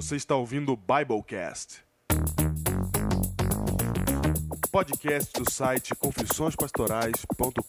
[0.00, 1.84] Você está ouvindo o Biblecast.
[4.72, 7.60] Podcast do site confissõespastorais.com.br.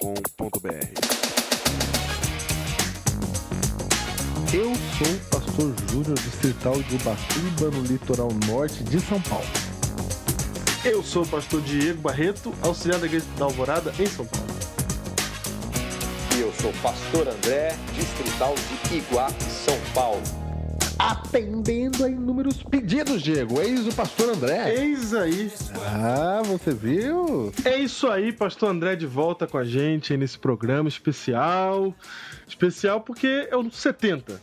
[4.54, 9.46] Eu sou o pastor Júnior distrital de Ubatuba, no litoral norte de São Paulo.
[10.86, 14.48] Eu sou o pastor Diego Barreto, auxiliar da Igreja da Alvorada, em São Paulo.
[16.38, 19.30] E eu sou o pastor André, distrital de Iguá,
[19.66, 20.41] São Paulo.
[21.02, 23.60] Atendendo a inúmeros pedidos, Diego.
[23.60, 24.76] Eis o pastor André.
[24.76, 25.52] Eis aí.
[25.84, 27.52] Ah, você viu?
[27.66, 31.92] É isso aí, pastor André de volta com a gente aí nesse programa especial.
[32.48, 34.40] Especial porque é o 70.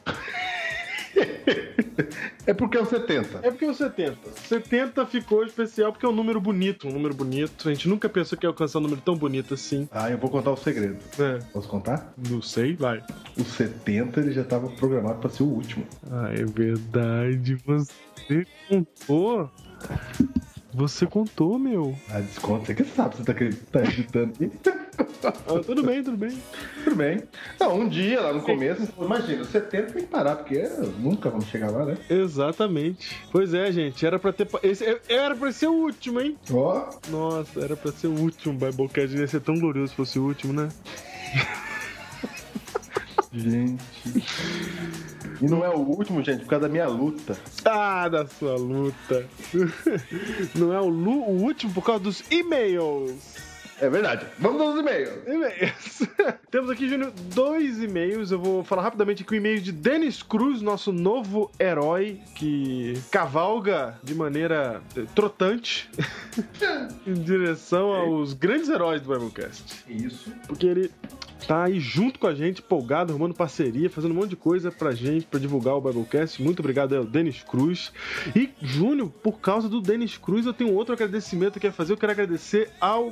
[2.47, 3.41] É porque é o 70.
[3.43, 4.17] É porque é o 70.
[4.49, 7.69] 70 ficou especial porque é um número bonito, um número bonito.
[7.69, 9.89] A gente nunca pensou que ia alcançar um número tão bonito assim.
[9.93, 10.99] Ah, eu vou contar o segredo.
[11.19, 12.13] É, Posso contar?
[12.31, 13.03] não sei, vai.
[13.37, 15.87] O 70 ele já estava programado para ser o último.
[16.11, 17.57] Ah, é verdade.
[17.67, 19.51] Você contou?
[20.73, 21.97] Você contou, meu.
[22.11, 22.67] Ah, desconto.
[22.67, 23.35] Você que sabe, você tá
[23.73, 24.33] tá acreditando.
[25.23, 26.37] Ah, tudo bem, tudo bem.
[26.85, 27.23] Tudo bem.
[27.59, 30.63] Não, um dia lá no começo, imagina, o 70 tem que parar, porque
[30.99, 31.97] nunca vamos chegar lá, né?
[32.09, 33.17] Exatamente.
[33.31, 34.05] Pois é, gente.
[34.05, 34.49] Era pra ter.
[34.63, 36.37] Esse, era pra ser o último, hein?
[36.53, 39.17] Ó, Nossa, era pra ser o último Biblecast.
[39.17, 40.69] Ia ser tão glorioso se fosse o último, né?
[43.33, 43.83] gente.
[45.41, 47.39] E não é o último, gente, por causa da minha luta.
[47.65, 49.27] Ah, da sua luta.
[50.55, 53.48] Não é o, o último por causa dos e-mails.
[53.81, 54.27] É verdade.
[54.39, 55.11] Vamos aos e-mails.
[55.27, 56.03] E-mails.
[56.51, 58.31] Temos aqui, Júnior, dois e-mails.
[58.31, 63.99] Eu vou falar rapidamente aqui o e-mail de Dennis Cruz, nosso novo herói que cavalga
[64.03, 65.89] de maneira eh, trotante
[67.07, 69.85] em direção aos grandes heróis do Biblecast.
[69.89, 70.33] Isso.
[70.47, 70.91] Porque ele
[71.47, 74.93] tá aí junto com a gente, empolgado, arrumando parceria, fazendo um monte de coisa pra
[74.93, 76.43] gente, pra divulgar o Biblecast.
[76.43, 77.93] Muito obrigado aí ao Denis Cruz.
[78.35, 81.93] E, Júnior, por causa do Denis Cruz, eu tenho outro agradecimento que é fazer.
[81.93, 83.11] Eu quero agradecer ao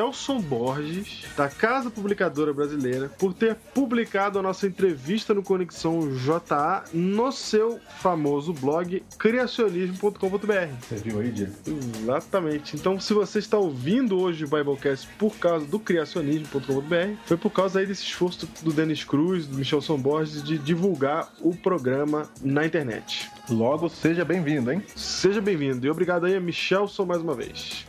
[0.00, 6.84] Michelson Borges, da Casa Publicadora Brasileira, por ter publicado a nossa entrevista no Conexão JA
[6.90, 10.86] no seu famoso blog criacionismo.com.br.
[10.88, 11.52] Você viu aí, Diego?
[12.00, 12.76] Exatamente.
[12.76, 17.80] Então, se você está ouvindo hoje o Biblecast por causa do criacionismo.com.br, foi por causa
[17.80, 23.30] aí desse esforço do Denis Cruz, do Michelson Borges, de divulgar o programa na internet.
[23.50, 24.82] Logo, seja bem-vindo, hein?
[24.96, 27.84] Seja bem-vindo e obrigado aí a Michelson mais uma vez.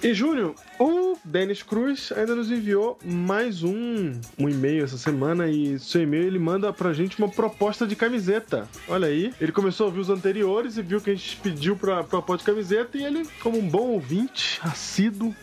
[0.00, 5.76] E Júnior, o Denis Cruz ainda nos enviou mais um, um e-mail essa semana e
[5.80, 8.68] seu e-mail ele manda pra gente uma proposta de camiseta.
[8.86, 12.04] Olha aí, ele começou a ouvir os anteriores e viu que a gente pediu pra
[12.04, 15.34] proposta de camiseta e ele, como um bom ouvinte, assíduo,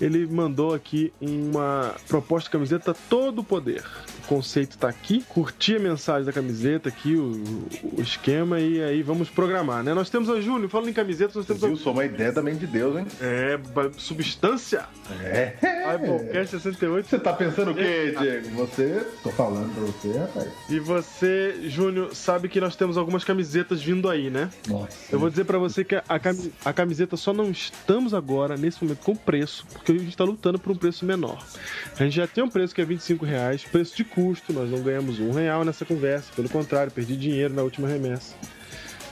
[0.00, 3.84] ele mandou aqui uma proposta de camiseta todo o poder.
[4.24, 7.42] O conceito tá aqui, curti a mensagem da camiseta aqui, o,
[7.96, 9.94] o esquema, e aí vamos programar, né?
[9.94, 11.90] Nós temos a Júnior, falando em camisetas, nós temos a...
[11.90, 13.06] Uma ideia também de Deus, hein?
[13.20, 13.58] É,
[13.96, 14.84] substância.
[15.22, 15.56] É.
[16.36, 17.08] Biblecast 68.
[17.08, 18.48] Você tá pensando o quê, Diego?
[18.50, 19.06] Você.
[19.22, 20.48] Tô falando pra você, rapaz.
[20.68, 24.50] E você, Júnior, sabe que nós temos algumas camisetas vindo aí, né?
[24.68, 24.96] Nossa.
[25.10, 26.04] Eu vou dizer pra você que a,
[26.64, 30.58] a camiseta só não estamos agora, nesse momento, com preço, porque a gente tá lutando
[30.58, 31.38] por um preço menor.
[31.96, 34.82] A gente já tem um preço que é 25 reais, preço de custo, nós não
[34.82, 38.34] ganhamos um real nessa conversa, pelo contrário, perdi dinheiro na última remessa.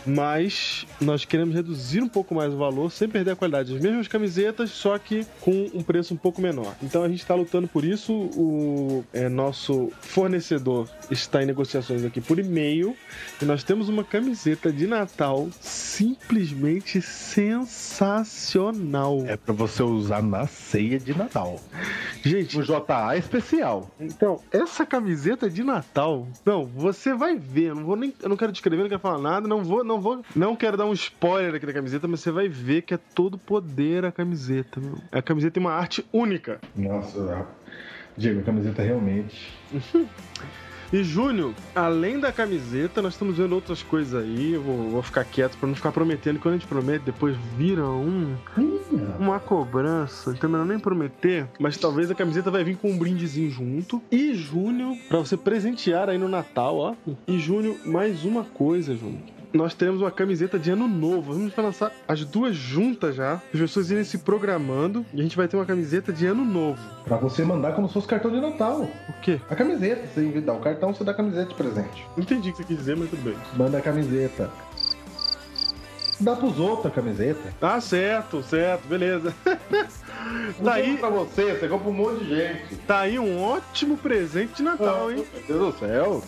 [0.07, 4.09] Mas nós queremos reduzir um pouco mais o valor sem perder a qualidade das mesmas
[4.09, 6.75] camisetas, só que com um preço um pouco menor.
[6.83, 8.13] Então a gente está lutando por isso.
[8.13, 12.97] O é, nosso fornecedor está em negociações aqui por e-mail
[13.41, 19.25] e nós temos uma camiseta de Natal simplesmente sensacional.
[19.27, 21.61] É pra você usar na ceia de Natal.
[22.23, 23.91] Gente, O JA é especial.
[24.01, 28.37] Então, essa camiseta de Natal, não, você vai ver, eu não vou nem, eu não
[28.37, 31.55] quero descrever, não quero falar nada, não vou, não vou, não quero dar um spoiler
[31.55, 34.99] aqui da camiseta, mas você vai ver que é todo poder a camiseta, meu.
[35.10, 36.60] A camiseta tem uma arte única.
[36.75, 37.47] Nossa,
[38.16, 39.53] Diego, a camiseta realmente.
[40.94, 44.52] E Júnior, além da camiseta, nós estamos vendo outras coisas aí.
[44.52, 46.38] Eu vou, vou ficar quieto pra não ficar prometendo.
[46.38, 48.37] Quando a gente promete, depois vira um,
[49.19, 50.31] uma cobrança.
[50.31, 51.49] Então, melhor nem prometer.
[51.58, 54.00] Mas talvez a camiseta vai vir com um brindezinho junto.
[54.08, 56.94] E Júnior, pra você presentear aí no Natal, ó.
[57.26, 59.34] E Júnior, mais uma coisa, Júnior.
[59.55, 61.33] Nós teremos uma camiseta de ano novo.
[61.33, 63.35] Vamos lançar as duas juntas já.
[63.35, 65.06] As pessoas irem se programando.
[65.15, 66.83] E a gente vai ter uma camiseta de ano novo.
[67.05, 68.83] Pra você mandar como se fosse cartão de Natal.
[69.09, 69.41] O quê?
[69.49, 72.05] A camiseta, você dá o cartão, você dá a camiseta de presente.
[72.17, 73.37] Não entendi o que você quis dizer, mas tudo bem.
[73.56, 74.51] Manda a camiseta.
[76.19, 77.55] Dá pros outros a camiseta.
[77.61, 79.33] Tá certo, certo, beleza.
[80.65, 82.77] Tá aí, pra você, você compra um monte de gente.
[82.87, 85.23] tá aí um ótimo presente de Natal, hein?
[85.49, 86.23] Meu Deus do céu.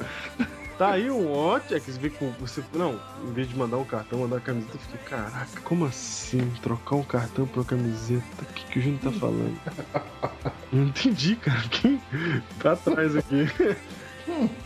[0.79, 1.77] Tá aí um ótimo.
[1.77, 2.31] É que você vê com.
[2.33, 5.87] Você, não, em vez de mandar um cartão, mandar uma camiseta, eu fiquei, caraca, como
[5.87, 6.51] assim?
[6.63, 8.25] Trocar um cartão por uma camiseta?
[8.43, 9.59] O que, que o Júnior tá falando?
[10.73, 11.63] Não entendi, cara.
[11.71, 12.01] Quem
[12.61, 13.47] tá atrás aqui?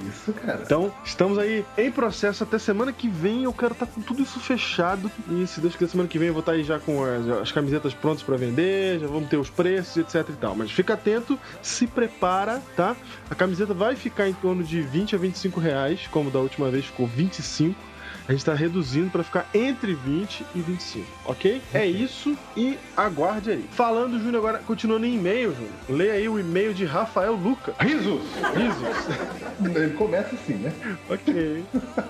[0.08, 0.62] Isso, cara.
[0.64, 3.44] Então, estamos aí em processo até semana que vem.
[3.44, 5.12] Eu quero estar com tudo isso fechado.
[5.30, 7.52] E se Deus quiser, semana que vem eu vou estar aí já com as, as
[7.52, 9.00] camisetas prontas para vender.
[9.00, 10.56] Já vamos ter os preços, etc e tal.
[10.56, 12.96] Mas fica atento, se prepara, tá?
[13.30, 16.86] A camiseta vai ficar em torno de 20 a 25 reais, como da última vez
[16.86, 17.89] ficou 25.
[18.30, 21.60] A gente tá reduzindo para ficar entre 20 e 25, ok?
[21.74, 23.66] É isso e aguarde aí.
[23.72, 25.74] Falando, Júnior, agora continuando em e-mail, Júnior.
[25.90, 27.74] Leia aí o e-mail de Rafael Luca.
[27.80, 28.22] Risos!
[28.56, 29.66] Risos.
[29.76, 30.72] Ele começa assim, né?
[31.10, 31.66] ok.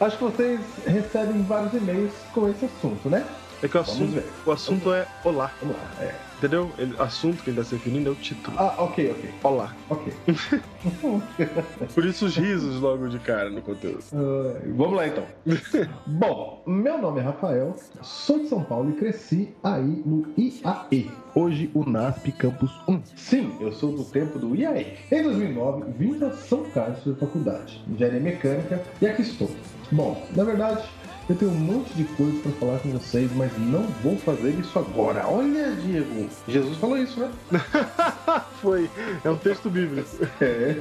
[0.00, 3.24] Acho que vocês recebem vários e-mails com esse assunto, né?
[3.62, 4.24] É que o Vamos assunto, ver.
[4.44, 5.52] o assunto é olá.
[5.60, 6.04] Vamos lá.
[6.04, 6.23] É.
[6.38, 6.70] Entendeu?
[6.78, 8.56] Ele, assunto que ele está se referindo é o título.
[8.58, 9.30] Ah, ok, ok.
[9.42, 9.74] Olá.
[9.88, 10.12] Ok.
[11.94, 14.04] Por isso os risos logo de cara no conteúdo.
[14.12, 15.24] Ah, vamos lá então.
[16.06, 21.10] Bom, meu nome é Rafael, sou de São Paulo e cresci aí no IAE.
[21.34, 23.00] Hoje o NASP Campus 1.
[23.16, 24.98] Sim, eu sou do tempo do IAE.
[25.10, 29.50] Em 2009, vim para São Carlos fazer faculdade, engenharia mecânica, e aqui estou.
[29.90, 30.88] Bom, na verdade,
[31.28, 34.78] eu tenho um monte de coisas para falar com vocês, mas não vou fazer isso
[34.78, 35.26] agora.
[35.26, 37.30] Olha, Diego, Jesus falou isso, né?
[38.60, 38.90] Foi.
[39.24, 40.08] É um texto bíblico.
[40.40, 40.76] É.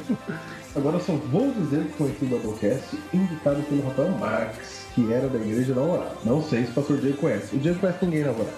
[0.75, 5.37] Agora só vou dizer que conheci o Doublecast indicado pelo Rafael Marques, que era da
[5.39, 6.15] Igreja da Alvorada.
[6.25, 7.55] Não sei se o pastor Diego conhece.
[7.55, 8.57] O Diego conhece ninguém na Alvorada.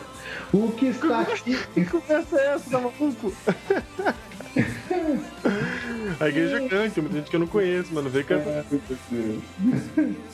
[0.53, 1.57] O que está aqui.
[1.73, 3.33] Que conversa é essa, tá maluco?
[6.19, 8.09] A igreja canta, tem muita gente que eu não conheço, mano.
[8.09, 8.63] Vem cantar.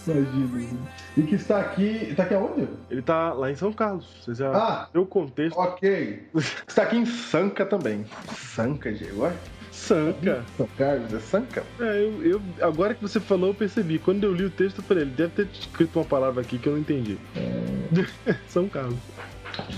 [0.07, 0.77] Imagina.
[1.17, 2.07] E que está aqui.
[2.09, 2.67] Está aqui aonde?
[2.89, 4.05] Ele tá lá em São Carlos.
[4.23, 4.89] Você já Ah.
[4.93, 5.57] deu o contexto.
[5.57, 6.27] Ok.
[6.67, 8.05] Está aqui em Sanca também.
[8.35, 9.23] Sanca, Diego.
[9.23, 9.35] Olha.
[9.71, 10.43] Sanca.
[10.57, 11.63] São Carlos é Sanca?
[11.79, 13.97] É, eu, eu- agora que você falou, eu percebi.
[13.99, 16.67] Quando eu li o texto, eu falei, ele deve ter escrito uma palavra aqui que
[16.67, 17.17] eu não entendi.
[18.47, 18.97] São Carlos.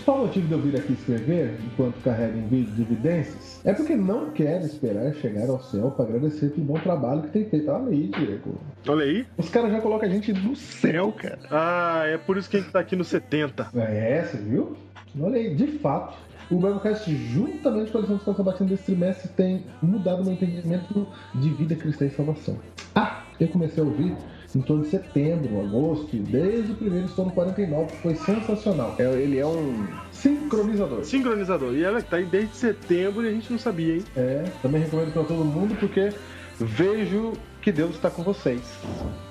[0.06, 3.53] Qual o motivo de eu vir aqui escrever enquanto carrego um vídeo de evidências?
[3.66, 7.46] É porque não quero esperar chegar ao céu para agradecer pelo bom trabalho que tem
[7.46, 7.72] feito.
[7.72, 8.60] Olha aí, Diego.
[8.88, 9.26] Olha aí.
[9.38, 11.40] Os caras já colocam a gente no céu, cara.
[11.50, 13.70] Ah, é por isso que a gente tá aqui no 70.
[13.76, 14.76] É, você viu?
[15.20, 16.18] Olha aí, de fato.
[16.52, 21.08] O Biblecast, juntamente com a lição de Escola Sabatina desse trimestre, tem mudado meu entendimento
[21.34, 22.60] de vida cristã e salvação.
[22.94, 24.14] Ah, eu comecei a ouvir
[24.54, 28.96] em torno de setembro, agosto, e desde o primeiro estou no 49, que foi sensacional.
[29.00, 29.88] É, ele é um
[30.24, 31.04] sincronizador.
[31.04, 31.74] Sincronizador.
[31.74, 34.06] E ela tá aí desde setembro e a gente não sabia, hein?
[34.16, 36.14] É, também recomendo para todo mundo porque
[36.58, 38.62] vejo que Deus está com vocês.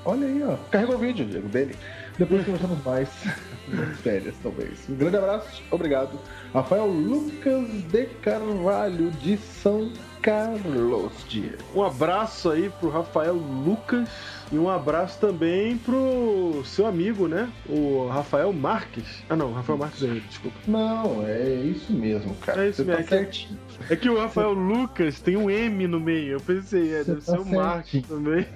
[0.05, 0.57] Olha aí, ó.
[0.71, 1.75] Carregou o vídeo, Diego, dele.
[2.19, 3.09] Depois conversamos mais.
[4.03, 4.87] Férias, talvez.
[4.89, 6.19] Um grande abraço, obrigado.
[6.53, 11.57] Rafael Lucas de Carvalho, de São Carlos, Diego.
[11.75, 14.09] Um abraço aí pro Rafael Lucas
[14.53, 17.49] e um abraço também pro seu amigo, né?
[17.69, 19.25] O Rafael Marques.
[19.29, 20.57] Ah, não, Rafael Marques é desculpa.
[20.69, 22.67] Não, é isso mesmo, cara.
[22.67, 23.59] É isso Você mesmo, tá é que- certinho.
[23.91, 26.33] É que o Rafael Lucas tem um M no meio.
[26.35, 28.47] Eu pensei, é, Você deve tá ser o Marques também.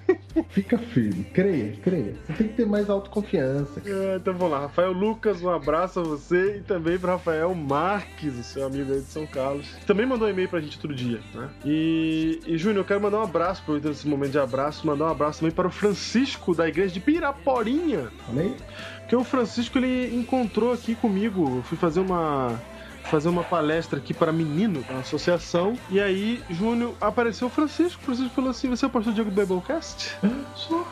[0.51, 2.15] Fica firme, creia, creia.
[2.27, 3.83] Você tem que ter mais autoconfiança.
[3.85, 4.61] É, então vamos lá.
[4.61, 9.01] Rafael Lucas, um abraço a você e também pro Rafael Marques, o seu amigo aí
[9.01, 9.67] de São Carlos.
[9.67, 11.49] que Também mandou um e-mail pra gente outro dia, né?
[11.65, 15.11] E, e Júnior, eu quero mandar um abraço, aproveitando esse momento de abraço, mandar um
[15.11, 18.09] abraço também para o Francisco da igreja de Piraporinha.
[18.29, 18.55] Aí.
[19.01, 21.59] Porque o Francisco ele encontrou aqui comigo.
[21.59, 22.61] Eu fui fazer uma
[23.07, 25.79] fazer uma palestra aqui para menino da associação.
[25.91, 28.01] E aí, Júnior, apareceu o Francisco.
[28.03, 30.17] O Francisco falou assim: Você é o pastor Diego do Biblecast?
[30.55, 30.87] Sou.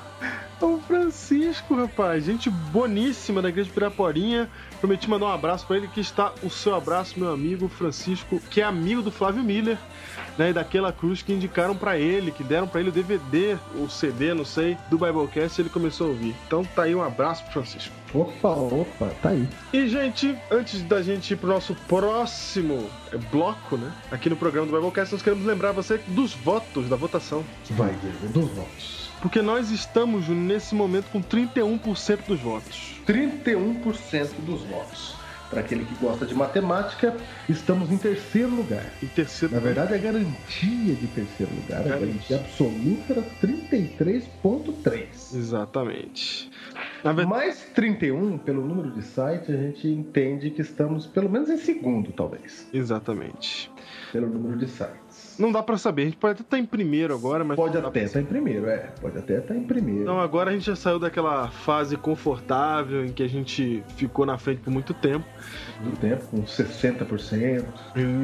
[0.65, 2.25] É o Francisco, rapaz.
[2.25, 4.49] Gente boníssima da igreja de Piraporinha.
[4.81, 5.89] Prometi mandar um abraço para ele.
[5.89, 9.77] Que está o seu abraço, meu amigo Francisco, que é amigo do Flávio Miller.
[10.39, 13.89] Né, e daquela cruz que indicaram pra ele, que deram pra ele o DVD, o
[13.89, 16.35] CD, não sei, do Biblecast, e ele começou a ouvir.
[16.47, 17.95] Então tá aí um abraço pro Francisco.
[18.13, 19.47] Opa, opa, tá aí.
[19.73, 23.93] E, gente, antes da gente ir pro nosso próximo eh, bloco, né?
[24.11, 27.45] Aqui no programa do Biblecast, nós queremos lembrar você dos votos, da votação.
[27.71, 29.04] Vai, Diego, dos votos.
[29.25, 33.01] Porque nós estamos, nesse momento, com 31% dos votos.
[33.07, 35.17] 31% dos votos.
[35.49, 37.17] para aquele que gosta de matemática,
[37.49, 38.85] estamos em terceiro lugar.
[39.03, 42.07] Em terceiro Na verdade, a garantia de terceiro lugar, a Garantia.
[42.07, 45.35] garantia absoluta era 33,3.
[45.35, 46.51] Exatamente.
[47.03, 51.57] Verdade, Mais 31, pelo número de site, a gente entende que estamos pelo menos em
[51.59, 52.67] segundo, talvez.
[52.75, 53.71] exatamente.
[54.13, 55.04] Pelo número de sites.
[55.39, 57.57] Não dá pra saber, a gente pode até estar em primeiro agora, mas.
[57.57, 58.91] Pode até estar em primeiro, é.
[59.01, 60.03] Pode até estar em primeiro.
[60.03, 64.39] Então agora a gente já saiu daquela fase confortável em que a gente ficou na
[64.39, 65.27] frente por muito tempo.
[65.81, 67.65] do tempo, com 60%.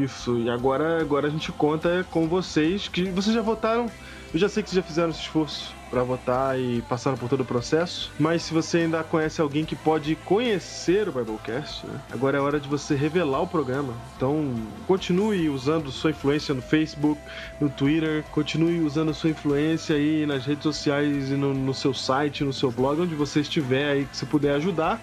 [0.05, 3.87] Isso, e agora, agora a gente conta com vocês, que vocês já votaram.
[4.33, 7.41] Eu já sei que vocês já fizeram esse esforço pra votar e passaram por todo
[7.41, 8.13] o processo.
[8.19, 12.01] Mas se você ainda conhece alguém que pode conhecer o Biblecast, né?
[12.13, 13.93] agora é hora de você revelar o programa.
[14.17, 14.55] Então
[14.87, 17.21] continue usando sua influência no Facebook,
[17.61, 22.45] no Twitter, continue usando sua influência aí nas redes sociais e no, no seu site,
[22.45, 25.01] no seu blog, onde você estiver aí que você puder ajudar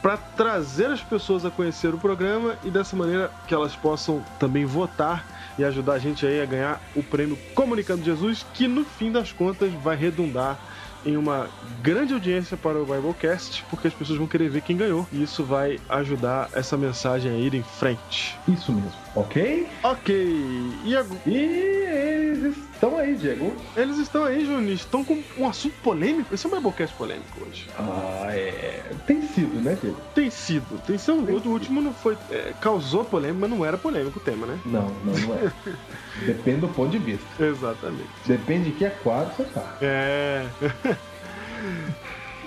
[0.00, 4.64] para trazer as pessoas a conhecer o programa e dessa maneira que elas possam também
[4.64, 5.26] votar
[5.58, 9.32] e ajudar a gente aí a ganhar o prêmio Comunicando Jesus, que no fim das
[9.32, 10.58] contas vai redundar
[11.04, 11.48] em uma
[11.82, 15.42] grande audiência para o Biblecast, porque as pessoas vão querer ver quem ganhou e isso
[15.42, 18.38] vai ajudar essa mensagem a ir em frente.
[18.46, 19.66] Isso mesmo, ok?
[19.82, 21.20] Ok, e agora?
[21.26, 23.54] E eles estão aí, Diego.
[23.76, 26.34] Eles estão aí, Júnior, estão com um assunto polêmico.
[26.34, 27.68] Esse é um Biblecast polêmico hoje.
[27.78, 28.82] Ah, é.
[29.06, 29.96] Tem sido, né, Diego?
[30.14, 31.18] Tem sido, tem sido.
[31.30, 32.16] O último não foi.
[32.30, 34.58] é, causou polêmica, mas não era polêmico o tema, né?
[34.64, 35.52] Não, não, não é.
[36.26, 37.26] Depende do ponto de vista.
[37.42, 38.08] Exatamente.
[38.26, 39.76] Depende de que aquário você tá.
[39.82, 40.46] É.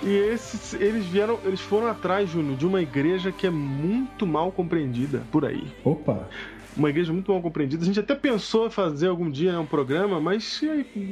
[0.02, 4.52] E esses, eles vieram, eles foram atrás, Júnior, de uma igreja que é muito mal
[4.52, 5.66] compreendida por aí.
[5.84, 6.28] Opa,
[6.76, 7.82] Uma igreja muito mal compreendida.
[7.82, 10.60] A gente até pensou em fazer algum dia né, um programa, mas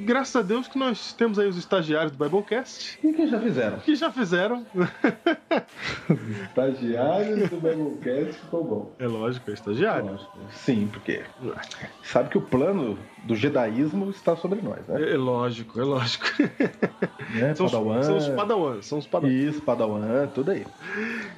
[0.04, 3.78] graças a Deus que nós temos aí os estagiários do Biblecast e que já fizeram?
[3.78, 4.66] que já fizeram.
[6.48, 8.92] Estagiários do Biblecast ficou bom.
[8.98, 10.10] É lógico, é estagiário.
[10.10, 10.38] Lógico.
[10.50, 11.22] Sim, porque
[12.02, 15.02] sabe que o plano do jedaísmo está sobre nós, né?
[15.02, 16.26] É, é lógico, é lógico.
[17.34, 17.54] né?
[17.54, 18.02] São, os, Padawan.
[18.02, 19.34] são os padawans, são os padawans.
[19.34, 20.66] Isso, Padawan, tudo aí.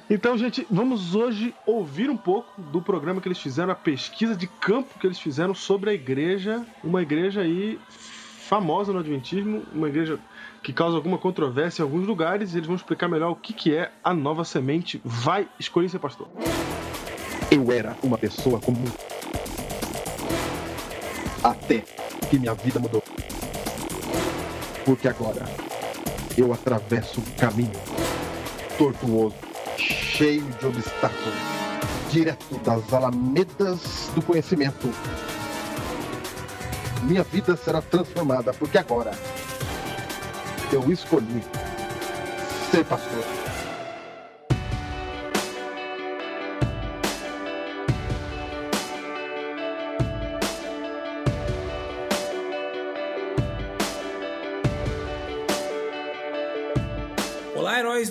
[0.09, 4.47] Então, gente, vamos hoje ouvir um pouco do programa que eles fizeram, a pesquisa de
[4.47, 10.19] campo que eles fizeram sobre a igreja, uma igreja aí famosa no Adventismo, uma igreja
[10.61, 13.75] que causa alguma controvérsia em alguns lugares, e eles vão explicar melhor o que, que
[13.75, 14.99] é a nova semente.
[15.03, 16.27] Vai escolher ser pastor.
[17.51, 18.85] Eu era uma pessoa comum.
[21.45, 21.83] Até
[22.27, 23.03] que minha vida mudou.
[24.83, 25.45] Porque agora
[26.35, 27.79] eu atravesso um caminho
[28.79, 29.35] tortuoso,
[29.77, 31.35] cheio de obstáculos,
[32.11, 34.89] direto das alamedas do conhecimento.
[37.03, 39.11] Minha vida será transformada, porque agora
[40.73, 41.43] eu escolhi
[42.71, 43.44] ser pastor.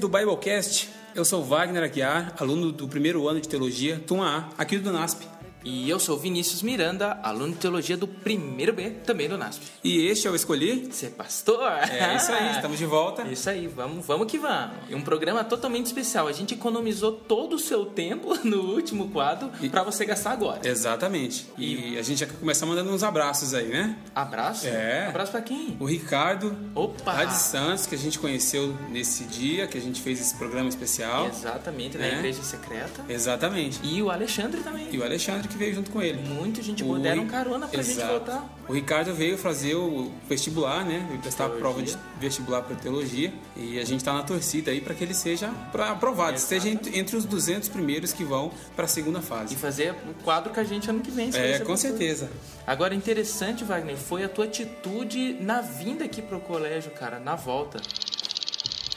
[0.04, 0.90] Do Biblecast.
[1.14, 5.33] Eu sou Wagner Aguiar, aluno do primeiro ano de teologia, turma A, aqui do NASP.
[5.64, 9.62] E eu sou Vinícius Miranda, aluno de teologia do primeiro B, também do NASP.
[9.82, 10.88] E este eu escolhi.
[10.92, 11.62] Ser pastor?
[11.90, 13.22] É isso aí, estamos de volta.
[13.34, 14.76] Isso aí, vamos, vamos que vamos.
[14.88, 16.28] E um programa totalmente especial.
[16.28, 20.60] A gente economizou todo o seu tempo no último quadro E- pra você gastar agora.
[20.68, 21.46] Exatamente.
[21.56, 23.96] E a gente já quer começar mandando uns abraços aí, né?
[24.14, 24.66] Abraço?
[24.66, 25.06] É.
[25.08, 25.76] Abraço pra quem?
[25.80, 27.12] O Ricardo, Opa!
[27.12, 30.68] lá de Santos, que a gente conheceu nesse dia, que a gente fez esse programa
[30.68, 31.26] especial.
[31.28, 32.18] Exatamente, na É.
[32.18, 33.04] igreja secreta.
[33.08, 33.80] Exatamente.
[33.82, 34.88] E o Alexandre também.
[34.92, 36.20] E o Alexandre que veio junto com ele.
[36.28, 36.98] Muita gente boa.
[36.98, 38.12] Deram carona pra gente Exato.
[38.12, 38.56] voltar.
[38.68, 41.04] O Ricardo veio fazer o vestibular, né?
[41.08, 43.32] Veio prestar a prova de vestibular para teologia.
[43.56, 47.24] E a gente tá na torcida aí para que ele seja aprovado, esteja entre, os
[47.24, 49.56] 200 primeiros que vão para a segunda E fase.
[49.56, 51.30] fazer o quadro com a gente ano que vem.
[51.30, 52.30] se É, com certeza.
[52.66, 57.80] Agora, interessante, Wagner, foi a tua atitude na vinda aqui pro colégio, cara, na volta.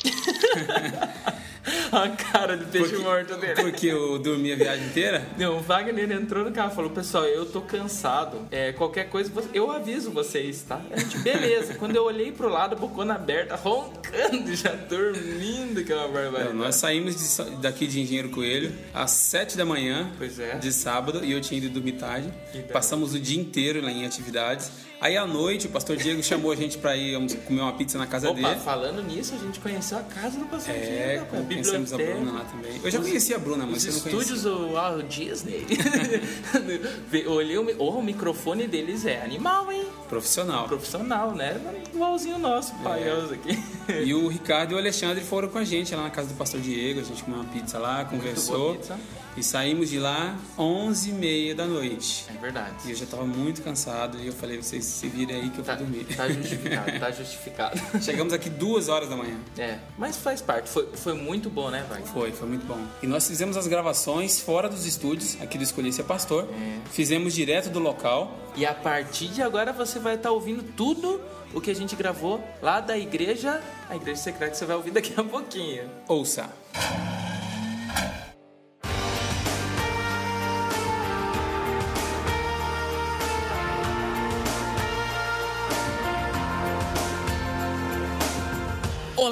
[1.91, 3.55] a cara de peixe Porque- morto dele.
[3.55, 5.27] Porque eu dormi a viagem inteira.
[5.37, 8.47] Não, o Wagner entrou no carro e falou: Pessoal, eu tô cansado.
[8.51, 10.81] É, qualquer coisa, eu aviso vocês, tá?
[10.95, 11.75] Gente, beleza.
[11.75, 16.55] Quando eu olhei pro lado, bocona aberta, roncando, já dormindo, que é uma barbaridade.
[16.57, 20.57] Nós saímos de daqui de Engenheiro Coelho às 7 da manhã é.
[20.57, 22.31] de sábado e eu tinha ido dormir tarde.
[22.71, 24.71] Passamos o dia inteiro lá em atividades.
[24.99, 27.13] Aí à noite o pastor Diego chamou a gente para ir
[27.45, 28.59] comer uma pizza na casa Opa, dele.
[28.61, 31.97] falando nisso, a gente conheceu a casa do pastor É, Diego, rapaz, conhecemos a.
[31.97, 32.81] Bruna lá também.
[32.83, 34.21] Eu já Os- conhecia a Bruna, mas eu não conhecia.
[34.33, 35.67] estúdios o Walt Disney.
[37.27, 39.85] Olhei o, oh, o microfone deles é animal, hein?
[40.09, 40.67] Profissional.
[40.67, 41.59] Profissional, né?
[41.93, 43.57] Igualzinho nosso, paioso aqui.
[44.03, 46.59] E o Ricardo e o Alexandre foram com a gente lá na casa do pastor
[46.61, 46.99] Diego.
[46.99, 48.75] A gente comeu uma pizza lá, conversou.
[48.75, 48.97] pizza.
[49.35, 52.25] E saímos de lá 11 e meia da noite.
[52.27, 52.73] É verdade.
[52.85, 55.63] E eu já tava muito cansado e eu falei, vocês se virem aí que eu
[55.63, 56.05] Tá, vou dormir.
[56.05, 57.79] tá justificado, tá justificado.
[58.01, 59.37] Chegamos aqui duas horas da manhã.
[59.55, 60.67] É, mas faz parte.
[60.69, 62.01] Foi, foi muito bom, né, vai?
[62.01, 62.79] Foi, foi muito bom.
[63.03, 66.47] E nós fizemos as gravações fora dos estúdios, aqui do Escolhi Ser Pastor.
[66.59, 66.79] É.
[66.89, 68.35] Fizemos direto do local.
[68.55, 71.21] E a partir de agora você vai estar ouvindo tudo
[71.53, 74.91] o que a gente gravou lá da igreja, a igreja secreta que você vai ouvir
[74.91, 75.89] daqui a pouquinho.
[76.07, 76.49] Ouça.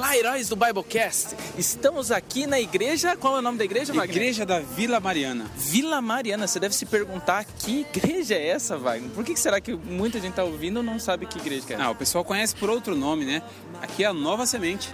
[0.05, 1.35] Olá, heróis do Biblecast!
[1.57, 3.17] Estamos aqui na igreja.
[3.17, 4.15] Qual é o nome da igreja, Wagner?
[4.15, 5.49] Igreja da Vila Mariana.
[5.57, 6.45] Vila Mariana.
[6.45, 9.09] Você deve se perguntar que igreja é essa, Wagner?
[9.09, 11.81] Por que será que muita gente tá ouvindo e não sabe que igreja é?
[11.81, 13.41] Ah, o pessoal conhece por outro nome, né?
[13.81, 14.91] Aqui é a Nova Semente.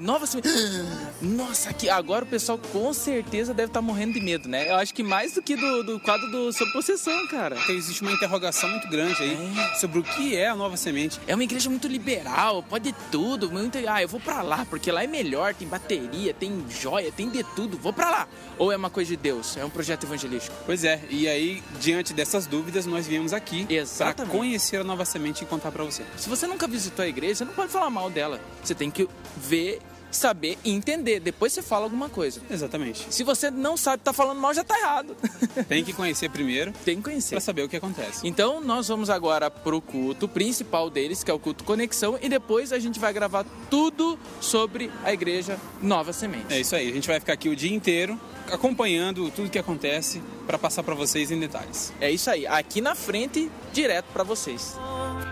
[0.00, 0.48] Nova Semente.
[1.20, 4.70] Nossa, aqui, agora o pessoal com certeza deve estar morrendo de medo, né?
[4.70, 7.56] Eu acho que mais do que do, do quadro do Sob Possessão, cara.
[7.68, 9.36] Existe uma interrogação muito grande aí
[9.78, 11.20] sobre o que é a Nova Semente.
[11.26, 13.50] É uma igreja muito liberal, pode tudo.
[13.50, 13.76] Muito...
[13.86, 17.44] Ah, eu vou pra lá, porque lá é melhor, tem bateria, tem joia, tem de
[17.54, 17.76] tudo.
[17.76, 18.28] Vou pra lá.
[18.56, 19.56] Ou é uma coisa de Deus?
[19.58, 20.56] É um projeto evangelístico?
[20.64, 24.34] Pois é, e aí, diante dessas dúvidas, nós viemos aqui para Exatamente.
[24.34, 26.04] conhecer a Nova Semente e contar para você.
[26.16, 28.40] Se você nunca visitou a igreja, você não pode falar mal dela.
[28.62, 29.78] Você tem que ver,
[30.10, 31.20] saber e entender.
[31.20, 32.40] Depois você fala alguma coisa.
[32.50, 33.06] Exatamente.
[33.10, 35.16] Se você não sabe, tá falando mal, já tá errado.
[35.68, 37.34] Tem que conhecer primeiro tem que conhecer.
[37.34, 38.26] para saber o que acontece.
[38.26, 42.72] Então nós vamos agora pro culto principal deles, que é o culto Conexão, e depois
[42.72, 46.52] a gente vai gravar tudo sobre a igreja Nova Semente.
[46.52, 48.18] É isso aí, a gente vai ficar aqui o dia inteiro
[48.50, 51.92] acompanhando tudo que acontece para passar para vocês em detalhes.
[52.00, 54.76] É isso aí, aqui na frente, direto pra vocês.
[55.00, 55.29] Where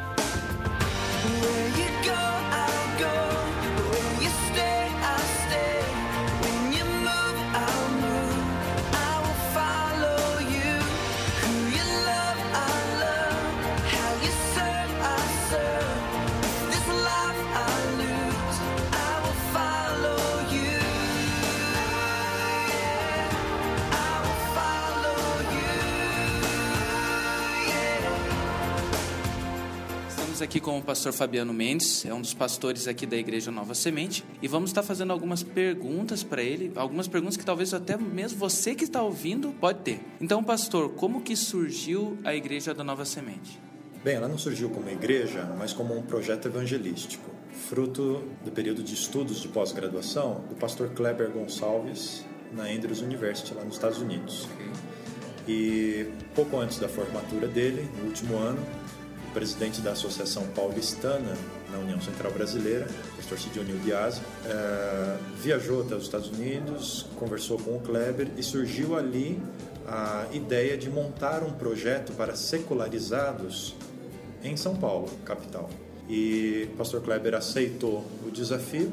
[30.41, 34.25] Aqui com o pastor Fabiano Mendes, é um dos pastores aqui da Igreja Nova Semente,
[34.41, 38.73] e vamos estar fazendo algumas perguntas para ele, algumas perguntas que talvez até mesmo você
[38.75, 40.01] que está ouvindo pode ter.
[40.21, 43.61] Então, pastor, como que surgiu a Igreja da Nova Semente?
[44.05, 47.29] Bem, ela não surgiu como igreja, mas como um projeto evangelístico,
[47.69, 53.65] fruto do período de estudos de pós-graduação do pastor Kleber Gonçalves na Andrews University, lá
[53.65, 54.49] nos Estados Unidos.
[55.49, 58.65] E pouco antes da formatura dele, no último ano,
[59.29, 61.37] presidente da Associação Paulistana
[61.71, 62.87] na União Central Brasileira,
[63.17, 68.97] pastor Sidionil Dias, eh, viajou até os Estados Unidos, conversou com o Kleber e surgiu
[68.97, 69.41] ali
[69.87, 73.75] a ideia de montar um projeto para secularizados
[74.43, 75.69] em São Paulo, capital.
[76.09, 78.93] E o pastor Kleber aceitou o desafio,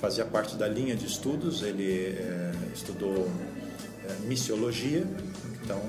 [0.00, 3.28] fazia parte da linha de estudos, ele eh, estudou
[4.04, 5.04] eh, missiologia,
[5.62, 5.80] então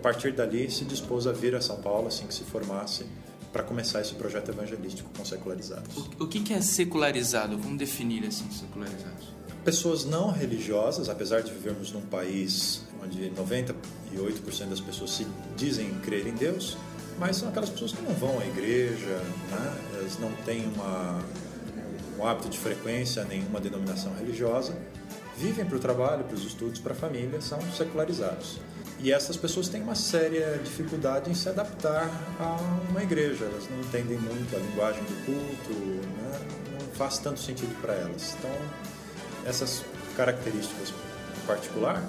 [0.00, 3.04] a partir dali se dispôs a vir a São Paulo assim que se formasse
[3.52, 5.94] para começar esse projeto evangelístico com secularizados.
[5.94, 7.58] O, o que, que é secularizado?
[7.58, 9.28] Como definir assim secularizados?
[9.62, 13.74] Pessoas não religiosas, apesar de vivermos num país onde 98%
[14.70, 16.78] das pessoas se dizem crer em Deus,
[17.18, 19.78] mas são aquelas pessoas que não vão à igreja, né?
[19.98, 21.22] elas não têm uma,
[22.18, 24.74] um hábito de frequência, nenhuma denominação religiosa,
[25.36, 28.58] vivem para o trabalho, para os estudos, para a família, são secularizados.
[29.02, 32.56] E essas pessoas têm uma séria dificuldade em se adaptar a
[32.90, 36.40] uma igreja, elas não entendem muito a linguagem do culto, né?
[36.72, 38.36] não faz tanto sentido para elas.
[38.38, 38.50] Então,
[39.46, 39.82] essas
[40.16, 42.06] características em particular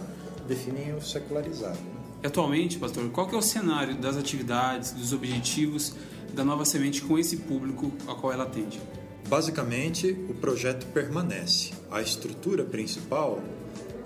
[0.48, 1.78] definem o secularizado.
[1.78, 2.02] né?
[2.26, 5.96] Atualmente, pastor, qual que é o cenário das atividades, dos objetivos
[6.34, 8.82] da Nova Semente com esse público a qual ela atende?
[9.30, 11.72] Basicamente, o projeto permanece.
[11.90, 13.42] A estrutura principal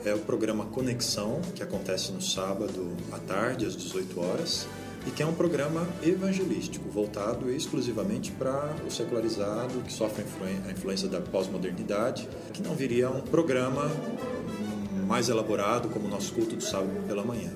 [0.05, 4.67] é o programa Conexão, que acontece no sábado à tarde, às 18 horas,
[5.07, 10.23] e que é um programa evangelístico, voltado exclusivamente para o secularizado, que sofre
[10.67, 13.91] a influência da pós-modernidade, que não viria um programa
[15.07, 17.51] mais elaborado como o nosso culto do sábado pela manhã.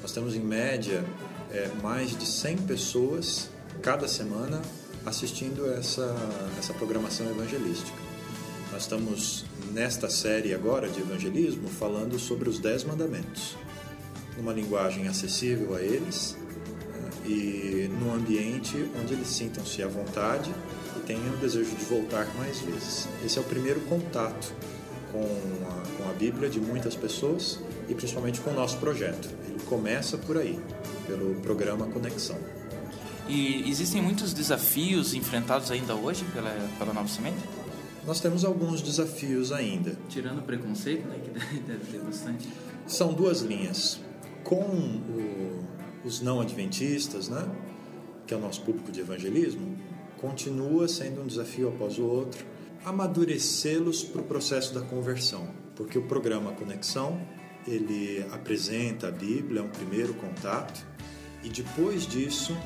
[0.00, 1.04] Nós temos, em média,
[1.52, 3.48] é, mais de 100 pessoas
[3.80, 4.60] cada semana
[5.06, 6.14] assistindo essa,
[6.58, 8.11] essa programação evangelística.
[8.72, 13.54] Nós estamos nesta série agora de evangelismo falando sobre os Dez Mandamentos,
[14.34, 16.38] numa linguagem acessível a eles
[16.90, 20.50] né, e num ambiente onde eles sintam-se à vontade
[20.96, 23.06] e tenham o desejo de voltar mais vezes.
[23.22, 24.54] Esse é o primeiro contato
[25.12, 29.28] com a, com a Bíblia de muitas pessoas e principalmente com o nosso projeto.
[29.48, 30.58] Ele começa por aí,
[31.06, 32.38] pelo programa Conexão.
[33.28, 37.61] E existem muitos desafios enfrentados ainda hoje pela, pela Nova Semente?
[38.06, 39.96] Nós temos alguns desafios ainda.
[40.08, 42.48] Tirando o preconceito, né, que deve, ter bastante.
[42.86, 44.00] São duas linhas.
[44.42, 45.64] Com o-
[46.04, 47.48] os não adventistas, né,
[48.26, 49.76] que é o nosso público de evangelismo,
[50.20, 52.44] continua sendo um desafio após o outro
[52.84, 57.20] amadurecê-los para o processo da conversão, porque o programa Conexão
[57.66, 60.84] ele apresenta a Bíblia, é um primeiro contato,
[61.44, 62.56] e depois disso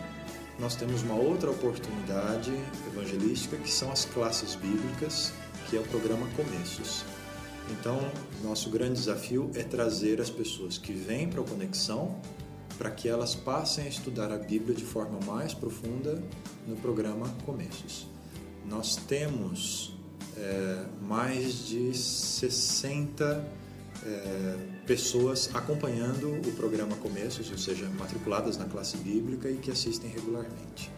[0.59, 2.53] nós temos uma outra oportunidade
[2.87, 5.33] evangelística que são as classes bíblicas,
[5.69, 7.05] que é o programa Começos.
[7.71, 7.99] Então,
[8.43, 12.21] nosso grande desafio é trazer as pessoas que vêm para a conexão
[12.79, 16.23] para que elas passem a estudar a Bíblia de forma mais profunda
[16.67, 18.07] no programa Começos.
[18.65, 19.97] Nós temos
[20.37, 23.49] é, mais de 60
[24.05, 30.11] é, pessoas acompanhando o programa Começos, ou seja, matriculadas na classe bíblica e que assistem
[30.11, 30.91] regularmente.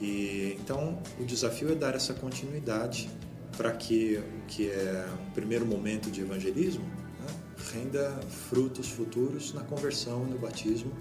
[0.00, 3.10] E então o desafio é dar essa continuidade
[3.56, 7.34] para que o que é o primeiro momento de evangelismo né,
[7.74, 10.92] renda frutos futuros na conversão, no batismo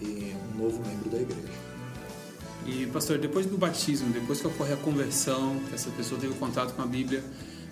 [0.00, 1.76] e um novo membro da igreja.
[2.66, 6.74] E, pastor, depois do batismo, depois que ocorre a conversão, que essa pessoa teve contato
[6.74, 7.22] com a Bíblia,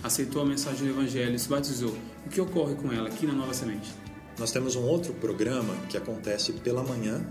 [0.02, 3.52] aceitou a mensagem do Evangelho, se batizou, o que ocorre com ela aqui na Nova
[3.52, 3.92] Semente?
[4.38, 7.24] Nós temos um outro programa que acontece pela manhã,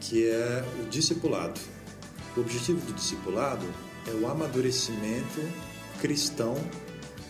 [0.00, 1.60] que é o discipulado.
[2.36, 3.66] O objetivo do discipulado
[4.06, 5.40] é o amadurecimento
[6.00, 6.54] cristão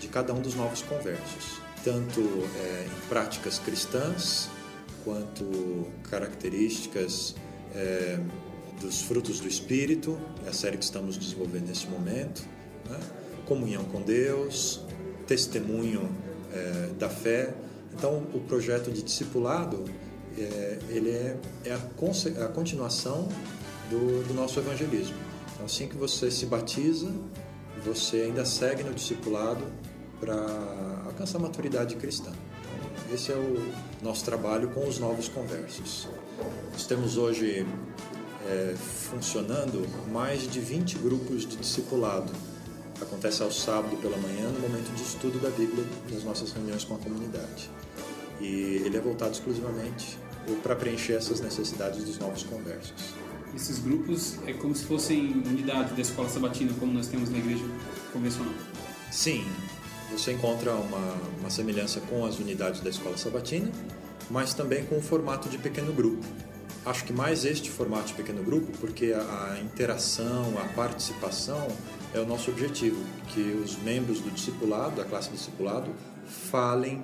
[0.00, 4.48] de cada um dos novos conversos, tanto é, em práticas cristãs
[5.04, 7.36] quanto características
[7.74, 8.18] é,
[8.80, 12.42] dos frutos do Espírito, é a série que estamos desenvolvendo nesse momento,
[12.90, 12.98] né?
[13.46, 14.80] comunhão com Deus,
[15.26, 16.10] testemunho
[16.52, 17.54] é, da fé.
[17.94, 19.84] Então, o projeto de discipulado
[20.38, 23.28] é, ele é, é a, a continuação
[23.90, 25.16] do, do nosso evangelismo.
[25.54, 27.10] Então, assim que você se batiza,
[27.84, 29.64] você ainda segue no discipulado
[30.20, 30.34] para
[31.06, 32.30] alcançar a maturidade cristã.
[32.30, 36.08] Então, esse é o nosso trabalho com os novos conversos.
[36.72, 37.66] Nós temos hoje
[38.46, 42.32] é, funcionando mais de 20 grupos de discipulado.
[43.00, 46.94] Acontece ao sábado pela manhã, no momento de estudo da Bíblia, nas nossas reuniões com
[46.94, 47.70] a comunidade.
[48.40, 50.18] E ele é voltado exclusivamente
[50.62, 52.94] para preencher essas necessidades dos novos conversos.
[53.54, 57.64] Esses grupos é como se fossem unidades da escola sabatina, como nós temos na igreja
[58.12, 58.52] convencional.
[59.10, 59.44] Sim,
[60.10, 63.70] você encontra uma, uma semelhança com as unidades da escola sabatina,
[64.30, 66.24] mas também com o formato de pequeno grupo.
[66.84, 71.66] Acho que mais este formato de pequeno grupo, porque a, a interação, a participação
[72.16, 75.90] é o nosso objetivo, que os membros do discipulado, da classe discipulado,
[76.24, 77.02] falem,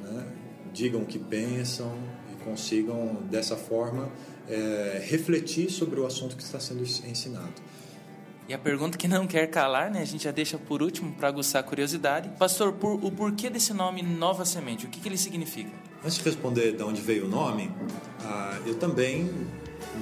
[0.00, 0.26] né,
[0.72, 1.96] digam o que pensam
[2.32, 4.10] e consigam dessa forma
[4.48, 7.52] é, refletir sobre o assunto que está sendo ensinado.
[8.46, 10.02] E a pergunta que não quer calar, né?
[10.02, 12.28] A gente já deixa por último para aguçar a curiosidade.
[12.38, 14.84] Pastor, por, o porquê desse nome Nova Semente?
[14.84, 15.70] O que, que ele significa?
[16.04, 17.70] Antes de responder de onde veio o nome,
[18.22, 19.30] ah, eu também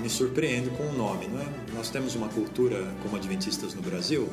[0.00, 1.28] me surpreendo com o nome.
[1.28, 1.46] Não é?
[1.74, 4.28] Nós temos uma cultura como adventistas no Brasil.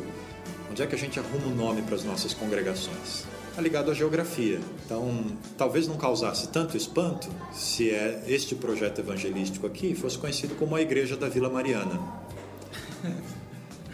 [0.70, 3.26] Onde é que a gente arruma o nome para as nossas congregações?
[3.50, 4.60] Está ligado à geografia.
[4.86, 5.26] Então,
[5.58, 10.82] talvez não causasse tanto espanto se é este projeto evangelístico aqui fosse conhecido como a
[10.82, 12.00] Igreja da Vila Mariana,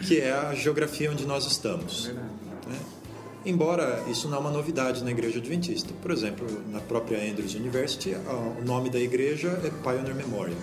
[0.06, 2.08] que é a geografia onde nós estamos.
[2.08, 2.78] né?
[3.44, 5.92] Embora isso não é uma novidade na igreja adventista.
[6.02, 8.14] Por exemplo, na própria Andrews University,
[8.60, 10.58] o nome da igreja é Pioneer Memorial?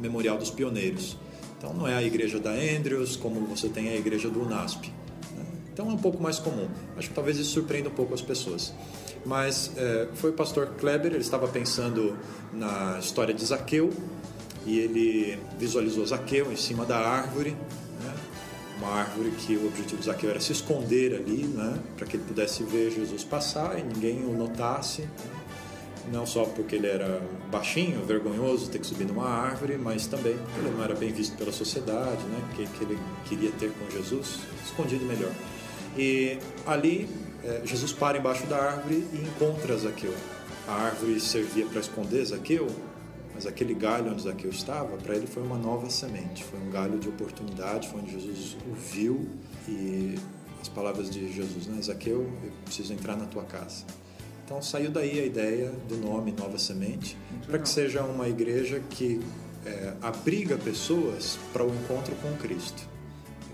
[0.00, 1.16] Memorial dos Pioneiros.
[1.58, 4.92] Então não é a igreja da Andrews como você tem a igreja do UNASP.
[5.36, 5.44] né?
[5.72, 6.68] Então é um pouco mais comum.
[6.96, 8.72] Acho que talvez isso surpreenda um pouco as pessoas.
[9.26, 12.16] Mas é, foi o pastor Kleber, ele estava pensando
[12.52, 13.90] na história de Zaqueu
[14.64, 18.14] e ele visualizou Zaqueu em cima da árvore, né?
[18.78, 21.78] uma árvore que o objetivo de Zaqueu era se esconder ali, né?
[21.96, 25.02] para que ele pudesse ver Jesus passar e ninguém o notasse.
[25.02, 25.08] né?
[26.12, 30.60] Não só porque ele era baixinho, vergonhoso ter que subir numa árvore, mas também porque
[30.60, 32.48] ele não era bem visto pela sociedade, né?
[32.56, 35.32] que, que ele queria ter com Jesus, escondido melhor.
[35.96, 37.08] E ali
[37.44, 40.14] eh, Jesus para embaixo da árvore e encontra Zaqueu.
[40.66, 42.66] A árvore servia para esconder Zaqueu,
[43.34, 46.98] mas aquele galho onde Zaqueu estava, para ele foi uma nova semente, foi um galho
[46.98, 49.28] de oportunidade, foi onde Jesus o viu
[49.68, 50.16] e
[50.60, 51.80] as palavras de Jesus, né?
[51.80, 53.84] Zaqueu, eu preciso entrar na tua casa.
[54.48, 59.20] Então saiu daí a ideia do nome Nova Semente, para que seja uma igreja que
[59.66, 62.82] é, abriga pessoas para o encontro com Cristo.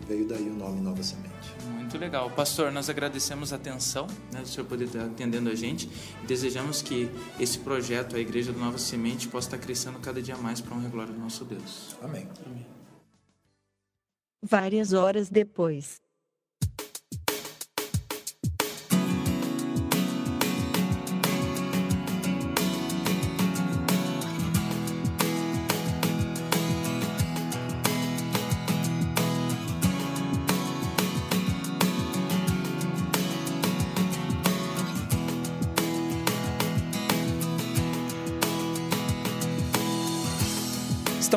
[0.06, 1.52] Veio daí o nome Nova Semente.
[1.66, 2.30] Muito legal.
[2.30, 5.90] Pastor, nós agradecemos a atenção, né, do senhor poder estar atendendo a gente
[6.22, 10.36] e desejamos que esse projeto, a Igreja do Nova Semente, possa estar crescendo cada dia
[10.36, 11.96] mais para honra e glória do nosso Deus.
[12.00, 12.28] Amém.
[14.40, 16.03] Várias horas depois.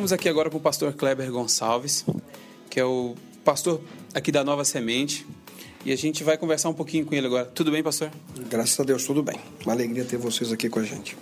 [0.08, 2.06] Estamos aqui agora com o pastor Kleber Gonçalves,
[2.70, 3.82] que é o pastor
[4.14, 5.28] aqui da Nova Semente.
[5.84, 7.44] E a gente vai conversar um pouquinho com ele agora.
[7.44, 8.10] Tudo bem, pastor?
[8.50, 9.38] Graças a Deus, tudo bem.
[9.66, 11.18] Uma alegria ter vocês aqui com a gente.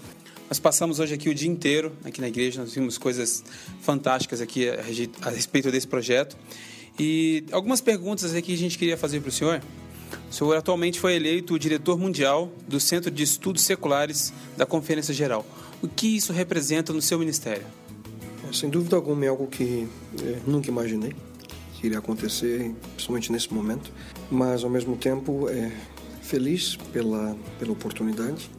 [0.48, 3.43] Nós passamos hoje aqui o dia inteiro aqui na igreja, nós vimos coisas
[3.82, 6.38] fantásticas aqui a respeito desse projeto.
[7.00, 9.63] E algumas perguntas aqui que a gente queria fazer para o senhor.
[10.30, 15.12] O senhor atualmente foi eleito o diretor mundial do Centro de Estudos Seculares da Conferência
[15.12, 15.43] Geral.
[15.82, 17.65] O que isso representa no seu ministério?
[18.56, 19.86] Sem dúvida alguma é algo que
[20.24, 21.13] eh, nunca imaginei
[21.74, 23.91] que iria acontecer, principalmente nesse momento.
[24.32, 25.70] Mas ao mesmo tempo é
[26.22, 28.50] feliz pela pela oportunidade.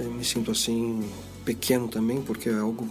[0.00, 1.08] Eh, me sinto assim
[1.44, 2.88] pequeno também porque é algo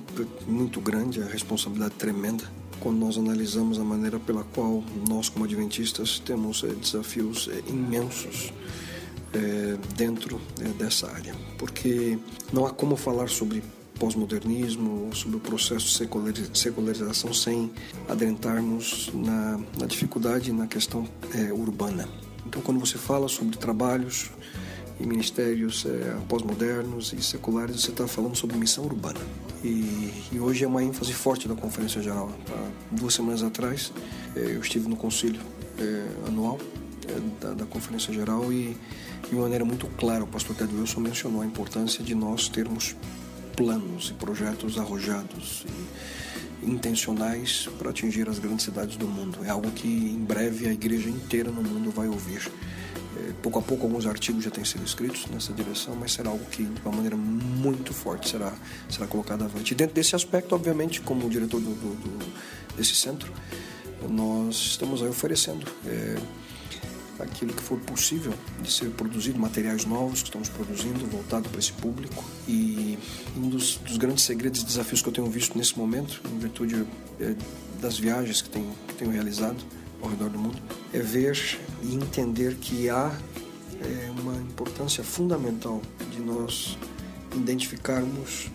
[0.48, 2.46] muito grande, a responsabilidade tremenda.
[2.80, 8.54] Quando nós analisamos a maneira pela qual nós como adventistas temos eh, desafios eh, imensos
[9.98, 10.40] dentro
[10.80, 12.18] dessa área, porque
[12.54, 13.62] não há como falar sobre
[14.00, 17.72] pós-modernismo, sobre o processo de seculari- secularização sem
[18.08, 22.08] adentrarmos na, na dificuldade na questão eh, urbana.
[22.46, 24.30] Então, quando você fala sobre trabalhos
[25.00, 29.20] e ministérios eh, pós-modernos e seculares, você está falando sobre missão urbana.
[29.64, 32.30] E, e hoje é uma ênfase forte da Conferência Geral.
[32.50, 33.92] Há duas semanas atrás,
[34.36, 35.42] eh, eu estive no concílio
[35.80, 36.60] eh, anual
[37.08, 38.78] eh, da, da Conferência Geral e,
[39.28, 42.96] de maneira muito clara, o pastor Ted Wilson mencionou a importância de nós termos
[43.56, 45.66] planos e projetos arrojados
[46.64, 49.40] e intencionais para atingir as grandes cidades do mundo.
[49.44, 52.42] É algo que em breve a igreja inteira no mundo vai ouvir.
[53.18, 56.44] Eh, Pouco a pouco alguns artigos já têm sido escritos nessa direção, mas será algo
[56.46, 58.52] que de uma maneira muito forte será
[58.90, 59.74] será colocado avante.
[59.74, 62.34] E dentro desse aspecto, obviamente, como diretor do, do- do-
[62.76, 63.32] desse centro,
[64.10, 66.18] nós estamos aí oferecendo eh,
[67.20, 71.74] aquilo que for possível de ser produzido, materiais novos que estamos produzindo, voltado para esse
[71.74, 72.24] público.
[72.48, 72.98] E
[73.38, 76.86] um dos, dos grandes segredos e desafios que eu tenho visto nesse momento, em virtude
[77.20, 77.36] eh,
[77.82, 79.64] das viagens que tenho, que tenho realizado
[80.02, 80.62] ao redor do mundo,
[80.94, 81.36] é ver
[81.84, 83.18] e entender que há
[83.82, 86.78] eh, uma importância fundamental de nós
[87.36, 88.50] identificarmos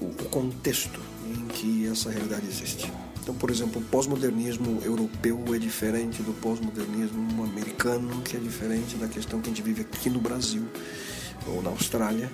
[0.00, 2.92] o o contexto em que essa realidade existe.
[3.28, 9.06] Então, por exemplo, o pós-modernismo europeu é diferente do pós-modernismo americano, que é diferente da
[9.06, 10.66] questão que a gente vive aqui no Brasil
[11.46, 12.32] ou na Austrália.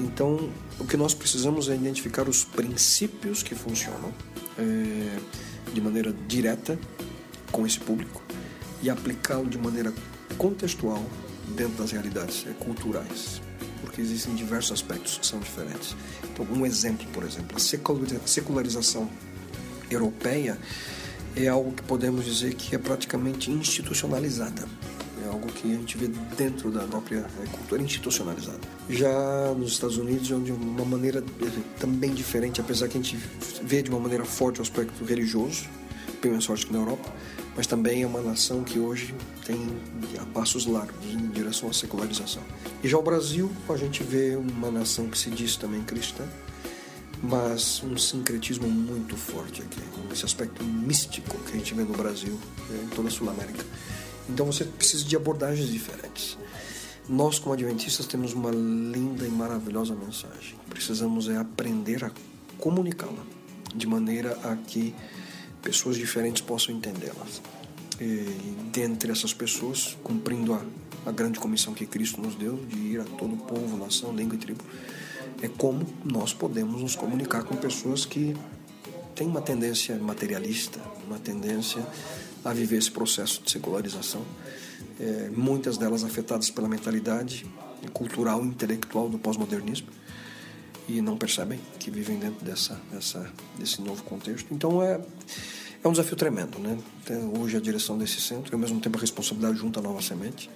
[0.00, 4.12] Então, o que nós precisamos é identificar os princípios que funcionam
[4.58, 5.16] eh,
[5.72, 6.76] de maneira direta
[7.52, 8.20] com esse público
[8.82, 9.94] e aplicá-lo de maneira
[10.36, 11.04] contextual
[11.54, 13.40] dentro das realidades eh, culturais,
[13.80, 15.94] porque existem diversos aspectos que são diferentes.
[16.24, 19.08] Então, um exemplo, por exemplo, a seculariza- secularização
[19.90, 20.58] europeia
[21.36, 24.66] é algo que podemos dizer que é praticamente institucionalizada.
[25.24, 28.60] É algo que a gente vê dentro da própria eh, cultura institucionalizada.
[28.88, 31.46] Já nos Estados Unidos, onde de uma maneira eh,
[31.78, 33.18] também diferente, apesar que a gente
[33.62, 35.66] vê de uma maneira forte o aspecto religioso,
[36.22, 37.12] bem mais forte que na Europa,
[37.56, 39.58] mas também é uma nação que hoje tem
[40.32, 42.42] passos largos em direção à secularização.
[42.82, 46.24] E já o Brasil, a gente vê uma nação que se diz também cristã,
[47.22, 49.80] mas um sincretismo muito forte aqui,
[50.12, 52.38] esse aspecto místico que a gente vê no Brasil,
[52.70, 53.64] eh, em toda a Sul América.
[54.28, 56.36] Então você precisa de abordagens diferentes.
[57.08, 60.56] Nós, como adventistas, temos uma linda e maravilhosa mensagem.
[60.68, 62.10] Precisamos é aprender a
[62.58, 63.24] comunicá-la
[63.74, 64.94] de maneira a que
[65.62, 67.40] pessoas diferentes possam entendê-las.
[68.00, 68.24] E
[68.72, 70.62] dentre essas pessoas, cumprindo a,
[71.06, 74.38] a grande comissão que Cristo nos deu de ir a todo povo, nação, língua e
[74.38, 74.64] tribo,
[75.42, 78.36] é como nós podemos nos comunicar com pessoas que
[79.14, 81.84] têm uma tendência materialista, uma tendência
[82.44, 84.22] a viver esse processo de secularização,
[85.00, 87.46] é, muitas delas afetadas pela mentalidade
[87.92, 89.88] cultural e intelectual do pós-modernismo
[90.88, 94.52] e não percebem que vivem dentro dessa, dessa, desse novo contexto.
[94.54, 95.00] Então é,
[95.82, 96.58] é um desafio tremendo.
[96.58, 96.78] Né?
[97.04, 100.00] Tem hoje a direção desse centro e ao mesmo tempo a responsabilidade junto à Nova
[100.00, 100.48] Semente,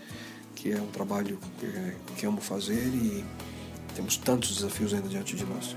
[0.55, 3.25] que é um trabalho que, que amo fazer e
[3.93, 5.77] temos tantos desafios ainda diante de nós.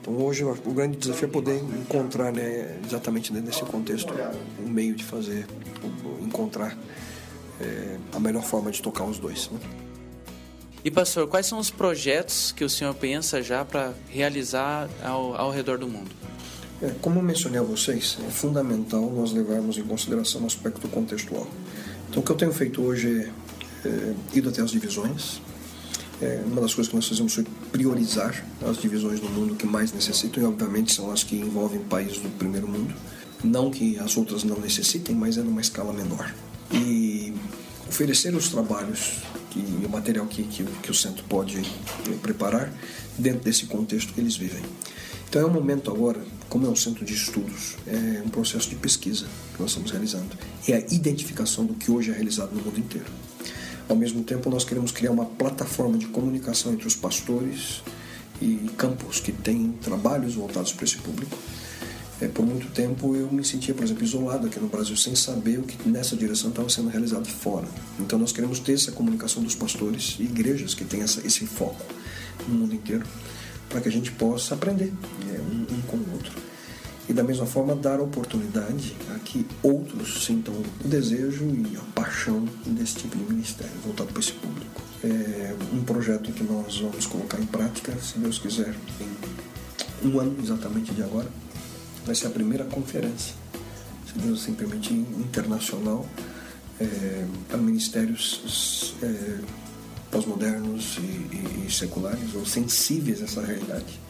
[0.00, 4.14] Então hoje o grande desafio é poder encontrar né, exatamente nesse contexto
[4.64, 5.46] um meio de fazer,
[6.20, 6.76] encontrar
[7.60, 9.50] é a melhor forma de tocar os dois.
[9.50, 9.58] Né?
[10.84, 15.50] E pastor, quais são os projetos que o senhor pensa já para realizar ao, ao
[15.50, 16.10] redor do mundo?
[16.82, 21.46] É, como eu mencionei a vocês, é fundamental nós levarmos em consideração o aspecto contextual.
[22.08, 23.30] Então, o que eu tenho feito hoje
[23.84, 25.40] é, é ido até as divisões.
[26.20, 29.92] É, uma das coisas que nós fizemos foi priorizar as divisões do mundo que mais
[29.92, 32.94] necessitam, e obviamente são as que envolvem países do primeiro mundo.
[33.44, 36.34] Não que as outras não necessitem, mas é numa escala menor.
[36.72, 37.34] E
[37.88, 39.18] oferecer os trabalhos
[39.50, 41.62] que, e o material que, que, que o centro pode
[42.22, 42.72] preparar
[43.18, 44.62] dentro desse contexto que eles vivem.
[45.28, 48.76] Então é um momento agora, como é um centro de estudos, é um processo de
[48.76, 50.36] pesquisa que nós estamos realizando.
[50.66, 53.06] É a identificação do que hoje é realizado no mundo inteiro.
[53.88, 57.82] Ao mesmo tempo, nós queremos criar uma plataforma de comunicação entre os pastores
[58.40, 61.36] e campos que têm trabalhos voltados para esse público.
[62.20, 65.58] É, por muito tempo eu me sentia, por exemplo, isolado aqui no Brasil, sem saber
[65.58, 67.68] o que nessa direção estava sendo realizado fora.
[68.00, 71.84] Então nós queremos ter essa comunicação dos pastores e igrejas que têm essa, esse foco
[72.48, 73.06] no mundo inteiro,
[73.68, 74.92] para que a gente possa aprender
[75.28, 76.32] é, um, um com o outro.
[77.08, 82.44] E da mesma forma dar oportunidade a que outros sintam o desejo e a paixão
[82.66, 84.82] desse tipo de ministério voltado para esse público.
[85.04, 88.74] É um projeto que nós vamos colocar em prática, se Deus quiser,
[90.02, 91.28] em um ano exatamente de agora.
[92.04, 93.34] Vai ser a primeira conferência,
[94.06, 96.06] se Deus assim permitir, internacional
[96.80, 99.38] é, para ministérios é,
[100.10, 104.00] pós-modernos e, e, e seculares ou sensíveis a essa realidade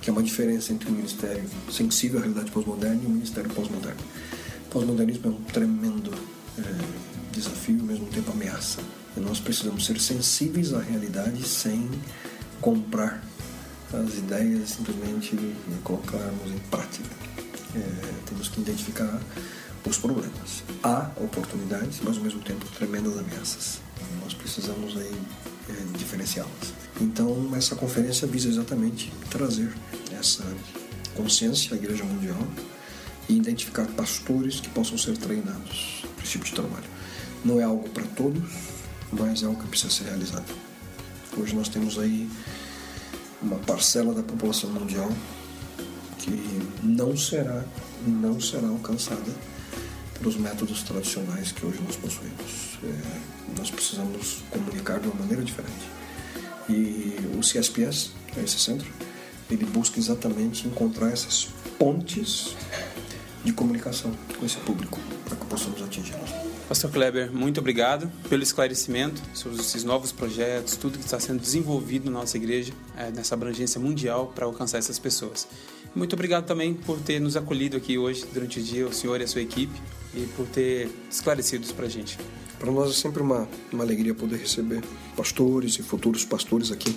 [0.00, 4.00] que é uma diferença entre o ministério sensível à realidade pós-moderna e o ministério pós-moderno.
[4.70, 6.12] Pós-modernismo é um tremendo
[6.58, 6.62] é,
[7.32, 8.80] desafio, ao mesmo tempo ameaça.
[9.16, 11.88] E nós precisamos ser sensíveis à realidade sem
[12.60, 13.22] comprar
[13.92, 17.08] as ideias simplesmente e colocarmos em prática.
[17.74, 17.80] É,
[18.26, 19.20] temos que identificar
[19.86, 20.62] os problemas.
[20.82, 23.80] Há oportunidades, mas ao mesmo tempo tremendas ameaças.
[24.22, 25.16] Nós precisamos aí
[25.70, 26.87] é, diferenciá-las.
[27.00, 29.72] Então, essa conferência visa exatamente trazer
[30.18, 30.44] essa
[31.14, 32.46] consciência à Igreja Mundial
[33.28, 36.86] e identificar pastores que possam ser treinados para esse tipo de trabalho.
[37.44, 38.42] Não é algo para todos,
[39.12, 40.52] mas é algo que precisa ser realizado.
[41.36, 42.28] Hoje nós temos aí
[43.40, 45.10] uma parcela da população mundial
[46.18, 47.64] que não será
[48.06, 49.32] não será alcançada
[50.18, 52.78] pelos métodos tradicionais que hoje nós possuímos.
[52.82, 55.97] É, nós precisamos comunicar de uma maneira diferente.
[56.68, 58.86] E o CSPS, é esse centro,
[59.50, 62.54] ele busca exatamente encontrar essas pontes
[63.44, 66.30] de comunicação com esse público para que possamos atingi-los.
[66.68, 72.10] Pastor Kleber, muito obrigado pelo esclarecimento sobre esses novos projetos, tudo que está sendo desenvolvido
[72.10, 75.48] na nossa igreja, é, nessa abrangência mundial para alcançar essas pessoas.
[75.94, 79.24] Muito obrigado também por ter nos acolhido aqui hoje, durante o dia, o senhor e
[79.24, 79.80] a sua equipe,
[80.14, 82.18] e por ter esclarecido isso para a gente.
[82.58, 84.82] Para nós é sempre uma, uma alegria poder receber
[85.16, 86.94] pastores e futuros pastores aqui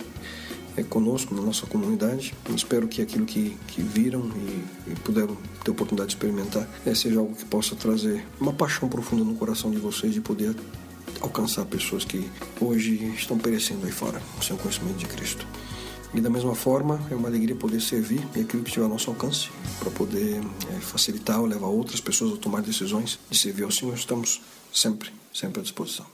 [0.75, 2.33] é, conosco, na nossa comunidade.
[2.55, 7.19] Espero que aquilo que, que viram e, e puderam ter oportunidade de experimentar é, seja
[7.19, 10.55] algo que possa trazer uma paixão profunda no coração de vocês de poder
[11.19, 12.27] alcançar pessoas que
[12.59, 15.45] hoje estão perecendo aí fora, sem o conhecimento de Cristo.
[16.13, 19.09] E da mesma forma, é uma alegria poder servir e aquilo que estiver ao nosso
[19.09, 23.71] alcance, para poder é, facilitar ou levar outras pessoas a tomar decisões de servir ao
[23.71, 23.93] Senhor.
[23.95, 24.41] Estamos
[24.73, 26.05] sempre, sempre à disposição.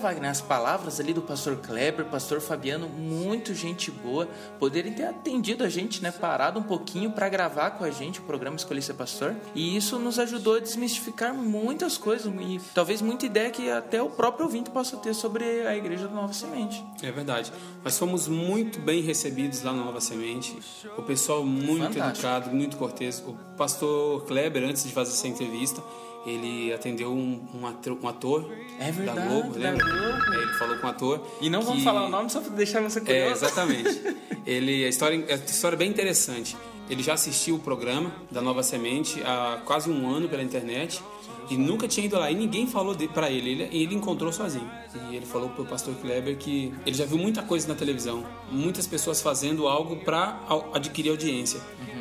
[0.00, 4.26] Wagner, as palavras ali do pastor Kleber, pastor Fabiano, muito gente boa,
[4.58, 6.10] poderem ter atendido a gente, né?
[6.10, 9.36] Parado um pouquinho para gravar com a gente o programa Escolhi Ser Pastor.
[9.54, 14.08] E isso nos ajudou a desmistificar muitas coisas e talvez muita ideia que até o
[14.08, 16.84] próprio ouvinte possa ter sobre a igreja da Nova Semente.
[17.02, 17.52] É verdade.
[17.84, 20.58] Nós fomos muito bem recebidos lá na Nova Semente.
[20.96, 22.26] O pessoal muito Fantástico.
[22.26, 23.22] educado, muito cortês.
[23.26, 25.82] O pastor Kleber, antes de fazer essa entrevista,
[26.26, 29.84] ele atendeu um, um ator, um ator É verdade, da Globo, da lembra?
[29.84, 30.34] Globo.
[30.34, 31.26] É, ele falou com o ator.
[31.40, 33.28] E não vamos que- falar o nome só para deixar você curioso.
[33.28, 34.00] É, exatamente.
[34.46, 36.56] Ele, a história, a história é bem interessante.
[36.88, 41.00] Ele já assistiu o programa da Nova Semente há quase um ano pela internet
[41.48, 43.50] e nunca tinha ido lá e ninguém falou para ele.
[43.50, 43.62] ele.
[43.70, 44.68] Ele encontrou sozinho.
[45.10, 48.86] E ele falou pro pastor Kleber que ele já viu muita coisa na televisão, muitas
[48.86, 50.40] pessoas fazendo algo para
[50.72, 51.60] adquirir audiência.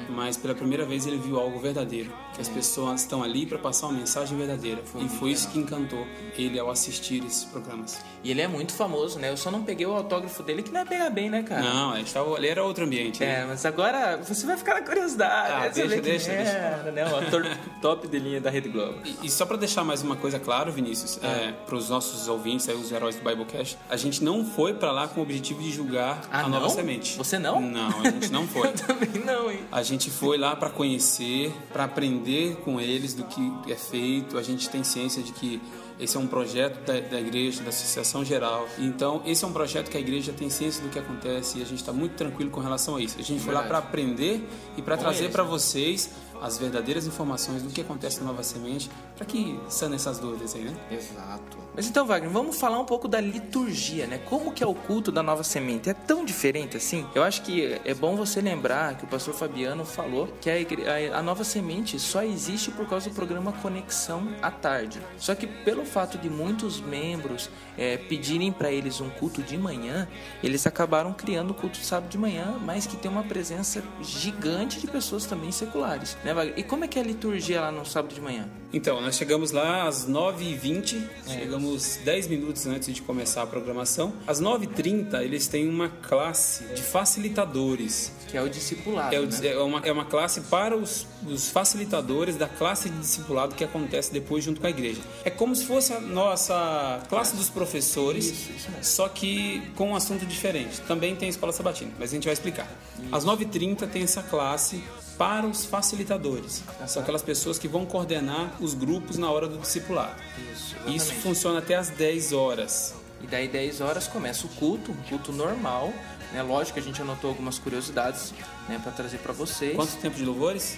[0.09, 3.87] Mas pela primeira vez ele viu algo verdadeiro, que as pessoas estão ali para passar
[3.87, 4.81] uma mensagem verdadeira.
[4.99, 6.05] e foi isso que encantou
[6.37, 7.99] ele ao assistir esses programas.
[8.23, 9.29] E ele é muito famoso, né?
[9.29, 11.61] Eu só não peguei o autógrafo dele, que não é pegar bem, né, cara?
[11.61, 13.19] Não, ele, estava, ele era outro ambiente.
[13.21, 13.41] né?
[13.41, 15.51] É, mas agora você vai ficar na curiosidade.
[15.53, 15.69] Ah, né?
[15.69, 17.05] Deixa, quem deixa, era, né?
[17.11, 17.45] O ator
[17.81, 18.99] top de linha da Rede Globo.
[19.05, 21.19] E, e só para deixar mais uma coisa claro, Vinícius,
[21.65, 25.07] para os nossos ouvintes, aí, os heróis do Biblecast, a gente não foi para lá
[25.07, 26.69] com o objetivo de julgar Ah, a nova não?
[26.69, 27.17] semente.
[27.17, 27.59] Você não?
[27.61, 28.69] Não, a gente não foi.
[28.79, 29.59] Também não, hein?
[29.71, 34.37] A gente foi lá para conhecer, para aprender com eles do que é feito.
[34.37, 35.59] A gente tem ciência de que
[35.99, 38.67] esse é um projeto da, da igreja, da Associação Geral.
[38.77, 41.65] Então, esse é um projeto que a igreja tem ciência do que acontece e a
[41.65, 43.17] gente está muito tranquilo com relação a isso.
[43.19, 44.47] A gente foi lá para aprender
[44.77, 46.09] e para trazer para vocês
[46.41, 50.61] as verdadeiras informações do que acontece na Nova Semente, para que sanem essas dúvidas aí,
[50.63, 50.73] né?
[50.89, 51.57] Exato.
[51.75, 54.19] Mas então, Wagner, vamos falar um pouco da liturgia, né?
[54.19, 55.89] Como que é o culto da Nova Semente?
[55.89, 57.05] É tão diferente assim?
[57.13, 60.85] Eu acho que é bom você lembrar que o pastor Fabiano falou que a, igre-
[61.13, 65.01] a Nova Semente só existe por causa do programa Conexão à Tarde.
[65.17, 70.07] Só que pelo fato de muitos membros é, pedirem para eles um culto de manhã,
[70.43, 74.87] eles acabaram criando o culto sábado de manhã, mas que tem uma presença gigante de
[74.87, 76.57] pessoas também seculares, né, Wagner?
[76.57, 78.47] E como é que é a liturgia lá no sábado de manhã?
[78.71, 84.13] Então, nós chegamos lá às 9h20, chegamos 10 minutos antes de começar a programação.
[84.27, 88.11] Às 9h30, eles têm uma classe de facilitadores.
[88.27, 89.47] Que é o discipulado, É, o- né?
[89.47, 94.13] é uma, é uma classe para os, os facilitadores da classe de discipulado que acontece
[94.13, 95.01] depois junto com a igreja.
[95.25, 98.49] É como se fosse a nossa classe dos professores,
[98.81, 100.81] só que com um assunto diferente.
[100.81, 102.67] Também tem escola sabatina, mas a gente vai explicar.
[103.11, 104.83] Às 9h30 tem essa classe
[105.17, 106.63] para os facilitadores.
[106.87, 110.15] São aquelas pessoas que vão coordenar os grupos na hora do discipulado.
[110.53, 112.95] Isso, Isso funciona até às 10 horas.
[113.21, 115.93] E daí 10 horas começa o culto, um culto normal,
[116.31, 116.41] né?
[116.41, 118.33] Lógico que a gente anotou algumas curiosidades,
[118.67, 119.75] né, para trazer para vocês.
[119.75, 120.77] Quanto tempo de louvores?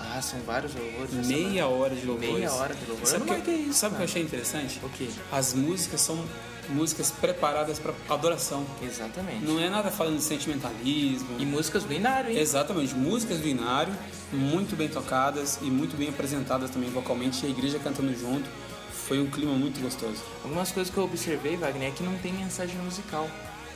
[0.00, 1.26] Ah, são vários louvores.
[1.26, 2.34] Meia hora de louvores.
[2.34, 3.06] Meia hora de louvor.
[3.06, 4.80] Sabe o que, eu- isso, sabe o que eu achei interessante?
[4.82, 5.08] O quê?
[5.30, 6.24] As músicas são
[6.70, 8.64] músicas preparadas para adoração.
[8.82, 9.44] Exatamente.
[9.44, 11.28] Não é nada falando de sentimentalismo.
[11.38, 12.38] E músicas do Inário, hein?
[12.38, 13.92] Exatamente, músicas do Inário,
[14.32, 18.48] muito bem tocadas e muito bem apresentadas também vocalmente, e a igreja cantando junto.
[19.06, 20.22] Foi um clima muito gostoso.
[20.44, 23.28] Algumas coisas que eu observei, Wagner, é que não tem mensagem musical.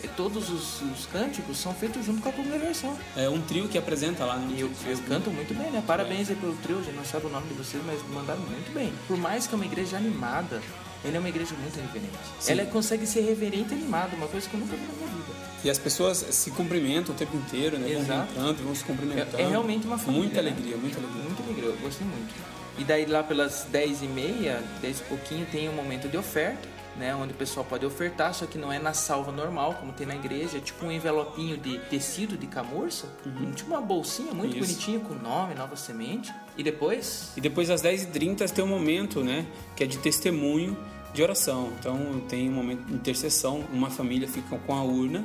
[0.08, 2.96] Todos os, os cânticos são feitos junto com a congregação.
[3.16, 4.56] É um trio que apresenta lá, né?
[4.56, 5.82] E eles cantam muito bem, né?
[5.86, 8.92] Parabéns aí pelo trio, gente não sabe o nome de vocês, mas mandaram muito bem.
[9.06, 10.60] Por mais que é uma igreja animada,
[11.04, 12.18] ele é uma igreja muito reverente.
[12.40, 12.52] Sim.
[12.52, 15.34] Ela consegue ser reverente e animada, uma coisa que eu nunca vi na minha vida.
[15.62, 17.90] E as pessoas se cumprimentam o tempo inteiro, né?
[17.90, 18.32] Exato.
[18.34, 19.38] Vão vão se cumprimentando.
[19.38, 20.20] É, é realmente uma família.
[20.20, 20.50] Muita né?
[20.50, 21.22] alegria, muita alegria.
[21.22, 22.34] Muito alegria, eu gostei muito.
[22.78, 26.68] E daí lá pelas 10 e meia, 10 e pouquinho, tem um momento de oferta,
[26.96, 27.14] né?
[27.14, 30.14] Onde o pessoal pode ofertar, só que não é na salva normal, como tem na
[30.14, 33.08] igreja, é tipo um envelopinho de tecido de camurça,
[33.54, 34.66] tipo uma bolsinha muito Isso.
[34.66, 36.32] bonitinha com nome, nova semente.
[36.56, 39.46] E depois E depois às 10h30 tem um momento, né?
[39.76, 40.76] Que é de testemunho
[41.14, 41.72] de oração.
[41.78, 45.24] Então tem um momento de intercessão, uma família fica com a urna,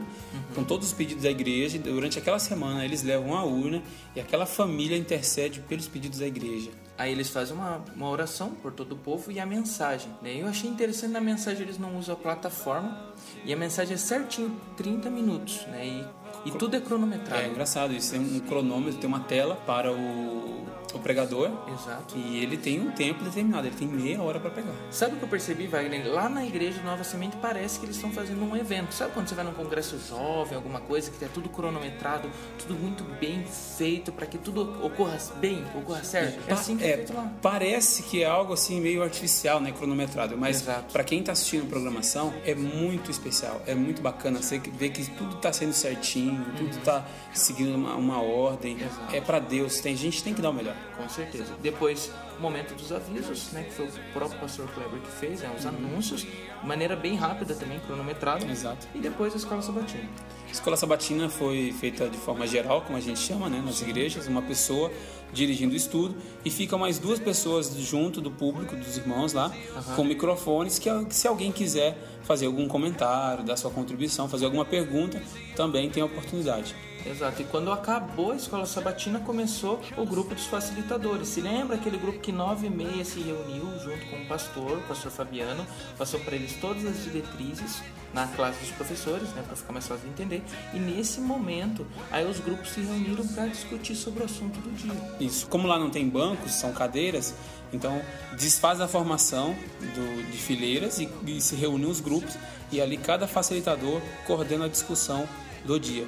[0.53, 3.81] com todos os pedidos da igreja, e durante aquela semana eles levam a urna
[4.15, 6.69] e aquela família intercede pelos pedidos da igreja.
[6.99, 10.11] Aí eles fazem uma, uma oração por todo o povo e a mensagem.
[10.21, 10.35] Né?
[10.35, 13.13] Eu achei interessante na mensagem eles não usam a plataforma
[13.45, 15.87] e a mensagem é certinho, 30 minutos, né?
[15.87, 17.41] E, e tudo é cronometrado.
[17.41, 22.17] É engraçado isso, tem um cronômetro, tem uma tela para o, o pregador Exato.
[22.17, 24.73] e ele tem um tempo determinado, ele tem meia hora para pegar.
[24.91, 26.07] Sabe o que eu percebi, Wagner?
[26.11, 28.93] Lá na igreja Nova Semente parece que eles estão fazendo um evento.
[28.93, 33.03] Sabe quando você vai num congresso jovem, alguma coisa que é tudo cronometrado, tudo muito
[33.19, 36.39] bem feito para que tudo ocorra bem, ocorra certo?
[36.47, 37.31] É assim que é, É, feito lá.
[37.41, 40.61] parece que é algo assim meio artificial, né, cronometrado, mas
[40.91, 45.09] para quem tá assistindo a programação é muito especial, é muito bacana você ver que
[45.11, 48.81] tudo tá sendo certinho, tudo tá seguindo uma, uma ordem, Uhum.
[48.85, 49.15] Exato.
[49.15, 50.75] é para Deus, tem gente tem que dar o melhor.
[50.97, 51.55] Com certeza.
[51.61, 53.63] Depois, o momento dos avisos, né?
[53.63, 55.51] Que foi o próprio pastor Kleber que fez, né?
[55.57, 58.45] Os anúncios, de maneira bem rápida também, cronometrada.
[58.45, 58.87] Exato.
[58.93, 60.09] E depois a escola sabatina.
[60.47, 64.27] A escola sabatina foi feita de forma geral, como a gente chama, né, nas igrejas,
[64.27, 64.91] uma pessoa
[65.31, 69.51] dirigindo o estudo e ficam mais duas pessoas junto do público, dos irmãos lá,
[69.95, 75.21] com microfones, que se alguém quiser fazer algum comentário, dar sua contribuição, fazer alguma pergunta,
[75.55, 76.75] também tem a oportunidade.
[77.05, 77.41] Exato.
[77.41, 81.29] E quando acabou a escola sabatina, começou o grupo dos facilitadores.
[81.29, 84.81] Se lembra aquele grupo que nove e meia se reuniu junto com o pastor, o
[84.81, 85.65] pastor Fabiano,
[85.97, 87.81] passou para eles todas as diretrizes
[88.13, 90.43] na classe dos professores, né, para ficar mais fácil de entender.
[90.73, 94.91] E nesse momento, aí os grupos se reuniram para discutir sobre o assunto do dia.
[95.19, 95.45] Isso.
[95.47, 97.35] Como lá não tem bancos, são cadeiras,
[97.71, 98.01] então
[98.35, 102.35] desfaz a formação do- de fileiras e, e se reúnem os grupos
[102.71, 105.29] e ali cada facilitador coordena a discussão
[105.63, 106.07] do dia.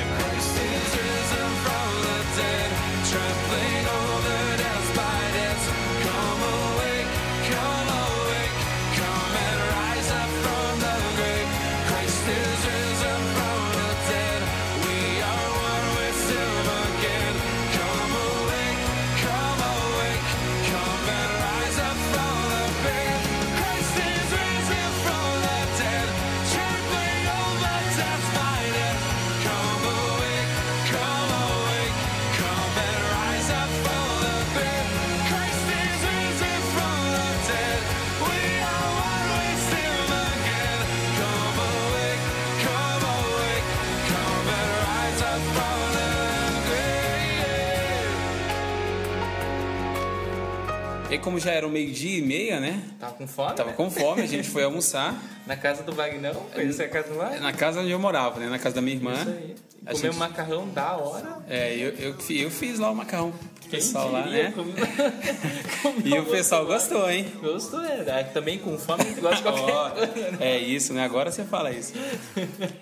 [51.24, 52.82] Como já era o meio-dia e meia, né?
[53.00, 53.54] Tava com fome?
[53.56, 53.76] Tava né?
[53.76, 56.34] com fome, a gente foi almoçar Na casa do Vagnão?
[56.54, 57.40] Conheceu a casa do Wagner?
[57.42, 58.48] na casa onde eu morava, né?
[58.48, 59.12] Na casa da minha irmã.
[59.14, 59.54] Isso aí.
[59.86, 61.38] A Comeu gente- macarrão da hora.
[61.48, 64.50] É, eu, eu, eu fiz lá o macarrão pro pessoal lá, né?
[64.54, 64.74] Comeu-
[66.04, 67.26] E o pessoal gostou, hein?
[67.42, 68.00] Gostou, é.
[68.20, 70.38] Ah, Também com fome, gosta de qualquer coisa, né?
[70.40, 71.04] é isso, né?
[71.04, 71.92] Agora você fala isso.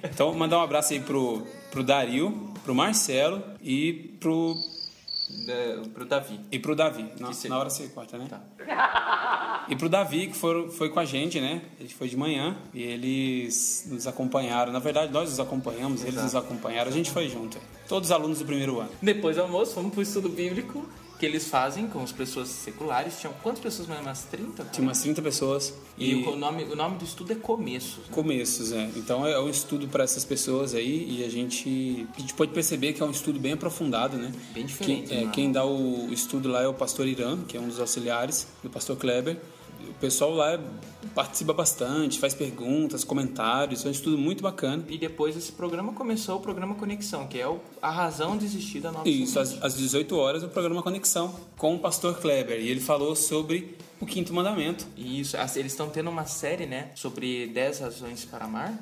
[0.04, 4.54] Então, mandar um abraço aí pro, pro Dario, pro Marcelo e pro,
[5.28, 6.40] Da- Pro Davi.
[6.50, 7.06] e pro Davi.
[7.18, 8.28] Na, na hora você corta, né?
[9.68, 11.62] E pro Davi, que foram, foi com a gente, né?
[11.78, 14.72] A gente foi de manhã e eles nos acompanharam.
[14.72, 16.90] Na verdade, nós os acompanhamos, eles nos acompanharam.
[16.90, 17.58] A gente foi junto.
[17.88, 18.90] Todos os alunos do primeiro ano.
[19.00, 20.84] Depois do almoço, fomos pro estudo bíblico
[21.22, 23.20] que eles fazem com as pessoas seculares.
[23.20, 24.00] Tinham quantas pessoas mais?
[24.00, 24.64] Umas 30?
[24.72, 25.72] Tinha umas 30 pessoas.
[25.96, 27.98] E, o, nome, o nome do estudo é Começos.
[27.98, 28.04] né?
[28.10, 28.90] Começos, é.
[28.96, 32.92] Então é um estudo para essas pessoas aí e a gente, a gente pode perceber
[32.92, 34.32] que é um estudo bem aprofundado, né?
[34.52, 35.30] Bem diferente, Quem, é, né?
[35.32, 38.68] quem dá o estudo lá é o pastor Irã, que é um dos auxiliares do
[38.68, 39.36] pastor Kleber.
[39.90, 40.58] O pessoal lá
[41.14, 44.84] participa bastante, faz perguntas, comentários, é um estudo muito bacana.
[44.88, 48.80] E depois esse programa começou o programa Conexão, que é o- a razão de existir
[48.80, 52.60] da nova Isso, às, às 18 horas, o programa Conexão com o pastor Kleber.
[52.60, 54.86] E ele falou sobre o quinto mandamento.
[54.96, 58.74] Isso, eles estão tendo uma série, né, sobre 10 razões para amar.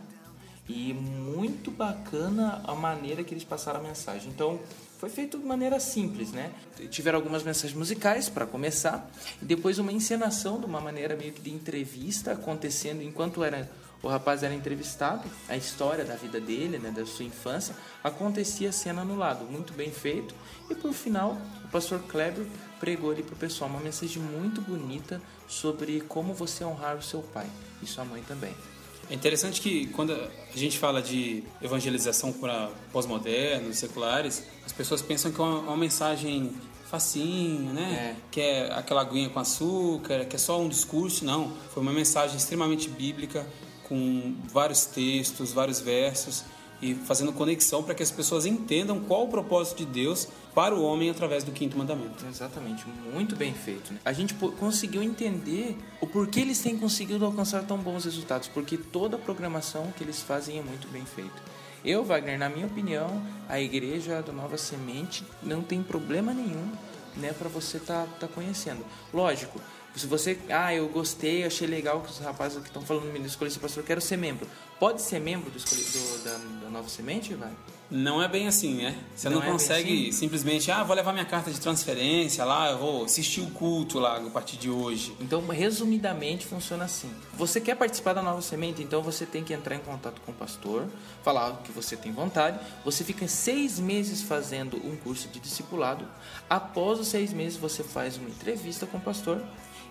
[0.69, 4.29] E muito bacana a maneira que eles passaram a mensagem.
[4.31, 4.61] Então,
[5.01, 6.53] foi feito de maneira simples, né?
[6.91, 11.41] Tiveram algumas mensagens musicais para começar, e depois uma encenação de uma maneira meio que
[11.41, 13.67] de entrevista acontecendo enquanto era
[14.03, 17.75] o rapaz era entrevistado, a história da vida dele, né, da sua infância,
[18.05, 20.35] acontecia a cena no lado, muito bem feito.
[20.71, 22.47] E por final, o pastor Kleber
[22.79, 27.47] pregou ali pro pessoal uma mensagem muito bonita sobre como você honrar o seu pai
[27.83, 28.55] e sua mãe também.
[29.11, 35.33] É interessante que quando a gente fala de evangelização para pós-modernos, seculares, as pessoas pensam
[35.33, 36.53] que é uma, uma mensagem
[36.89, 38.17] facinha, né?
[38.31, 41.25] Que é aquela aguinha com açúcar, que é só um discurso.
[41.25, 43.45] Não, foi uma mensagem extremamente bíblica,
[43.89, 46.45] com vários textos, vários versos
[46.81, 50.83] e fazendo conexão para que as pessoas entendam qual o propósito de Deus para o
[50.83, 52.25] homem através do quinto mandamento.
[52.27, 53.93] Exatamente, muito bem feito.
[53.93, 54.01] Né?
[54.05, 59.17] A gente conseguiu entender o porquê eles têm conseguido alcançar tão bons resultados, porque toda
[59.17, 61.51] a programação que eles fazem é muito bem feita.
[61.85, 66.71] Eu, Wagner, na minha opinião, a igreja do Nova Semente não tem problema nenhum
[67.17, 68.85] né, para você tá, tá conhecendo.
[69.13, 69.61] Lógico,
[69.97, 73.51] se você, ah, eu gostei, achei legal que os rapazes que estão falando me escolher
[73.51, 74.47] ser pastor, eu quero ser membro.
[74.79, 77.51] Pode ser membro do, escolhi- do- da, da Nova Semente, vai?
[77.91, 78.97] Não é bem assim, né?
[79.17, 80.13] Você não, Não é consegue assim?
[80.13, 84.17] simplesmente, ah, vou levar minha carta de transferência lá, eu vou assistir o culto lá
[84.17, 85.15] a partir de hoje.
[85.21, 87.11] Então, resumidamente, funciona assim.
[87.35, 90.35] Você quer participar da Nova Semente, então você tem que entrar em contato com o
[90.35, 90.87] pastor,
[91.25, 92.61] falar que você tem vontade.
[92.85, 96.07] Você fica seis meses fazendo um curso de discipulado.
[96.49, 99.43] Após os seis meses, você faz uma entrevista com o pastor.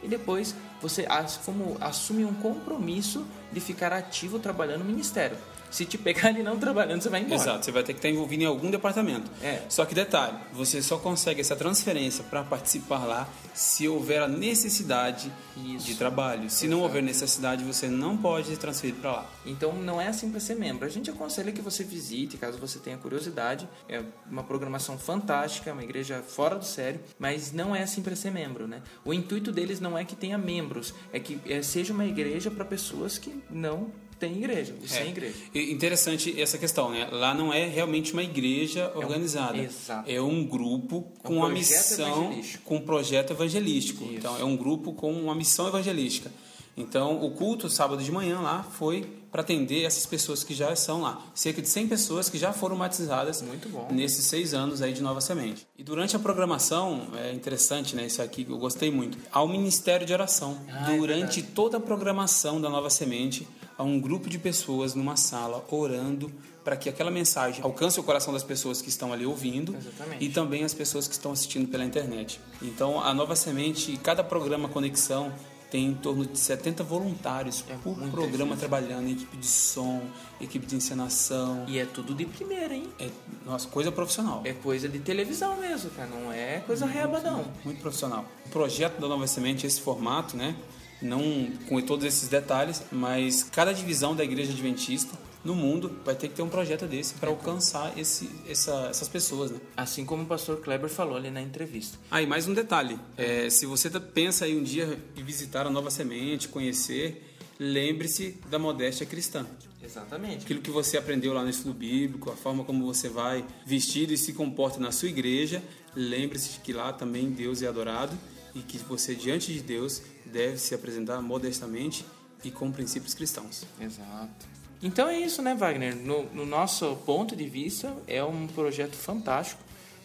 [0.01, 1.05] E depois você
[1.43, 5.37] como assume um compromisso de ficar ativo trabalhando no ministério.
[5.70, 7.36] Se te pegarem não trabalhando, você vai embora.
[7.36, 9.30] Exato, você vai ter que estar envolvido em algum departamento.
[9.41, 9.61] É.
[9.70, 15.32] Só que detalhe, você só consegue essa transferência para participar lá se houver a necessidade
[15.55, 16.49] de trabalho.
[16.49, 19.30] Se não houver necessidade, você não pode ser transferido para lá.
[19.45, 20.86] Então não é assim para ser membro.
[20.86, 23.67] A gente aconselha que você visite, caso você tenha curiosidade.
[23.88, 28.32] É uma programação fantástica, uma igreja fora do sério, mas não é assim para ser
[28.32, 28.82] membro, né?
[29.03, 32.63] O intuito deles não é que tenha membros, é que é, seja uma igreja para
[32.63, 35.07] pessoas que não têm igreja, ou sem É.
[35.07, 35.36] igreja.
[35.53, 37.07] E Interessante essa questão, né?
[37.11, 39.57] Lá não é realmente uma igreja organizada.
[39.57, 40.09] exato.
[40.09, 44.03] É um grupo É com um uma missão, com um projeto evangelístico.
[44.03, 44.13] Isso.
[44.15, 46.32] Então é um grupo com uma missão evangelística.
[46.78, 51.01] Então o culto sábado de manhã lá foi para atender essas pessoas que já são
[51.01, 51.22] lá.
[51.36, 53.43] Cerca de 100 pessoas que já foram batizadas
[53.91, 55.67] nesses seis anos aí de Nova Semente.
[55.78, 58.05] E durante a programação, é interessante, né?
[58.07, 59.17] Isso aqui que eu gostei muito.
[59.32, 60.57] Há o Ministério de Oração.
[60.72, 63.47] Ah, é durante toda a programação da Nova Semente,
[63.80, 66.30] há um grupo de pessoas numa sala orando
[66.65, 70.23] para que aquela mensagem alcance o coração das pessoas que estão ali ouvindo Exatamente.
[70.23, 72.41] e também as pessoas que estão assistindo pela internet.
[72.61, 75.32] Então, a Nova Semente, cada programa Conexão
[75.71, 78.59] tem em torno de 70 voluntários por muita programa gente.
[78.59, 80.01] trabalhando, equipe de som,
[80.41, 81.63] equipe de encenação.
[81.67, 82.88] E é tudo de primeira, hein?
[82.99, 83.07] É,
[83.45, 84.41] nossa, coisa profissional.
[84.43, 86.09] É coisa de televisão mesmo, cara.
[86.09, 87.45] Não é coisa reba, não.
[87.63, 88.25] Muito profissional.
[88.47, 90.55] O projeto da Nova Semente, esse formato, né?
[91.01, 96.27] Não com todos esses detalhes, mas cada divisão da igreja adventista no mundo vai ter
[96.27, 99.59] que ter um projeto desse para alcançar esse, essa- essas pessoas, né?
[99.77, 101.97] Assim como o pastor Kleber falou ali na entrevista.
[102.11, 102.99] Ah, e mais um detalhe.
[103.15, 107.25] É, se você tá- pensa aí um dia em visitar a Nova Semente, conhecer,
[107.57, 109.45] lembre-se da modéstia cristã.
[109.81, 110.43] Exatamente.
[110.43, 114.17] Aquilo que você aprendeu lá no estudo bíblico, a forma como você vai vestido e
[114.17, 115.63] se comporta na sua igreja,
[115.95, 118.15] lembre-se de que lá também Deus é adorado
[118.53, 120.01] e que você, diante de Deus,
[120.32, 122.05] deve se apresentar modestamente
[122.43, 123.65] e com princípios cristãos.
[123.80, 124.47] Exato.
[124.82, 125.95] Então é isso, né, Wagner?
[125.95, 129.61] No, no nosso ponto de vista, é um projeto fantástico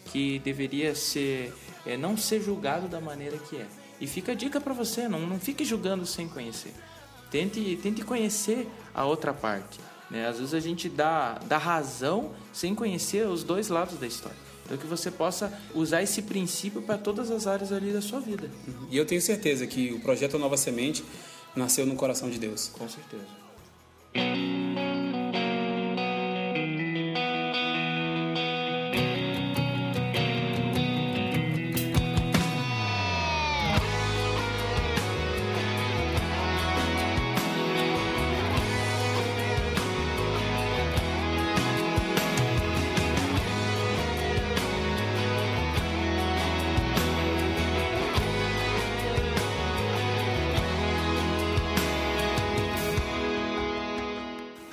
[0.06, 1.54] que deveria ser
[1.86, 3.66] é, não ser julgado da maneira que é.
[4.00, 6.74] E fica a dica para você, não, não fique julgando sem conhecer.
[7.30, 9.78] Tente, tente conhecer a outra parte.
[10.10, 10.26] Né?
[10.26, 14.43] Às vezes a gente dá, dá razão sem conhecer os dois lados da história.
[14.64, 18.50] Então que você possa usar esse princípio para todas as áreas ali da sua vida.
[18.90, 21.04] E eu tenho certeza que o projeto Nova Semente
[21.54, 22.68] nasceu no coração de Deus.
[22.68, 23.44] Com certeza.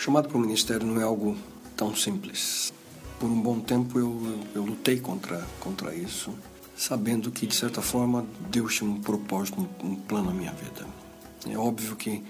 [0.02, 1.38] Chamado para o ministério não é algo
[1.78, 2.74] tão simples.
[3.20, 6.34] Por um bom tempo eu, eu, lutei contra, contra isso,
[6.76, 10.88] sabendo que, de certa forma, Deus tinha um propósito, um, um plano na minha vida.
[11.48, 12.24] É óbvio que em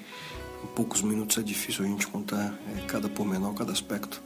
[0.75, 4.21] poucos minutos é difícil a gente contar é, cada pormenor, cada aspecto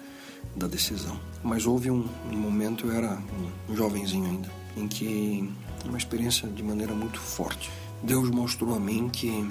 [0.56, 1.20] da decisão.
[1.44, 3.22] Mas houve um, um momento, eu era
[3.70, 5.54] um jovenzinho ainda, em que
[5.86, 7.70] uma experiência de maneira muito forte.
[8.02, 9.48] Deus mostrou a mim que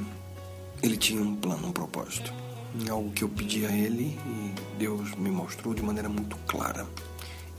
[0.83, 2.33] ele tinha um plano, um propósito.
[2.91, 6.87] Algo que eu pedi a ele e Deus me mostrou de maneira muito clara.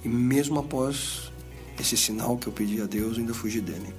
[0.04, 1.32] E mesmo após
[1.80, 3.94] esse sinal que eu pedi a Deus, eu ainda fugi dele.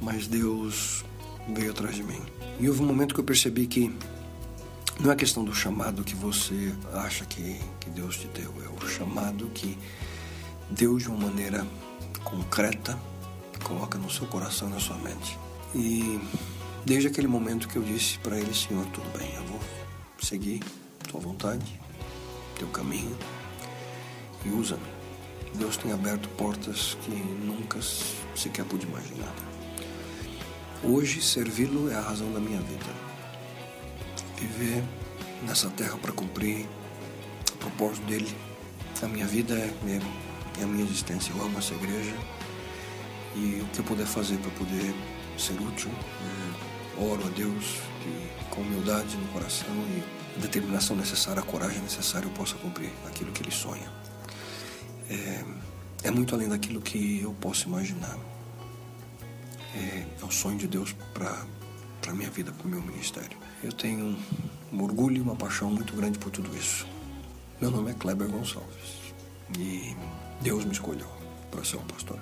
[0.00, 1.04] Mas Deus
[1.54, 2.20] veio atrás de mim.
[2.60, 3.94] E houve um momento que eu percebi que
[5.00, 8.88] não é questão do chamado que você acha que, que Deus te deu, é o
[8.88, 9.78] chamado que
[10.70, 11.64] Deus, de uma maneira
[12.24, 12.98] concreta,
[13.62, 15.38] coloca no seu coração e na sua mente.
[15.74, 16.20] E
[16.84, 19.60] desde aquele momento que eu disse para ele, Senhor, tudo bem, eu vou
[20.20, 20.62] seguir
[21.08, 21.80] tua vontade,
[22.58, 23.16] teu caminho
[24.44, 24.98] e usa-me.
[25.54, 27.78] Deus tem aberto portas que nunca
[28.34, 29.34] sequer pude imaginar.
[30.84, 32.86] Hoje, servi-lo é a razão da minha vida.
[34.38, 34.84] Viver
[35.42, 36.66] nessa terra para cumprir
[37.52, 38.32] o propósito dele.
[39.02, 41.32] A minha vida é, é, é a minha existência.
[41.32, 42.14] Eu amo essa igreja
[43.34, 44.94] e o que eu puder fazer para poder
[45.36, 50.02] ser útil, é, oro a Deus que com humildade no coração e
[50.36, 53.88] a determinação necessária, a coragem necessária, eu possa cumprir aquilo que ele sonha.
[55.08, 55.44] É,
[56.04, 58.18] é muito além daquilo que eu posso imaginar.
[59.76, 61.44] É, é o sonho de Deus para
[62.08, 63.38] a minha vida, para o meu ministério.
[63.62, 64.16] Eu tenho
[64.72, 66.84] um, orgulho e uma paixão muito grande por tudo isso.
[67.60, 69.14] Meu nome é Kleber Gonçalves
[69.56, 69.96] e
[70.40, 71.08] Deus me escolheu
[71.50, 72.18] para ser um pastor.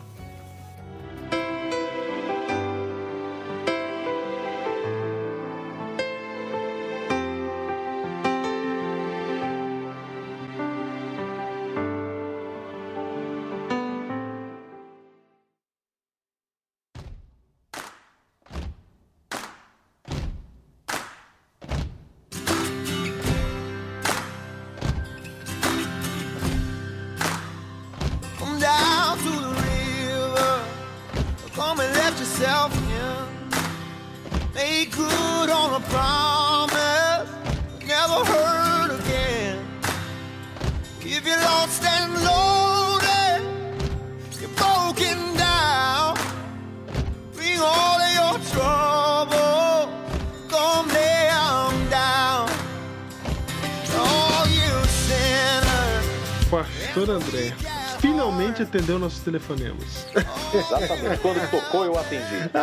[58.56, 60.06] Finalmente atendeu nossos telefonemas.
[60.54, 61.20] Exatamente.
[61.20, 62.50] Quando tocou, eu atendi.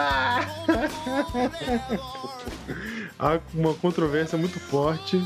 [3.20, 5.22] Há uma controvérsia muito forte.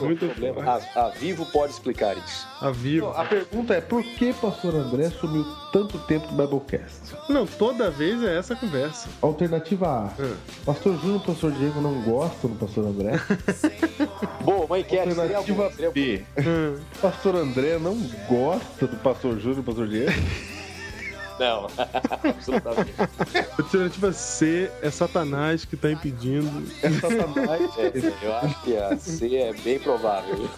[0.00, 0.62] Muito Problema.
[0.94, 2.46] A, a Vivo pode explicar isso.
[2.60, 3.08] A vivo.
[3.08, 7.14] A pergunta é por que pastor André sumiu tanto tempo do Biblecast?
[7.28, 9.08] Não, toda vez é essa conversa.
[9.22, 10.06] Alternativa A.
[10.06, 10.36] Ah.
[10.64, 13.20] Pastor Júnior e pastor Diego não gostam do pastor André.
[14.44, 15.08] Boa, uma enquete.
[15.08, 15.92] Alternativa bom.
[15.92, 16.24] B.
[17.00, 17.96] Pastor André não
[18.28, 20.12] gosta do pastor Júnior e pastor Diego.
[21.38, 21.66] Não,
[22.28, 22.94] absolutamente.
[23.58, 26.50] Alternativa C é Satanás que tá impedindo.
[26.82, 27.70] É Satanás.
[27.78, 30.48] É, eu acho que a C é bem provável.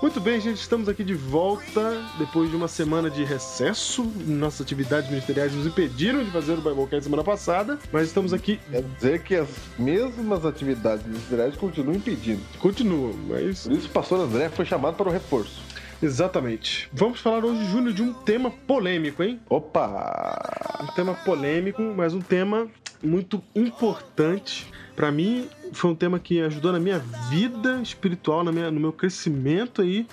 [0.00, 4.04] Muito bem, gente, estamos aqui de volta depois de uma semana de recesso.
[4.26, 8.82] Nossas atividades ministeriais nos impediram de fazer o Biblecast semana passada, mas estamos aqui, Quer
[8.82, 12.40] dizer que as mesmas atividades ministeriais continuam impedindo.
[12.58, 15.60] continuam, mas Por isso o pastor André foi chamado para o reforço.
[16.02, 16.88] Exatamente.
[16.92, 19.40] Vamos falar hoje, Júnior, de um tema polêmico, hein?
[19.48, 20.78] Opa!
[20.82, 22.68] Um tema polêmico, mas um tema
[23.02, 24.66] muito importante.
[24.94, 26.98] Pra mim, foi um tema que ajudou na minha
[27.30, 30.06] vida espiritual, na minha, no meu crescimento aí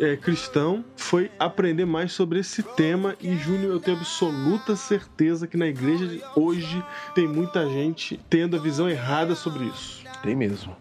[0.00, 3.16] é, cristão, foi aprender mais sobre esse tema.
[3.20, 6.82] E, Júnior, eu tenho absoluta certeza que na igreja de hoje
[7.14, 10.04] tem muita gente tendo a visão errada sobre isso.
[10.22, 10.76] Tem mesmo.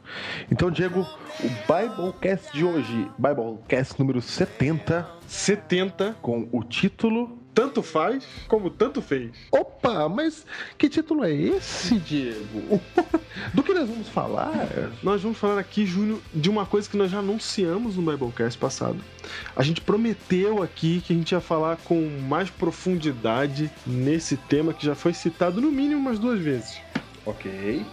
[0.49, 1.01] Então, Diego,
[1.39, 7.44] o Biblecast de hoje, Biblecast número 70, 70, com o título.
[7.55, 9.31] Tanto faz como tanto fez.
[9.49, 10.45] Opa, mas
[10.77, 12.81] que título é esse, Diego?
[13.53, 14.91] Do que nós vamos falar?
[15.01, 18.97] Nós vamos falar aqui, Júnior, de uma coisa que nós já anunciamos no Biblecast passado.
[19.55, 24.85] A gente prometeu aqui que a gente ia falar com mais profundidade nesse tema que
[24.85, 26.77] já foi citado no mínimo umas duas vezes.
[27.25, 27.85] Ok.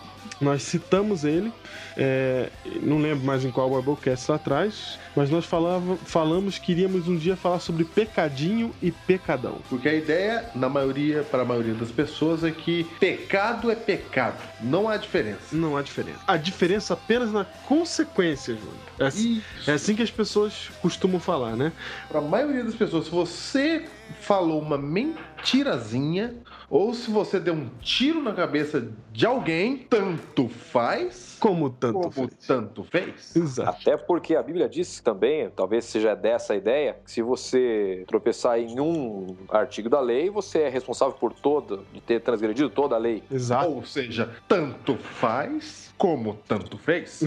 [0.43, 1.53] Nós citamos ele,
[1.97, 2.51] é,
[2.83, 7.17] não lembro mais em qual Biblecast lá atrás, mas nós falava, falamos que iríamos um
[7.17, 9.61] dia falar sobre pecadinho e pecadão.
[9.69, 14.43] Porque a ideia, na maioria, para a maioria das pessoas, é que pecado é pecado.
[14.61, 15.41] Não há diferença.
[15.53, 16.19] Não há diferença.
[16.27, 18.75] A diferença apenas na consequência, Júnior.
[18.99, 21.73] É assim, é assim que as pessoas costumam falar, né?
[22.09, 23.85] Para a maioria das pessoas, se você
[24.21, 26.35] falou uma mentirazinha
[26.73, 32.13] ou se você deu um tiro na cabeça de alguém, tanto faz Como tanto como
[32.13, 32.47] fez.
[32.47, 33.35] tanto fez.
[33.35, 33.69] Exato.
[33.69, 38.61] Até porque a Bíblia diz também, talvez seja dessa a ideia, que se você tropeçar
[38.61, 42.99] em um artigo da lei, você é responsável por toda, de ter transgredido toda a
[42.99, 43.25] lei.
[43.29, 43.69] Exato.
[43.69, 47.23] Ou seja, tanto faz como tanto fez.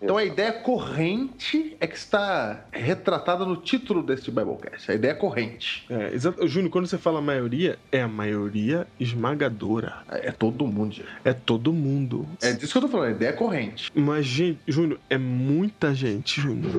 [0.00, 4.90] Então a ideia corrente é que está retratada no título deste Biblecast.
[4.90, 5.86] A ideia corrente.
[5.88, 6.46] É, exato.
[6.46, 10.02] Júnior, quando você fala maioria, é a maioria esmagadora.
[10.08, 11.02] É todo mundo.
[11.24, 12.26] É todo mundo.
[12.42, 13.53] É disso que eu tô falando, a ideia é corrente.
[13.94, 16.72] Mas, gente, Júnior, é muita gente, Júnior.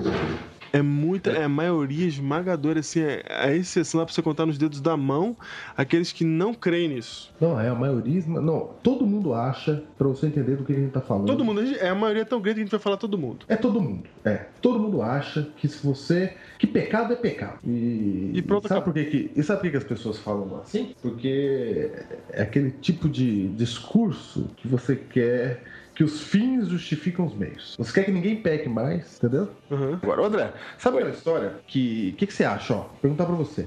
[0.75, 4.57] É muita, é a maioria esmagadora, assim, é a exceção dá pra você contar nos
[4.57, 5.37] dedos da mão
[5.77, 7.33] aqueles que não creem nisso.
[7.39, 8.21] Não, é a maioria.
[8.27, 11.27] Não, todo mundo acha, pra você entender do que a gente tá falando.
[11.27, 13.45] Todo mundo, é a maioria tão grande que a gente vai falar todo mundo.
[13.47, 14.03] É todo mundo.
[14.25, 14.47] É.
[14.61, 16.35] Todo mundo acha que se você.
[16.59, 17.59] que pecado é pecado.
[17.65, 18.31] E.
[18.33, 20.93] E pronto, sabe por que, que E sabe por que que as pessoas falam assim?
[21.01, 21.89] Porque
[22.33, 25.63] é aquele tipo de discurso que você quer.
[25.95, 27.75] Que os fins justificam os meios.
[27.77, 29.49] Você quer que ninguém peque mais, entendeu?
[29.71, 29.93] Uhum.
[30.03, 31.03] Agora, André, sabe Oi.
[31.03, 32.11] aquela história que.
[32.13, 32.73] O que, que você acha?
[32.75, 33.65] Ó, perguntar pra você.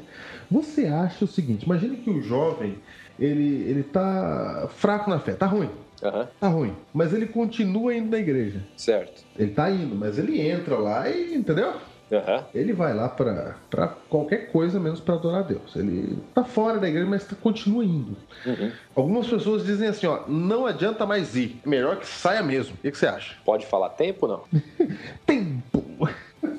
[0.51, 2.77] Você acha o seguinte: imagine que o jovem
[3.19, 5.71] ele, ele tá fraco na fé, tá ruim.
[6.03, 6.75] Aham, Tá ruim.
[6.95, 8.63] Mas ele continua indo na igreja.
[8.77, 9.25] certo.
[9.37, 11.75] Ele tá indo, mas ele entra lá e, entendeu?
[12.11, 15.77] Aham, Ele vai lá pra, pra qualquer coisa menos pra adorar a Deus.
[15.77, 18.17] Ele tá fora da igreja, mas tá- continua indo.
[18.47, 18.73] uhum.
[18.97, 21.61] Algumas pessoas dizem assim, ó, não adianta mais ir.
[21.65, 22.75] É melhor que saia mesmo.
[22.75, 23.37] O que, que você acha?
[23.45, 24.45] Pode falar tempo ou não?
[25.27, 25.85] Tempo.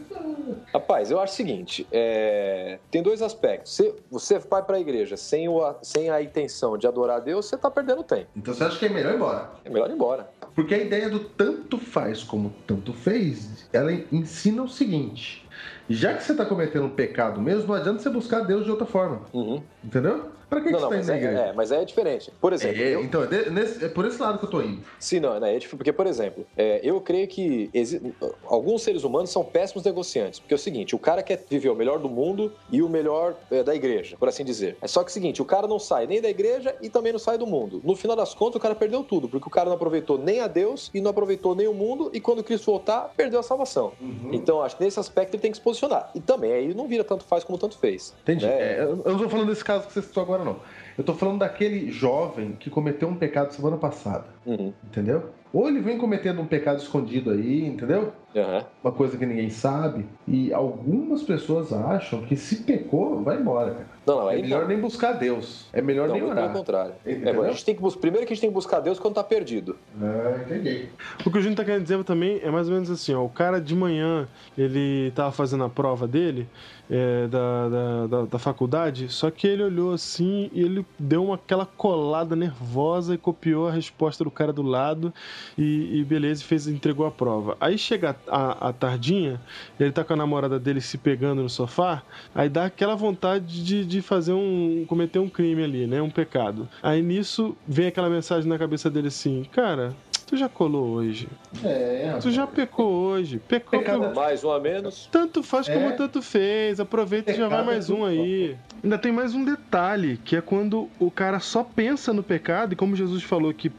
[0.73, 3.75] Rapaz, eu acho o seguinte: é, tem dois aspectos.
[3.75, 7.47] Se você vai para a igreja sem, o, sem a intenção de adorar a Deus,
[7.47, 8.27] você tá perdendo tempo.
[8.35, 9.49] Então você acha que é melhor ir embora?
[9.65, 10.29] É melhor ir embora.
[10.55, 15.47] Porque a ideia do tanto faz como tanto fez, ela ensina o seguinte.
[15.89, 18.85] Já que você tá cometendo um pecado mesmo, não adianta você buscar Deus de outra
[18.85, 19.21] forma.
[19.33, 19.61] Uhum.
[19.83, 20.31] Entendeu?
[20.49, 22.31] Pra que, Não, que não, tá mas é, é, mas é diferente.
[22.41, 24.61] Por exemplo, É, eu- então, é, de- nesse- é por esse lado que eu tô
[24.61, 24.81] indo.
[24.99, 25.51] Sim, não, né?
[25.55, 28.01] É difícil, porque, por exemplo, é, eu creio que exi-
[28.45, 30.39] alguns seres humanos são péssimos negociantes.
[30.39, 33.35] Porque é o seguinte, o cara quer viver o melhor do mundo e o melhor
[33.51, 34.77] é, da igreja, por assim dizer.
[34.81, 37.11] É só que é o seguinte, o cara não sai nem da igreja e também
[37.11, 37.79] não sai do mundo.
[37.83, 40.47] No final das contas, o cara perdeu tudo, porque o cara não aproveitou nem a
[40.47, 43.91] Deus e não aproveitou nem o mundo, e quando Cristo voltar, perdeu a salvação.
[44.31, 46.09] Então, acho que nesse aspecto ele tem que se posicionar.
[46.15, 48.13] E também, aí não vira tanto faz como tanto fez.
[48.23, 48.45] Entendi.
[48.45, 48.51] né?
[48.77, 50.57] É, eu não tô falando desse caso que você citou agora, não.
[50.97, 54.25] Eu tô falando daquele jovem que cometeu um pecado semana passada.
[54.45, 54.73] Uhum.
[54.83, 55.29] Entendeu?
[55.51, 58.13] Ou ele vem cometendo um pecado escondido aí, entendeu?
[58.35, 58.63] Aham.
[58.83, 60.05] Uma coisa que ninguém sabe.
[60.27, 63.87] E algumas pessoas acham que se pecou, vai embora, cara.
[64.05, 64.67] Não, não, É melhor não.
[64.67, 65.67] nem buscar Deus.
[65.73, 66.55] É melhor Não, nem muito pelo orar.
[66.55, 66.93] contrário.
[67.03, 69.23] É, a gente tem que Primeiro que a gente tem que buscar Deus quando tá
[69.23, 69.75] perdido.
[69.99, 70.89] Ah, entendi.
[71.25, 73.23] O que o Júnior tá querendo dizer também é mais ou menos assim, ó.
[73.23, 76.47] O cara de manhã, ele tava fazendo a prova dele,
[76.89, 81.35] é, da, da, da, da faculdade, só que ele olhou assim e ele deu uma,
[81.35, 85.13] aquela colada nervosa e copiou a resposta do cara do lado
[85.57, 87.55] e, e beleza, fez, entregou a prova.
[87.61, 89.39] Aí chega a, a, a tardinha,
[89.79, 92.01] ele tá com a namorada dele se pegando no sofá,
[92.33, 94.85] aí dá aquela vontade de, de fazer um.
[94.87, 96.01] cometer um crime ali, né?
[96.01, 96.67] Um pecado.
[96.81, 99.95] Aí nisso vem aquela mensagem na cabeça dele assim, cara.
[100.29, 101.27] Tu já colou hoje.
[101.63, 103.39] É, Tu já pecou hoje.
[103.47, 103.79] Pecou.
[103.79, 105.09] Pecado pelo- Mais um a menos.
[105.11, 105.91] Tanto faz como É.
[105.93, 106.79] tanto fez.
[106.79, 108.55] Aproveita e já vai Pecado mais um aí.
[108.83, 112.75] Ainda tem mais um detalhe, que é quando o cara só pensa no pecado, e
[112.75, 113.71] como Jesus falou que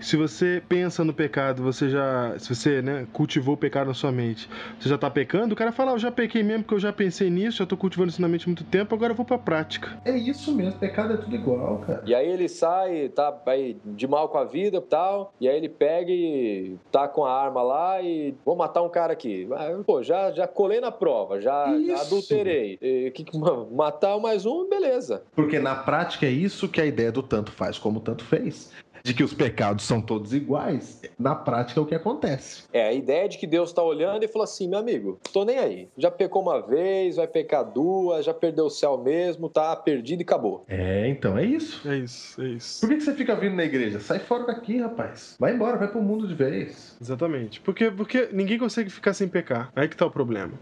[0.00, 2.34] se você pensa no pecado, você já.
[2.38, 4.48] Se você né, cultivou o pecado na sua mente,
[4.78, 6.92] você já tá pecando, o cara fala, ah, eu já pequei mesmo porque eu já
[6.94, 9.36] pensei nisso, já tô cultivando isso na mente há muito tempo, agora eu vou pra
[9.36, 10.00] prática.
[10.06, 12.02] É isso mesmo, pecado é tudo igual, cara.
[12.06, 15.56] E aí ele sai, tá aí de mal com a vida e tal, e aí
[15.58, 19.48] ele pega e tá com a arma lá e vou matar um cara aqui.
[19.52, 22.78] Ah, Pô, já, já colei na prova, já, já adulterei.
[22.80, 23.24] E, que-
[23.72, 25.22] matar mais um, beleza.
[25.34, 28.70] Porque na prática é isso que a ideia do tanto faz como tanto fez.
[29.02, 32.64] De que os pecados são todos iguais, na prática é o que acontece.
[32.72, 35.58] É, a ideia de que Deus tá olhando e falou assim, meu amigo, tô nem
[35.58, 35.88] aí.
[35.96, 40.22] Já pecou uma vez, vai pecar duas, já perdeu o céu mesmo, tá perdido e
[40.22, 40.64] acabou.
[40.68, 41.88] É, então é isso.
[41.88, 42.80] É isso, é isso.
[42.80, 44.00] Por que, que você fica vindo na igreja?
[44.00, 45.36] Sai fora daqui, rapaz.
[45.38, 46.96] Vai embora, vai pro mundo de vez.
[47.00, 47.60] Exatamente.
[47.60, 49.70] Porque, porque ninguém consegue ficar sem pecar.
[49.74, 50.52] Aí que tá o problema.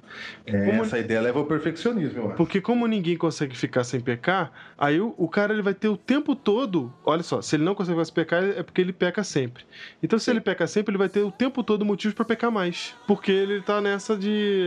[0.46, 2.36] É, Como- Essa ideia leva ao perfeccionismo, eu acho.
[2.36, 5.96] Porque como ninguém consegue ficar sem pecar, aí o, o cara ele vai ter o
[5.96, 6.92] tempo todo.
[7.04, 9.64] Olha só, se ele não consegue mais pecar, é porque ele peca sempre.
[10.02, 12.94] Então, se ele peca sempre, ele vai ter o tempo todo motivos pra pecar mais.
[13.06, 14.64] Porque ele tá nessa de.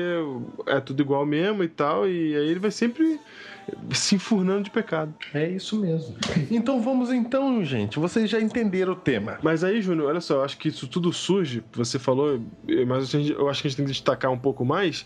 [0.68, 3.20] É, é tudo igual mesmo e tal, e aí ele vai sempre
[3.92, 5.14] se enfurnando de pecado.
[5.34, 6.16] É isso mesmo.
[6.50, 8.00] Então vamos então, gente.
[8.00, 9.38] Vocês já entenderam o tema.
[9.42, 12.42] Mas aí, Júnior, olha só, eu acho que isso tudo surge, você falou,
[12.88, 15.06] mas eu acho que a gente tem que destacar um pouco mais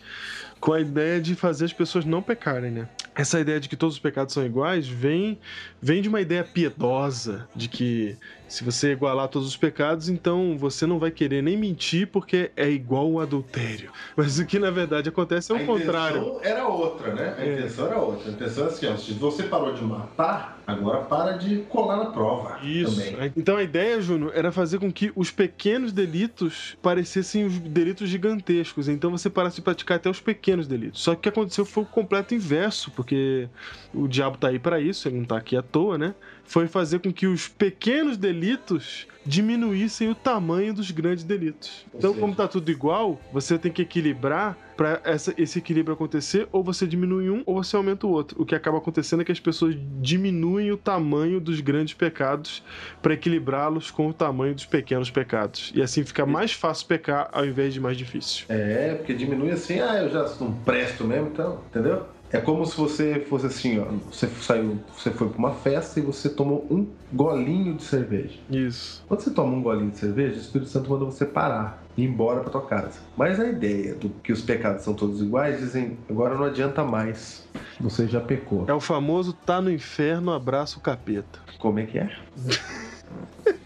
[0.60, 2.90] com a ideia de fazer as pessoas não pecarem, né?
[3.14, 5.38] Essa ideia de que todos os pecados são iguais vem,
[5.82, 8.18] vem de uma ideia piedosa, de que
[8.48, 12.70] se você igualar todos os pecados, então você não vai querer nem mentir porque é
[12.70, 13.92] igual o adultério.
[14.16, 16.40] Mas o que na verdade acontece é o contrário.
[16.42, 17.36] era outra, né?
[17.38, 17.54] A É.
[17.54, 18.30] intenção era outra.
[18.30, 22.06] A intenção é assim, ó, se você parou de matar, agora para de colar na
[22.12, 22.60] prova.
[22.64, 22.96] Isso.
[23.12, 23.34] Também.
[23.36, 28.88] Então a ideia, Júnior, era fazer com que os pequenos delitos parecessem os delitos gigantescos.
[28.88, 31.02] Então você parasse de praticar até os pequenos delitos.
[31.02, 33.48] Só que o que aconteceu foi o completo inverso, porque
[33.94, 36.14] o diabo tá aí para isso, ele não tá aqui à toa, né?
[36.46, 41.84] Foi fazer com que os pequenos delitos diminuíssem o tamanho dos grandes delitos.
[41.94, 45.02] Então, seja- como tá tudo igual, você tem que equilibrar para
[45.38, 48.40] esse equilíbrio acontecer, ou você diminui um ou você aumenta o outro.
[48.40, 52.62] O que acaba acontecendo é que as pessoas diminuem o tamanho dos grandes pecados
[53.02, 55.72] para equilibrá-los com o tamanho dos pequenos pecados.
[55.74, 58.46] E assim fica mais fácil pecar ao invés de mais difícil.
[58.50, 62.06] É, porque diminui assim, ah, eu já não presto mesmo, então, entendeu?
[62.32, 66.04] É como se você fosse assim, ó, você saiu, você foi pra uma festa e
[66.04, 68.38] você tomou um golinho de cerveja.
[68.50, 69.04] Isso.
[69.08, 72.06] Quando você toma um golinho de cerveja, o Espírito Santo manda você parar e ir
[72.06, 73.00] embora pra tua casa.
[73.16, 77.48] Mas a ideia do que os pecados são todos iguais, dizem, agora não adianta mais.
[77.80, 78.66] Você já pecou.
[78.68, 81.40] É o famoso tá no inferno, abraça o capeta.
[81.60, 82.10] Como é que é?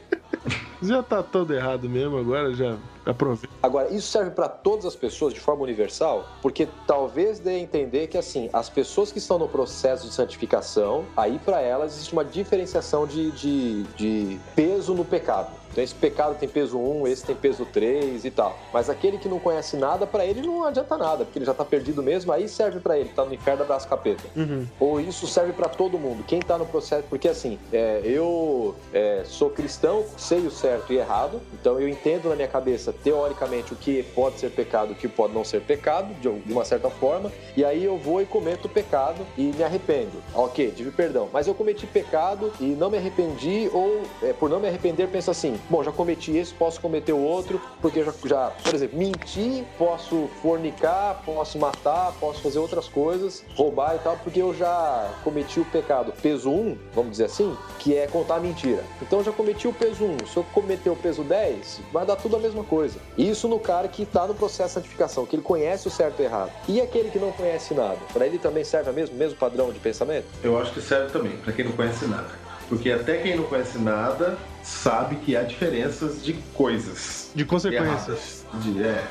[0.81, 3.53] Já tá todo errado mesmo, agora já aproveita.
[3.61, 8.07] Agora, isso serve para todas as pessoas de forma universal, porque talvez dê a entender
[8.07, 12.23] que assim, as pessoas que estão no processo de santificação, aí para elas existe uma
[12.23, 15.58] diferenciação de, de, de peso no pecado.
[15.71, 18.57] Então esse pecado tem peso 1, esse tem peso 3 e tal.
[18.73, 21.63] Mas aquele que não conhece nada, para ele não adianta nada, porque ele já tá
[21.63, 24.23] perdido mesmo, aí serve para ele, tá no inferno abraço capeta.
[24.35, 24.65] Uhum.
[24.79, 29.23] Ou isso serve para todo mundo, quem tá no processo, porque assim, é, eu é,
[29.25, 33.75] sou cristão, sei o certo e errado, então eu entendo na minha cabeça, teoricamente, o
[33.75, 37.63] que pode ser pecado, o que pode não ser pecado, de uma certa forma, e
[37.63, 40.21] aí eu vou e cometo o pecado e me arrependo.
[40.33, 44.59] Ok, tive perdão, mas eu cometi pecado e não me arrependi, ou é, por não
[44.59, 48.51] me arrepender, penso assim, bom, já cometi esse, posso cometer o outro, porque já, já
[48.63, 54.41] por exemplo, mentir, posso fornicar, posso matar, posso fazer outras coisas, roubar e tal, porque
[54.41, 58.83] eu já cometi o pecado peso 1, vamos dizer assim, que é contar mentira.
[59.01, 60.27] Então eu já cometi o peso 1.
[60.27, 62.99] Se eu cometer o peso 10, vai dar tudo a mesma coisa.
[63.17, 66.23] Isso no cara que tá no processo de santificação, que ele conhece o certo e
[66.23, 66.51] o errado.
[66.67, 69.79] E aquele que não conhece nada, para ele também serve o mesmo, mesmo padrão de
[69.79, 70.25] pensamento?
[70.43, 72.29] Eu acho que serve também, pra quem não conhece nada.
[72.67, 77.31] Porque até quem não conhece nada sabe que há diferenças de coisas.
[77.35, 78.45] De consequências.
[78.55, 79.03] De, é.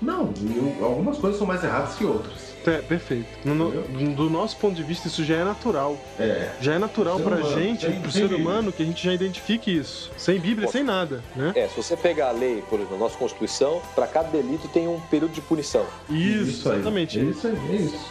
[0.00, 0.32] Não,
[0.82, 2.54] algumas coisas são mais erradas que outras.
[2.66, 3.28] É, perfeito.
[3.44, 3.70] No-
[4.14, 5.96] do nosso ponto de vista, isso já é natural.
[6.18, 6.50] É.
[6.60, 8.38] Já é natural pra humano, gente, sem- pro sem ser Bíblia.
[8.44, 10.10] humano, que a gente já identifique isso.
[10.16, 11.52] Sem Bíblia, sem nada, né?
[11.54, 14.88] É, se você pegar a lei, por exemplo, na nossa Constituição, para cada delito tem
[14.88, 15.86] um período de punição.
[16.10, 16.76] Isso, aí.
[16.80, 17.20] exatamente.
[17.30, 18.04] Isso é isso.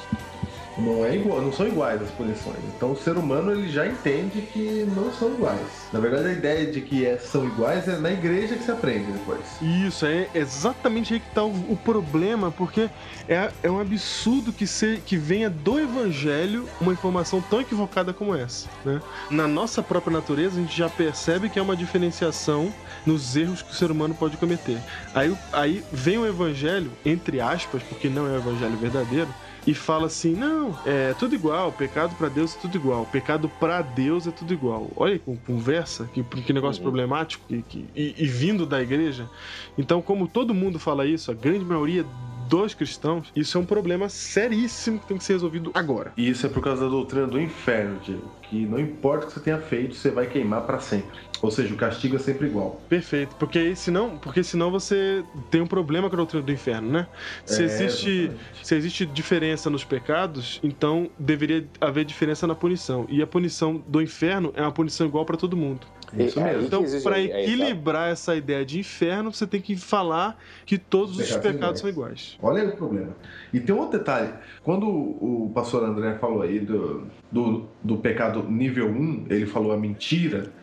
[0.78, 2.58] Não, é igual, não são iguais as punições.
[2.76, 5.88] Então o ser humano ele já entende que não são iguais.
[5.94, 9.12] Na verdade, a ideia de que é- são iguais é na igreja que se aprende
[9.12, 9.58] depois.
[9.62, 12.90] Isso, é exatamente aí que tá o, o problema, porque
[13.28, 18.36] é, é um absurdo que, se, que venha do evangelho uma informação tão equivocada como
[18.36, 18.68] essa.
[18.84, 19.02] Né?
[19.30, 22.74] Na nossa própria natureza, a gente já percebe que é uma diferenciação
[23.06, 24.84] nos erros que o ser humano pode cometer.
[25.14, 29.34] Aí, aí vem o evangelho, entre aspas, porque não é o evangelho verdadeiro,
[29.66, 33.82] e fala assim: não, é tudo igual, pecado pra Deus é tudo igual, pecado pra
[33.82, 34.92] Deus é tudo igual.
[34.96, 39.30] Olha que conversa, que, que negócio problemático que, que- e, e vindo da igreja.
[39.78, 42.06] Então, como todo mundo fala isso, a grande maioria
[42.48, 46.12] dos cristãos, isso é um problema seríssimo que tem que ser resolvido agora.
[46.18, 48.32] E isso é por causa da doutrina do inferno, Diego.
[48.44, 51.20] Que não importa o que você tenha feito, você vai queimar pra sempre.
[51.42, 52.82] Ou seja, o castigo é sempre igual.
[52.88, 56.90] Perfeito, porque aí senão, porque senão você tem um problema com a doutrina do inferno,
[56.92, 57.08] né?
[57.46, 58.68] Se É, existe, exatamente.
[58.68, 63.06] se existe diferença nos pecados, então deveria haver diferença na punição.
[63.10, 65.86] E a punição do inferno é uma punição igual pra todo mundo.
[66.14, 66.60] Isso É, mesmo.
[66.60, 70.38] aí que Então, para é, é, equilibrar essa ideia de inferno, você tem que falar
[70.66, 72.38] que todos os Pecados pecados são iguais.
[72.42, 73.16] Olha aí o problema.
[73.54, 74.34] E tem um outro detalhe.
[74.64, 79.78] Quando o pastor André falou aí do, do, do pecado nível 1, ele falou a
[79.78, 80.54] mentira,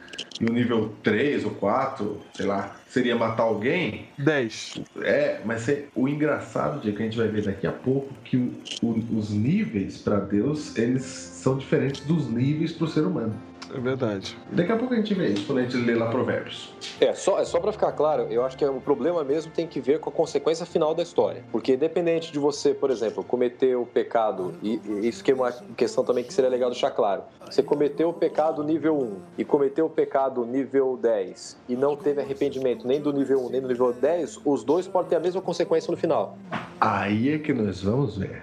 [0.40, 4.08] e o nível 3 ou 4, sei lá, seria matar alguém.
[4.18, 4.74] 10.
[5.02, 8.36] É, mas é- o engraçado, Diego, que a gente vai ver daqui a pouco, que
[8.36, 13.51] o- o- os níveis para Deus, eles são diferentes dos níveis para o ser humano.
[13.74, 14.36] É verdade.
[14.50, 16.74] Daqui a pouco a gente vê isso quando a gente lê lá Provérbios.
[17.00, 19.80] É, só, é só para ficar claro, eu acho que o problema mesmo tem que
[19.80, 21.42] ver com a consequência final da história.
[21.50, 25.52] Porque independente de você, por exemplo, cometer o pecado, e, e isso que é uma
[25.76, 27.22] questão também que seria legal deixar claro.
[27.46, 32.20] Você cometeu o pecado nível 1 e cometeu o pecado nível 10 e não teve
[32.20, 35.40] arrependimento nem do nível 1 nem do nível 10, os dois podem ter a mesma
[35.40, 36.36] consequência no final.
[36.80, 38.42] Aí é que nós vamos ver.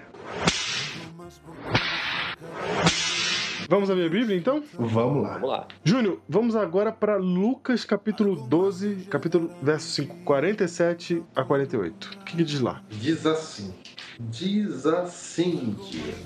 [3.70, 4.64] Vamos à minha Bíblia, então?
[4.76, 5.34] Vamos lá.
[5.34, 5.68] Vamos lá.
[5.84, 12.04] Júnior, vamos agora para Lucas capítulo 12, capítulo verso 5, 47 a 48.
[12.04, 12.82] O que, que diz lá?
[12.90, 13.72] Diz assim:
[14.18, 15.76] Diz assim,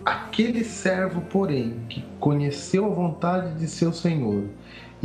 [0.07, 4.45] aquele servo, porém, que conheceu a vontade de seu senhor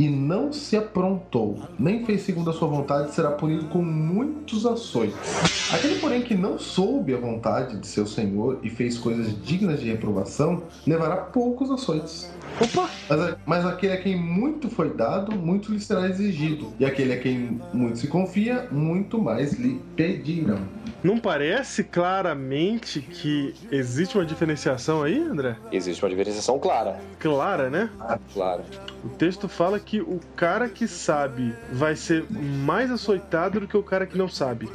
[0.00, 5.70] e não se aprontou, nem fez segundo a sua vontade, será punido com muitos açoites.
[5.74, 9.90] Aquele, porém, que não soube a vontade de seu senhor e fez coisas dignas de
[9.90, 12.32] reprovação, levará poucos açoites.
[12.58, 12.88] Opa!
[13.10, 16.72] Mas, mas aquele a quem muito foi dado, muito lhe será exigido.
[16.80, 20.60] E aquele a quem muito se confia, muito mais lhe pedirão.
[21.02, 25.56] Não parece claramente que existe uma diferenciação aí, André?
[25.72, 27.00] Existe uma diferenciação clara.
[27.18, 27.90] Clara, né?
[28.34, 28.62] Claro.
[29.02, 33.82] O texto fala que o cara que sabe vai ser mais açoitado do que o
[33.82, 34.68] cara que não sabe.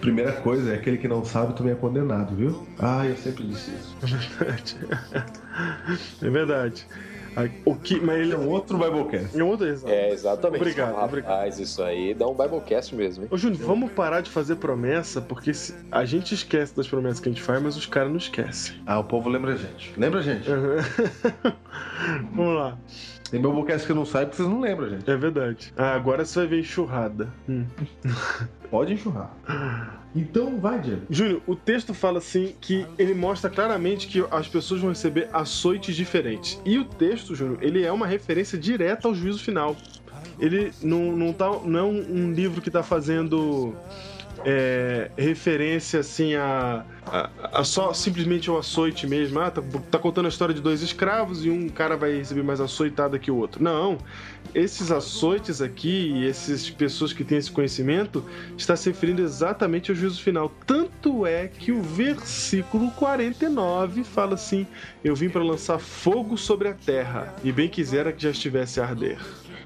[0.00, 2.66] Primeira coisa, é aquele que não sabe também é condenado, viu?
[2.78, 3.96] Ah, eu sempre disse isso.
[4.02, 4.76] É verdade.
[6.22, 6.86] É verdade.
[7.36, 9.38] A- O que, mas ele É um outro Biblecast.
[9.38, 9.92] é um outro exato.
[9.92, 10.60] É, exatamente.
[10.62, 11.60] Obrigado, Rapaz, obrigado.
[11.60, 13.28] isso aí dá um Biblecast mesmo, hein?
[13.30, 17.28] Ô, Júnior, vamos parar de fazer promessa, porque se- a gente esquece das promessas que
[17.28, 18.82] a gente faz, mas os caras não esquecem.
[18.84, 19.92] Ah, o povo lembra a gente.
[19.96, 20.50] Lembra a gente?
[20.50, 20.76] Uhum.
[22.34, 22.78] vamos lá.
[23.30, 25.08] Tem Biblecast que eu não saio porque vocês não lembram, gente.
[25.08, 25.72] É verdade.
[25.76, 27.28] Ah, agora você vai ver enxurrada.
[27.48, 27.64] Hum.
[28.70, 29.30] Pode enxurrar.
[30.14, 31.02] Então vai, Diego.
[31.08, 35.94] Júnior, o texto fala assim que ele mostra claramente que as pessoas vão receber açoites
[35.94, 36.60] diferentes.
[36.64, 39.76] E o texto, Júnior, ele é uma referência direta ao juízo final.
[40.38, 43.74] Ele não, não, tá, não é um, um livro que tá fazendo
[44.44, 47.30] é, referência assim a, a,
[47.60, 49.38] a só simplesmente ao açoite mesmo.
[49.40, 52.60] Ah, tá, tá contando a história de dois escravos e um cara vai receber mais
[52.60, 53.62] açoitada que o outro.
[53.62, 53.98] Não.
[54.54, 58.24] Esses açoites aqui e essas pessoas que têm esse conhecimento
[58.56, 60.52] está se referindo exatamente ao juízo final.
[60.66, 64.66] Tanto é que o versículo 49 fala assim:
[65.04, 68.84] Eu vim para lançar fogo sobre a terra, e bem quisera que já estivesse a
[68.84, 69.18] arder.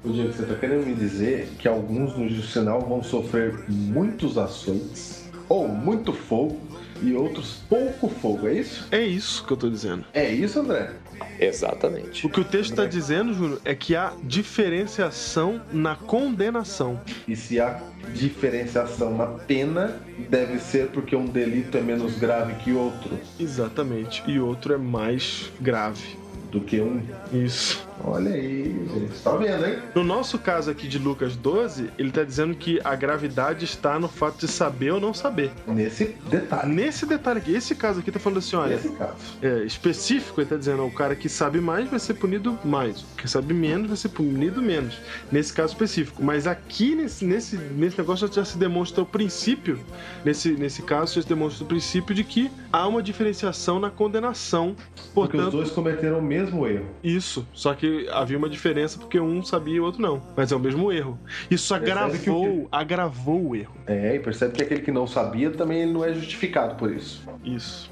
[0.05, 4.37] O Diego, você tá querendo me dizer que alguns no juízo final vão sofrer muitos
[4.37, 6.59] açoites, ou muito fogo,
[7.01, 8.87] e outros pouco fogo, é isso?
[8.91, 10.05] É isso que eu tô dizendo.
[10.13, 10.91] É isso, André?
[11.39, 12.25] Exatamente.
[12.25, 16.99] O que o texto está dizendo, Júnior, é que há diferenciação na condenação.
[17.27, 17.81] E se há
[18.13, 19.99] diferenciação na pena,
[20.29, 24.23] deve ser porque um delito é menos grave que outro, Exatamente.
[24.27, 26.17] E outro é mais grave.
[26.51, 27.01] do que um.
[27.33, 27.85] Isso.
[28.07, 29.19] Olha aí, gente.
[29.23, 29.79] Tá vendo, hein?
[29.95, 34.07] No nosso caso aqui de Lucas 12, ele está dizendo que a gravidade está no
[34.07, 35.51] fato de saber ou não saber.
[35.67, 36.71] Nesse detalhe.
[36.73, 39.13] Nesse detalhe aqui, esse caso aqui tá falando assim, olha, Nesse caso.
[39.41, 43.05] é, específico, ele tá dizendo, o cara que sabe mais vai ser punido mais, o
[43.17, 44.99] que sabe menos vai ser punido menos.
[45.31, 46.23] Nesse caso específico.
[46.23, 49.79] Mas aqui nesse, nesse, nesse negócio já se demonstra o princípio,
[50.23, 54.75] nesse, nesse caso já se demonstra o princípio de que há uma diferenciação na condenação.
[55.13, 56.85] Porque os Portanto, dois cometeram o mesmo erro.
[57.03, 57.45] isso.
[57.53, 60.21] Só que havia uma diferença porque um sabia e o outro não.
[60.35, 61.19] Mas é o mesmo erro.
[61.49, 61.85] Isso Percebe
[62.19, 63.75] que agravou, agravou o erro.
[63.87, 67.23] É, e percebe que aquele que não sabia também não é justificado por isso.
[67.43, 67.91] Isso.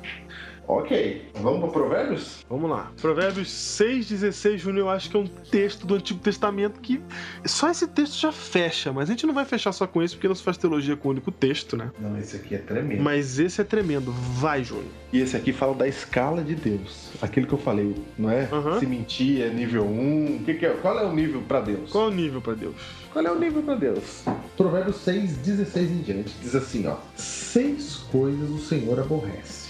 [0.67, 1.29] Ok.
[1.35, 2.45] Vamos para Provérbios?
[2.49, 2.91] Vamos lá.
[3.01, 7.01] Provérbios 6,16, Júnior, eu acho que é um texto do Antigo Testamento que
[7.45, 10.27] só esse texto já fecha, mas a gente não vai fechar só com isso porque
[10.27, 11.91] não se faz teologia com o único texto, né?
[11.99, 13.03] Não, esse aqui é tremendo.
[13.03, 14.11] Mas esse é tremendo.
[14.11, 14.85] Vai, Júnior.
[15.11, 17.11] E esse aqui fala da escala de Deus.
[17.21, 18.47] Aquilo que eu falei, não é?
[18.51, 18.79] Aham.
[18.79, 20.37] Se mentir é nível 1.
[20.37, 20.69] O que que é?
[20.69, 21.91] Qual é o nível para Deus?
[21.91, 22.75] Qual é o nível pra Deus?
[23.11, 24.23] Qual é o nível para Deus?
[24.57, 26.33] Provérbios 6, 16 em diante.
[26.41, 26.95] Diz assim, ó.
[27.15, 29.62] Seis coisas o Senhor aborrece.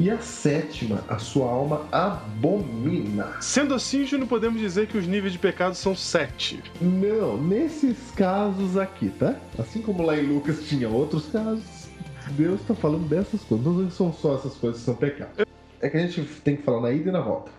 [0.00, 3.36] E a sétima, a sua alma abomina.
[3.38, 6.58] Sendo assim, Júnior, podemos dizer que os níveis de pecado são sete.
[6.80, 9.36] Não, nesses casos aqui, tá?
[9.58, 11.90] Assim como lá em Lucas tinha outros casos,
[12.30, 13.66] Deus tá falando dessas coisas.
[13.66, 15.46] Não são só essas coisas que são pecado.
[15.82, 17.50] É que a gente tem que falar na ida e na volta.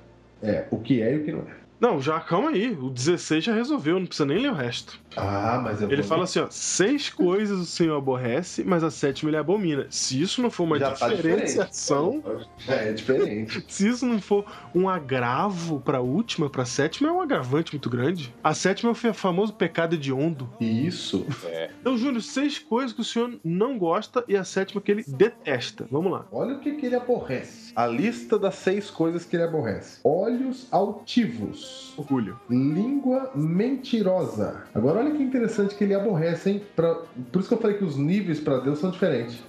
[0.42, 1.61] É, o que é e o que não é.
[1.82, 2.72] Não, já calma aí.
[2.80, 5.00] O 16 já resolveu, não precisa nem ler o resto.
[5.18, 8.90] Ah, mas eu Ele vou- fala assim, ó, seis coisas o Senhor aborrece, mas a
[8.92, 9.86] sétima ele abomina.
[9.90, 12.24] Se isso não for uma Já tá diferenciação,
[12.60, 13.64] Já é diferente.
[13.68, 18.34] se isso não for um agravo pra última, pra sétima, é um agravante muito grande.
[18.44, 20.50] A sétima é o famoso pecado hediondo.
[20.62, 21.26] Isso.
[21.46, 21.72] É.
[21.82, 25.88] Então, Júnior, seis coisas que o senhor não gosta e a sétima que ele detesta.
[25.92, 26.26] Vamos lá.
[26.32, 27.74] Olha o que, que ele aborrece.
[27.76, 32.40] A lista das seis coisas que ele aborrece: olhos altivos, Orgulho.
[32.50, 34.64] língua mentirosa.
[34.74, 36.62] Agora, olha que interessante que ele aborrece, hein?
[36.76, 36.96] Pra-
[37.32, 39.40] Por isso que eu falei que os níveis para Deus são diferentes.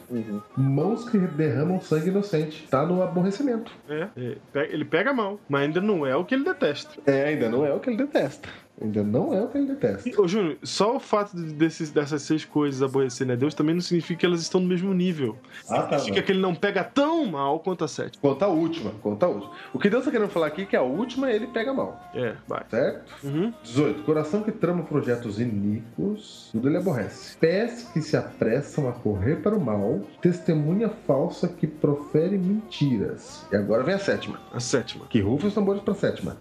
[0.57, 2.67] Mãos que derramam sangue inocente.
[2.69, 3.73] Tá no aborrecimento.
[3.89, 4.37] É, é,
[4.73, 7.01] ele pega mal, mas ainda não é o que ele detesta.
[7.07, 8.49] É, ainda não é o que ele detesta.
[8.83, 10.09] Ainda não é o que ele detesta.
[10.09, 13.75] E, Ô, Júnior, só o fato de- desses, dessas seis coisas aborrecerem a Deus também
[13.75, 15.37] não significa que elas estão no mesmo nível.
[15.69, 15.99] Ah, tá.
[15.99, 18.21] Significa que ele não pega tão mal quanto a sétima.
[18.21, 19.53] Conta a última, conta a última.
[19.73, 22.01] O que Deus tá querendo falar aqui é que a última ele pega mal.
[22.15, 22.65] É, vai.
[22.69, 23.13] Certo?
[23.25, 23.53] Uhum.
[23.63, 24.03] 18.
[24.03, 27.37] Coração que trama projetos iníquos, tudo ele aborrece.
[27.39, 33.47] Pés que se apressam a correr para o mal, testemunha falsa que profere mentiras.
[33.53, 34.41] E agora vem a sétima.
[34.53, 35.07] A sétima.
[35.09, 36.37] Que rufa os tambores para a sétima.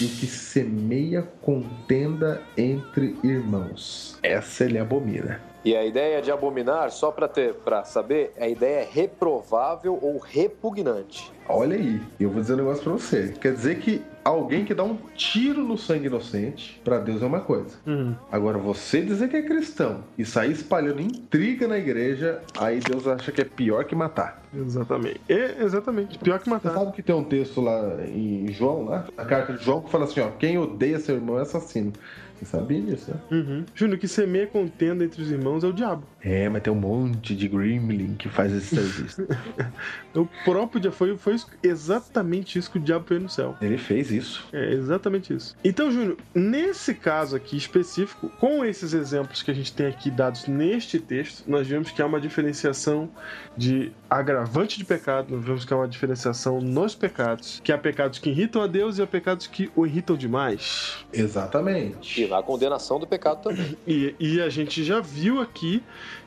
[0.00, 4.16] E o que semeia contenda entre irmãos.
[4.22, 5.40] Essa ele abomina.
[5.68, 10.16] E a ideia de abominar, só pra ter, para saber, a ideia é reprovável ou
[10.18, 11.30] repugnante.
[11.46, 13.34] Olha aí, eu vou dizer um negócio pra você.
[13.38, 17.40] Quer dizer que alguém que dá um tiro no sangue inocente, pra Deus é uma
[17.40, 17.76] coisa.
[17.86, 18.14] Uhum.
[18.32, 23.30] Agora, você dizer que é cristão e sair espalhando intriga na igreja, aí Deus acha
[23.30, 24.42] que é pior que matar.
[24.54, 25.20] Exatamente.
[25.28, 26.18] É, exatamente.
[26.18, 26.72] Pior que Você matar.
[26.72, 30.04] sabe que tem um texto lá em João, lá, na carta de João, que fala
[30.04, 31.92] assim, ó, quem odeia seu irmão é assassino.
[32.38, 33.20] Você sabia disso, né?
[33.32, 33.64] Uhum.
[33.74, 36.04] Júnior, que semeia contenda entre os irmãos é o diabo.
[36.20, 39.26] É, mas tem um monte de gremlin que faz esse serviço.
[40.14, 43.56] O próprio dia foi, foi exatamente isso que o diabo fez no céu.
[43.60, 44.48] Ele fez isso.
[44.52, 45.54] É exatamente isso.
[45.62, 50.46] Então, Júnior, nesse caso aqui específico, com esses exemplos que a gente tem aqui dados
[50.46, 53.08] neste texto, nós vemos que há uma diferenciação
[53.56, 58.18] de agravante de pecado, nós vemos que há uma diferenciação nos pecados, que há pecados
[58.18, 61.04] que irritam a Deus e há pecados que o irritam demais.
[61.12, 62.22] Exatamente.
[62.22, 63.76] E na condenação do pecado também.
[63.86, 65.82] E, e a gente já viu aqui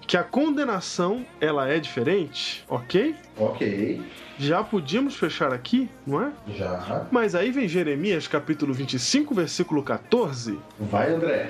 [0.07, 3.15] que a condenação ela é diferente, ok?
[3.37, 4.01] Ok,
[4.37, 6.31] Já podíamos fechar aqui, não é?
[6.57, 7.05] já.
[7.11, 10.57] Mas aí vem Jeremias capítulo 25, versículo 14.
[10.79, 11.49] Vai, André.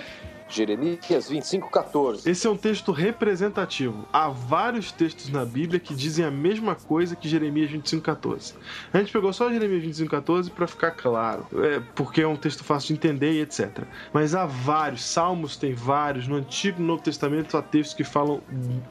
[0.52, 2.30] Jeremias 25, 14.
[2.30, 4.06] Esse é um texto representativo.
[4.11, 8.53] Há vários textos na Bíblia que dizem a mesma coisa que Jeremias 25:14.
[8.91, 12.90] A gente pegou só Jeremias 25:14 para ficar claro, é, porque é um texto fácil
[12.90, 13.84] de entender e etc.
[14.11, 18.41] Mas há vários, Salmos tem vários, no Antigo e Novo Testamento há textos que falam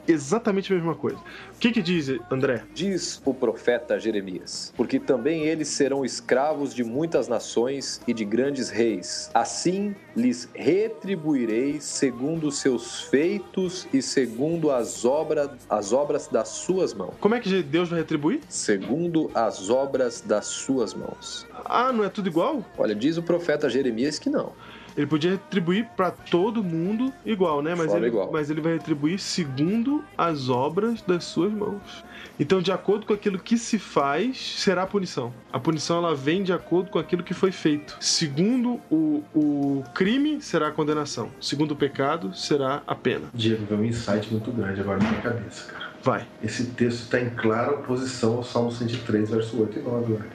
[0.07, 1.17] exatamente a mesma coisa.
[1.17, 2.63] O que que diz, André?
[2.73, 8.69] Diz o profeta Jeremias: Porque também eles serão escravos de muitas nações e de grandes
[8.69, 9.29] reis.
[9.33, 16.93] Assim lhes retribuirei segundo os seus feitos e segundo as, obra, as obras das suas
[16.93, 17.13] mãos.
[17.19, 18.41] Como é que Deus vai retribuir?
[18.47, 21.47] Segundo as obras das suas mãos.
[21.65, 22.65] Ah, não é tudo igual?
[22.77, 24.53] Olha, diz o profeta Jeremias que não.
[24.95, 27.75] Ele podia retribuir para todo mundo igual, né?
[27.75, 28.29] Mas ele, igual.
[28.31, 32.03] mas ele vai retribuir segundo as obras das suas mãos.
[32.39, 35.33] Então, de acordo com aquilo que se faz, será a punição.
[35.51, 37.97] A punição ela vem de acordo com aquilo que foi feito.
[37.99, 41.29] Segundo o, o crime, será a condenação.
[41.39, 43.27] Segundo o pecado, será a pena.
[43.33, 45.91] Diego, veio um insight muito grande agora na minha cabeça, cara.
[46.03, 46.27] Vai.
[46.41, 50.25] Esse texto está em clara oposição ao Salmo 103, verso 8 e 9, olha.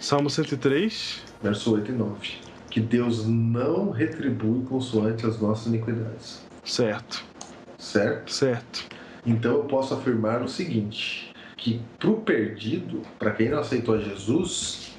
[0.00, 1.22] Salmo 103.
[1.40, 2.41] Verso 8 e 9.
[2.72, 6.40] Que Deus não retribui consoante as nossas iniquidades.
[6.64, 7.22] Certo.
[7.76, 8.32] Certo?
[8.32, 8.86] Certo.
[9.26, 14.96] Então eu posso afirmar o seguinte: que pro perdido, para quem não aceitou a Jesus,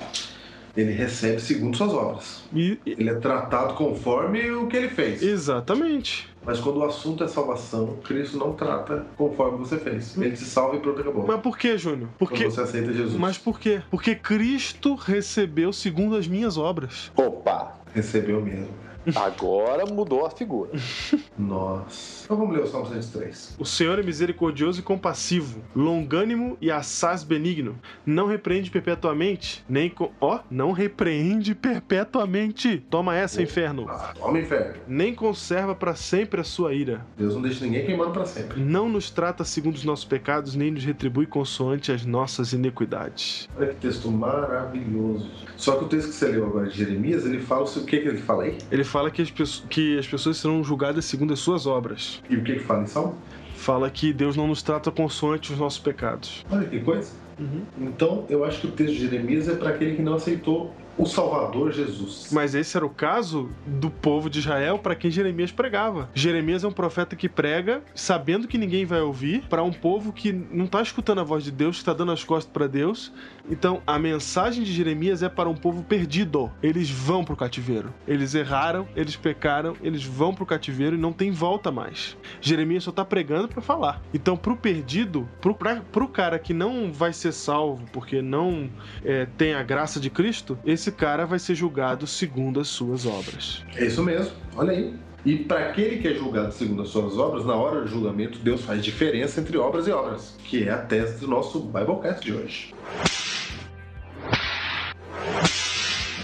[0.76, 2.44] Ele recebe segundo suas obras.
[2.52, 5.22] E, e- Ele é tratado conforme o que ele fez.
[5.22, 6.28] exatamente.
[6.46, 10.18] Mas quando o assunto é salvação, Cristo não trata conforme você fez.
[10.18, 11.26] Ele te salva e pronto, acabou.
[11.26, 12.10] Mas por que, Júnior?
[12.20, 13.16] Porque Quando você aceita Jesus.
[13.18, 13.82] Mas por quê?
[13.90, 17.12] Porque Cristo recebeu segundo as minhas obras.
[17.16, 17.74] Opa!
[17.94, 18.70] Recebeu mesmo.
[19.16, 20.72] Agora mudou a figura.
[21.38, 22.26] Nossa.
[22.26, 23.56] Então vamos ler o Salmo 103.
[23.60, 27.78] O Senhor é misericordioso e compassivo, longânimo e assaz benigno.
[28.06, 30.12] Não repreende perpetuamente, nem com.
[30.22, 32.78] Ó, não repreende perpetuamente.
[32.90, 33.86] Toma essa, inferno.
[33.90, 34.76] Ah, toma inferno.
[34.88, 37.06] Nem conserva para sempre a sua ira.
[37.18, 38.62] Deus não deixa ninguém queimando pra sempre.
[38.62, 43.50] Não nos trata segundo os nossos pecados, nem nos retribui consoante as nossas iniquidades.
[43.58, 45.30] Olha que texto maravilhoso.
[45.58, 48.08] Só que o texto que você leu agora de Jeremias, ele fala o que, que
[48.08, 48.58] ele fala aí?
[48.72, 52.22] Ele fala que as, pesso- que as pessoas serão julgadas segundo as suas obras.
[52.30, 53.16] E o que, que fala em Salmo?
[53.56, 56.46] Fala que Deus não nos trata consoante os nossos pecados.
[56.52, 57.12] Olha que coisa.
[57.40, 57.64] Uhum.
[57.82, 61.06] Então, eu acho que o texto de Jeremias é para aquele que não aceitou o
[61.06, 62.30] Salvador Jesus.
[62.32, 66.10] Mas esse era o caso do povo de Israel para quem Jeremias pregava.
[66.14, 70.32] Jeremias é um profeta que prega sabendo que ninguém vai ouvir para um povo que
[70.32, 73.12] não está escutando a voz de Deus, que está dando as costas para Deus.
[73.50, 76.52] Então, a mensagem de Jeremias é para um povo perdido.
[76.62, 77.94] Eles vão para o cativeiro.
[78.08, 82.18] Eles erraram, eles pecaram, eles vão para o cativeiro e não tem volta mais.
[82.40, 84.02] Jeremias só está pregando para falar.
[84.14, 88.70] Então, para o perdido, para o cara que não vai ser salvo porque não
[89.04, 93.64] é, tem a graça de Cristo, esse cara vai ser julgado segundo as suas obras.
[93.76, 94.32] É isso mesmo.
[94.56, 94.94] Olha aí.
[95.26, 98.62] E para aquele que é julgado segundo as suas obras, na hora do julgamento, Deus
[98.62, 102.74] faz diferença entre obras e obras, que é a tese do nosso Biblecast de hoje.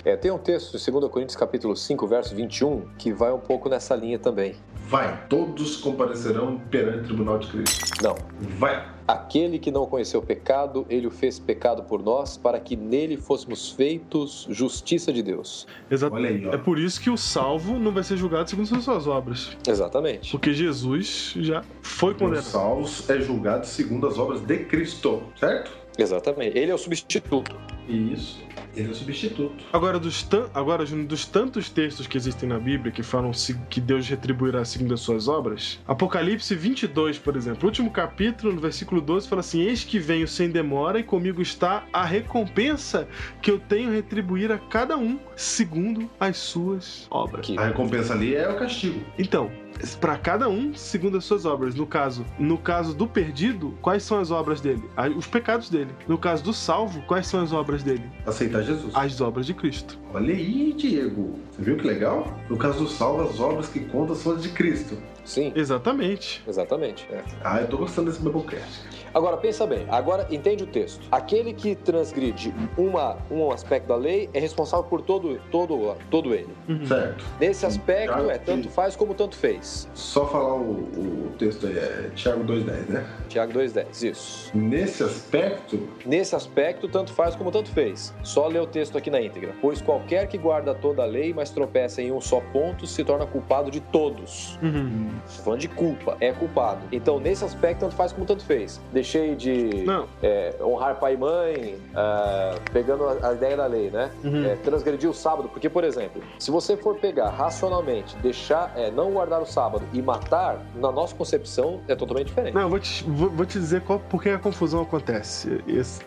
[0.03, 3.69] É, tem um texto de 2 Coríntios capítulo 5, verso 21, que vai um pouco
[3.69, 4.55] nessa linha também.
[4.89, 8.01] Vai, todos comparecerão perante o tribunal de Cristo.
[8.01, 8.15] Não.
[8.57, 8.89] Vai.
[9.07, 13.15] Aquele que não conheceu o pecado, ele o fez pecado por nós, para que nele
[13.15, 15.67] fôssemos feitos justiça de Deus.
[16.11, 16.53] Olha aí, ó.
[16.53, 19.55] É por isso que o salvo não vai ser julgado segundo as suas obras.
[19.67, 20.31] Exatamente.
[20.31, 22.45] Porque Jesus já foi condenado.
[22.45, 25.71] salvos é julgado segundo as obras de Cristo, certo?
[25.99, 26.57] Exatamente.
[26.57, 27.55] Ele é o substituto.
[27.87, 28.39] Isso.
[28.75, 29.63] Ele é o substituto.
[29.73, 33.57] Agora, dos, tan- agora, Júnior, dos tantos textos que existem na Bíblia que falam se-
[33.69, 38.59] que Deus retribuirá segundo as suas obras, Apocalipse 22, por exemplo, o último capítulo, no
[38.61, 43.07] versículo 12, fala assim: Eis que venho sem demora e comigo está a recompensa
[43.41, 47.47] que eu tenho a retribuir a cada um segundo as suas obras.
[47.57, 49.01] A recompensa ali é o castigo.
[49.17, 49.51] Então,
[49.99, 51.75] para cada um segundo as suas obras.
[51.75, 54.83] No caso, no caso do perdido, quais são as obras dele?
[55.15, 55.91] Os pecados dele.
[56.07, 58.03] No caso do salvo, quais são as obras dele?
[58.25, 58.93] Aceitar Jesus.
[58.95, 59.97] As obras de Cristo.
[60.13, 61.39] Olha aí, Diego.
[61.51, 62.37] Você viu que legal?
[62.49, 64.97] No caso do salvo, as obras que contam são as de Cristo.
[65.25, 66.43] Sim, Exatamente.
[66.47, 67.07] exatamente.
[67.11, 67.23] é.
[67.43, 68.81] Ah, eu tô gostando desse Biblecast.
[69.19, 69.85] Agora, pensa bem.
[69.89, 71.05] Agora, entende o texto.
[71.11, 76.47] Aquele que transgride uma, um aspecto da lei é responsável por todo, todo, todo ele.
[76.87, 77.25] Certo.
[77.37, 79.89] Nesse aspecto, Já é tanto que- faz como tanto fez.
[79.93, 83.05] Só falar o, o texto aí, é Tiago 2,10, né?
[83.27, 84.51] Tiago 2,10, isso.
[84.57, 88.13] Nesse aspecto, Nesse aspecto, tanto faz como tanto fez.
[88.23, 89.53] Só ler o texto aqui na íntegra.
[89.61, 93.25] Pois qualquer que guarda toda a lei, mas tropeça em um só ponto, se torna
[93.25, 94.57] culpado de todos.
[94.63, 95.09] Uhum.
[95.43, 96.85] Falando de culpa, é culpado.
[96.89, 98.79] Então, nesse aspecto, tanto faz como tanto fez.
[99.09, 99.85] Deixei de
[100.21, 104.11] é, honrar pai e mãe, ah, pegando a, a ideia da lei, né?
[104.23, 104.45] Uhum.
[104.45, 105.49] É, transgredir o sábado.
[105.49, 109.99] Porque, por exemplo, se você for pegar racionalmente, deixar, é, não guardar o sábado e
[109.99, 112.53] matar, na nossa concepção, é totalmente diferente.
[112.53, 115.59] Não, eu vou te, vou, vou te dizer qual, por que a confusão acontece.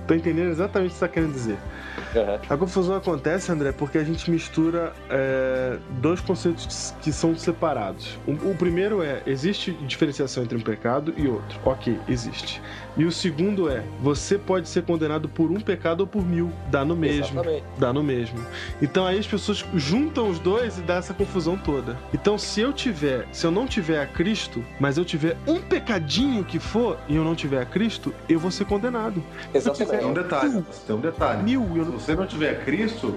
[0.07, 1.59] Tô entendendo exatamente o que você está querendo dizer.
[2.15, 2.41] Aham.
[2.49, 8.17] A confusão acontece, André, porque a gente mistura é, dois conceitos que são separados.
[8.29, 11.59] O, o primeiro é, existe diferenciação entre um pecado e outro.
[11.65, 12.63] Ok, existe.
[12.97, 16.53] E o segundo é, você pode ser condenado por um pecado ou por mil.
[16.71, 17.41] Dá no mesmo.
[17.41, 17.65] Exatamente.
[17.79, 18.39] Dá no mesmo.
[18.81, 21.97] Então aí as pessoas juntam os dois e dá essa confusão toda.
[22.13, 26.45] Então se eu tiver, se eu não tiver a Cristo, mas eu tiver um pecadinho
[26.45, 29.23] que for e eu não tiver a Cristo, eu vou ser condenado.
[29.55, 29.99] Exatamente.
[29.99, 30.65] tem um detalhe.
[30.87, 31.43] Tem um detalhe.
[31.43, 33.15] Mil, eu Se você não tiver Cristo,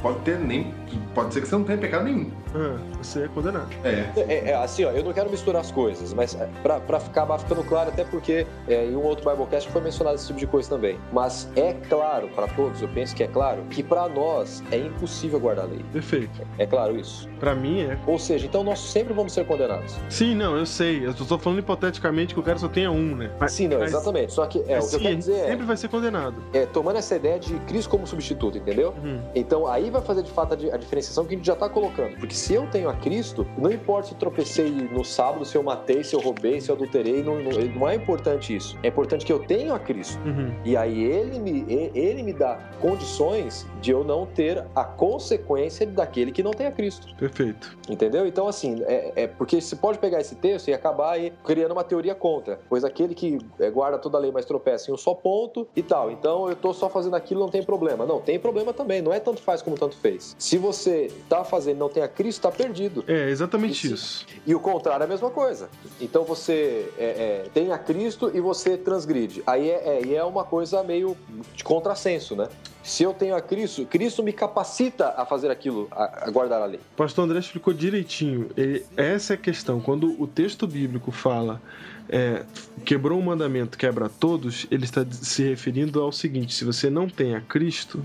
[0.00, 0.74] pode ter nem.
[1.14, 2.30] Pode ser que você não tenha pecado nenhum.
[2.54, 3.68] Ah, você é condenado.
[3.84, 4.10] É.
[4.16, 7.38] É, é, assim, ó, eu não quero misturar as coisas, mas é, pra, pra acabar
[7.38, 10.68] ficando claro, até porque é, em um outro Biblecast foi mencionado esse tipo de coisa
[10.70, 10.98] também.
[11.12, 15.38] Mas é claro para todos, eu penso que é claro, que pra nós é impossível
[15.40, 15.84] guardar a lei.
[15.92, 16.40] Perfeito.
[16.58, 17.28] É claro isso.
[17.38, 17.98] Pra mim é.
[18.06, 19.96] Ou seja, então nós sempre vamos ser condenados.
[20.08, 21.06] Sim, não, eu sei.
[21.06, 23.30] Eu tô falando hipoteticamente que o cara só tenha um, né?
[23.38, 24.32] Mas, Sim, não, mas- exatamente.
[24.32, 25.88] Só que é, mas o que eu sim, quero ele dizer é, sempre vai ser
[25.88, 26.36] condenado.
[26.52, 28.94] é, tomando essa ideia de Cristo como substituto, entendeu?
[29.02, 29.20] Uhum.
[29.34, 32.16] Então aí vai fazer de fato a, a diferenciação que a gente já tá colocando.
[32.16, 35.62] Porque se eu tenho a Cristo, não importa se eu tropecei no sábado, se eu
[35.62, 38.78] matei, se eu roubei, se eu adulterei, não, não, não é importante isso.
[38.82, 40.18] É importante que eu tenho a Cristo.
[40.26, 40.52] Uhum.
[40.64, 45.86] E aí ele me, e- ele me dá condições de eu não ter a consequência
[45.86, 47.14] daquele que não tem a Cristo.
[47.16, 47.76] Perfeito.
[47.88, 48.26] Entendeu?
[48.26, 51.84] Então, assim, é, é porque você pode pegar esse texto e acabar aí criando uma
[51.84, 52.60] teoria contra.
[52.68, 55.82] Pois aquele que é, guarda toda a lei, mas tropeça em um só ponto e
[55.82, 56.10] tal.
[56.10, 58.04] Então eu tô só fazendo aquilo, não tem problema.
[58.06, 59.02] Não, tem problema também.
[59.02, 60.34] Não é tanto faz como tanto fez.
[60.38, 63.04] Se você tá fazendo e não tem a Cristo, tá perdido.
[63.06, 63.94] É, exatamente Isso.
[63.94, 64.26] isso.
[64.46, 65.68] E o contrário é a mesma coisa.
[66.00, 69.42] Então você é, é, tem a Cristo e você transgride.
[69.46, 71.16] Aí é, é, é uma coisa meio
[71.54, 72.48] de contrassenso, né?
[72.82, 76.64] Se eu tenho a Cristo, Cristo me capacita a fazer aquilo, a, a guardar a
[76.64, 76.80] lei.
[76.96, 78.50] Pastor André explicou direitinho.
[78.56, 79.80] E essa é a questão.
[79.80, 81.60] Quando o texto bíblico fala
[82.08, 82.44] é,
[82.84, 87.36] quebrou um mandamento, quebra todos, ele está se referindo ao seguinte: se você não tem
[87.36, 88.04] a Cristo,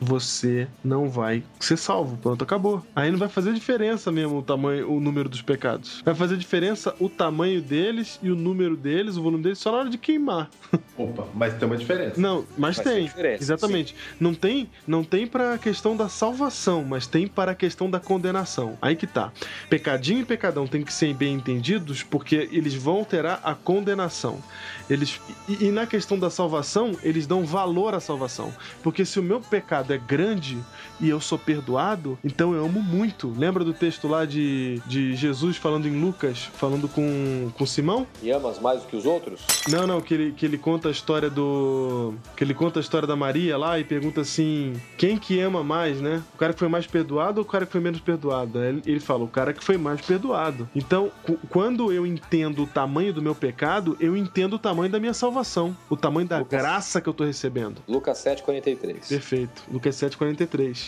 [0.00, 2.16] você não vai ser salvo.
[2.16, 2.84] Pronto, acabou.
[2.94, 6.02] Aí não vai fazer diferença mesmo o tamanho, o número dos pecados.
[6.04, 9.78] Vai fazer diferença o tamanho deles e o número deles, o volume deles, só na
[9.78, 10.50] hora de queimar.
[10.96, 12.20] Opa, mas tem uma diferença.
[12.20, 13.04] Não, mas tem.
[13.04, 13.94] diferença, Exatamente.
[14.18, 18.00] Não tem, não tem para a questão da salvação, mas tem para a questão da
[18.00, 18.76] condenação.
[18.80, 19.32] Aí que tá.
[19.68, 24.38] Pecadinho e pecadão tem que ser bem entendidos porque eles vão alterar a condenação.
[24.88, 28.52] Eles e, e na questão da salvação, eles dão valor à salvação.
[28.82, 30.58] Porque se o meu pecado é grande
[31.00, 33.32] e eu sou perdoado, então eu amo muito.
[33.36, 38.06] Lembra do texto lá de, de Jesus falando em Lucas, falando com, com Simão?
[38.22, 39.40] E amas mais do que os outros?
[39.68, 42.14] Não, não, que ele, que ele conta a história do.
[42.36, 46.00] Que ele conta a história da Maria lá e pergunta assim: quem que ama mais,
[46.00, 46.22] né?
[46.34, 48.62] O cara que foi mais perdoado ou o cara que foi menos perdoado?
[48.62, 50.68] Ele, ele fala: o cara que foi mais perdoado.
[50.74, 51.10] Então,
[51.48, 55.76] quando eu entendo o tamanho do meu pecado, eu entendo o tamanho da minha salvação,
[55.88, 56.60] o tamanho da Lucas.
[56.60, 57.82] graça que eu tô recebendo.
[57.86, 59.08] Lucas 7,43.
[59.08, 59.62] Perfeito.
[59.70, 60.87] Lucas 7,43.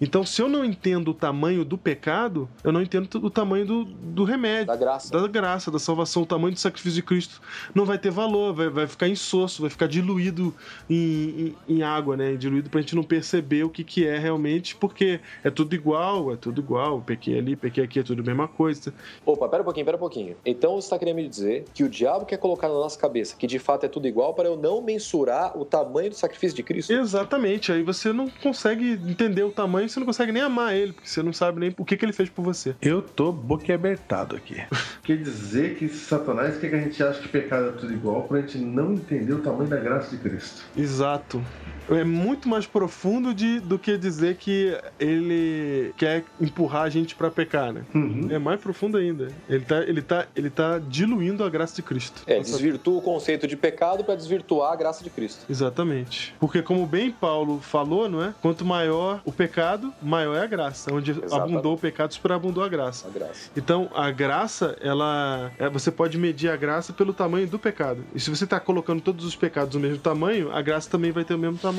[0.00, 3.84] Então, se eu não entendo o tamanho do pecado, eu não entendo o tamanho do,
[3.84, 4.66] do remédio.
[4.66, 5.10] Da graça.
[5.10, 7.40] Da graça, da salvação, o tamanho do sacrifício de Cristo
[7.74, 10.54] não vai ter valor, vai, vai ficar insosso, vai ficar diluído
[10.88, 12.34] em, em, em água, né?
[12.34, 16.36] Diluído pra gente não perceber o que, que é realmente, porque é tudo igual, é
[16.36, 17.00] tudo igual.
[17.00, 18.92] Pequei ali, pequei aqui, é tudo a mesma coisa.
[19.24, 20.36] Opa, pera um pouquinho, pera um pouquinho.
[20.44, 23.46] Então você está querendo me dizer que o diabo quer colocar na nossa cabeça que
[23.46, 26.92] de fato é tudo igual para eu não mensurar o tamanho do sacrifício de Cristo?
[26.92, 31.08] Exatamente, aí você não consegue entender o tamanho, você não consegue nem amar ele, porque
[31.08, 32.74] você não sabe nem o que, que ele fez por você.
[32.80, 34.56] Eu tô boquiabertado aqui.
[35.02, 38.40] Quer dizer que Satanás quer que a gente ache que pecado é tudo igual pra
[38.40, 40.62] gente não entender o tamanho da graça de Cristo.
[40.76, 41.42] Exato.
[41.90, 47.30] É muito mais profundo de, do que dizer que ele quer empurrar a gente pra
[47.30, 47.82] pecar, né?
[47.94, 48.28] Uhum.
[48.30, 49.28] É mais profundo ainda.
[49.48, 52.22] Ele tá, ele tá, ele tá diluindo a graça de Cristo.
[52.26, 55.44] É, Nossa, desvirtua o conceito de pecado para desvirtuar a graça de Cristo.
[55.48, 56.34] Exatamente.
[56.38, 58.34] Porque como bem Paulo falou, não é?
[58.40, 60.92] Quanto maior o pecado, maior é a graça.
[60.92, 61.52] Onde Exatamente.
[61.52, 63.08] abundou o pecado, superabundou a graça.
[63.08, 63.50] A graça.
[63.56, 65.52] Então, a graça, ela.
[65.58, 68.04] é, você pode medir a graça pelo tamanho do pecado.
[68.14, 71.24] E se você está colocando todos os pecados no mesmo tamanho, a graça também vai
[71.24, 71.77] ter o mesmo tamanho,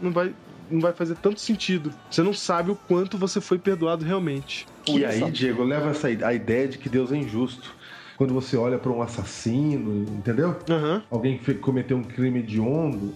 [0.00, 0.34] não vai,
[0.70, 1.92] não vai fazer tanto sentido.
[2.10, 4.66] Você não sabe o quanto você foi perdoado realmente.
[4.88, 7.74] E aí, Diego, leva essa, a ideia de que Deus é injusto.
[8.16, 10.56] Quando você olha pra um assassino, entendeu?
[10.68, 11.02] Aham.
[11.10, 13.14] Alguém que cometeu um crime hediondo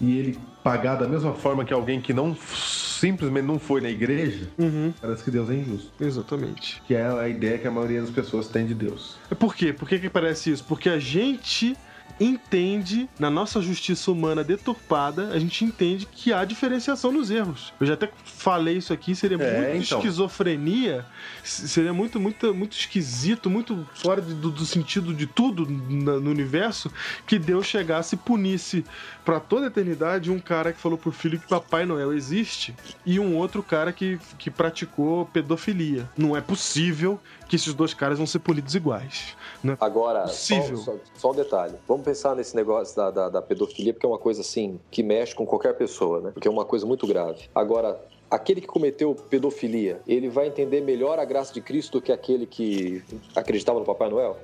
[0.00, 4.48] e ele pagar da mesma forma que alguém que não simplesmente não foi na igreja,
[4.56, 4.92] Uhum.
[5.00, 5.92] parece que Deus é injusto.
[6.00, 6.80] Exatamente.
[6.86, 9.16] Que é a ideia que a maioria das pessoas tem de Deus.
[9.38, 9.72] Por quê?
[9.72, 10.64] Por que, que parece isso?
[10.64, 11.76] Porque a gente
[12.20, 17.72] entende, na nossa justiça humana deturpada, a gente entende que há diferenciação nos erros.
[17.80, 19.98] Eu já até falei isso aqui, seria É, muito então.
[19.98, 21.04] esquizofrenia,
[21.42, 26.90] seria muito, muito, muito esquisito, muito fora do, do sentido de tudo na- no universo,
[27.26, 28.84] que Deus chegasse e punisse
[29.24, 32.74] pra toda a eternidade um cara que falou pro filho que Papai Noel existe
[33.04, 36.08] e um outro cara que, que praticou pedofilia.
[36.16, 37.20] Não é possível
[37.54, 39.36] que esses dois caras vão ser punidos iguais.
[39.62, 39.76] Né?
[39.80, 41.74] Agora, só, só- só um detalhe.
[41.86, 45.34] Vamos pensar nesse negócio da, da, da pedofilia, porque é uma coisa assim que mexe
[45.34, 46.30] com qualquer pessoa, né?
[46.32, 47.42] Porque é uma coisa muito grave.
[47.54, 48.00] Agora,
[48.30, 52.44] aquele que cometeu pedofilia, ele vai entender melhor a graça de Cristo do que aquele
[52.46, 53.02] que
[53.36, 54.36] acreditava no Papai Noel?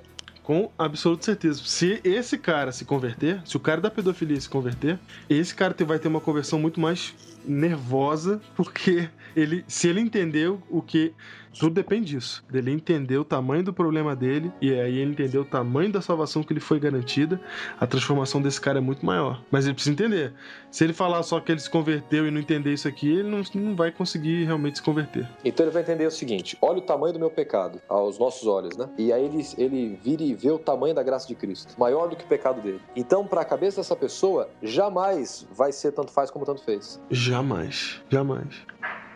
[0.44, 1.60] Com absoluta certeza.
[1.64, 5.98] Se esse cara se converter, se o cara da pedofilia se converter, esse cara vai
[5.98, 7.14] ter uma conversão muito mais
[7.44, 11.12] nervosa, porque ele, se ele entendeu o que.
[11.58, 12.44] Tudo depende disso.
[12.50, 16.42] Dele entender o tamanho do problema dele, e aí ele entender o tamanho da salvação
[16.42, 17.40] que lhe foi garantida,
[17.78, 19.42] a transformação desse cara é muito maior.
[19.50, 20.32] Mas ele precisa entender.
[20.70, 23.42] Se ele falar só que ele se converteu e não entender isso aqui, ele não,
[23.54, 25.28] não vai conseguir realmente se converter.
[25.44, 28.76] Então ele vai entender o seguinte: olha o tamanho do meu pecado aos nossos olhos,
[28.76, 28.88] né?
[28.96, 32.16] E aí ele, ele vira e vê o tamanho da graça de Cristo, maior do
[32.16, 32.80] que o pecado dele.
[32.94, 37.00] Então, para a cabeça dessa pessoa, jamais vai ser tanto faz como tanto fez.
[37.10, 38.00] Jamais.
[38.08, 38.54] Jamais.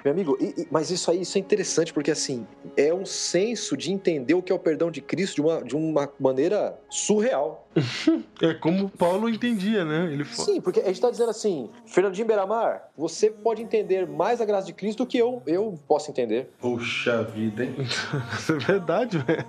[0.05, 3.74] Meu amigo, e- e- mas isso aí isso é interessante, porque assim, é um senso
[3.74, 7.66] de entender o que é o perdão de Cristo de uma, de uma maneira surreal.
[8.43, 10.12] É como Paulo entendia, né?
[10.12, 10.47] Ele fala.
[10.48, 14.66] Sim, porque a gente tá dizendo assim, Fernandinho Beiramar, você pode entender mais a graça
[14.66, 16.51] de Cristo do que eu, eu posso entender.
[16.59, 17.74] Puxa vida, hein?
[18.36, 19.44] Isso é verdade, velho.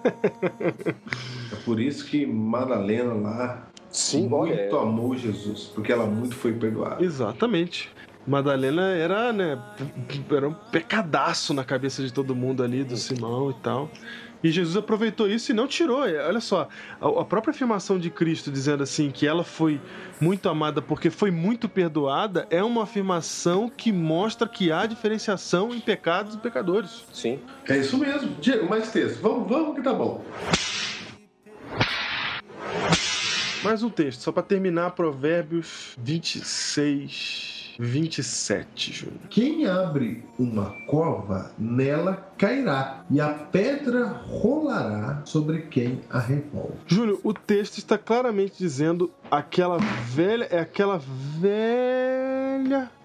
[1.52, 6.36] É por isso que Madalena lá Sim, muito olha, é- amou Jesus, porque ela muito
[6.36, 7.04] foi perdoada.
[7.04, 7.90] Exatamente.
[8.28, 9.60] Madalena era, né,
[10.32, 13.90] era um pecadaço na cabeça de todo mundo ali, do Simão e tal.
[14.44, 16.02] E Jesus aproveitou isso e não tirou.
[16.02, 16.68] Olha só,
[17.02, 19.82] a própria afirmação de Cristo dizendo assim que ela foi
[20.22, 25.80] muito amada porque foi muito perdoada é uma afirmação que mostra que há diferenciação em
[25.80, 27.06] pecados e pecadores.
[27.12, 27.40] Sim.
[27.68, 28.36] É isso mesmo.
[28.40, 29.20] Diego, mais texto.
[29.20, 30.24] Vamos, vamos que tá bom.
[33.64, 39.20] Mais um texto, só para terminar, Provérbios 26, 27, Júnior.
[39.30, 46.78] Quem abre uma cova, nela cairá, e a pedra rolará sobre quem a revolve.
[46.88, 50.48] Júlio, o texto está claramente dizendo aquela velha.
[50.52, 52.45] É aquela velha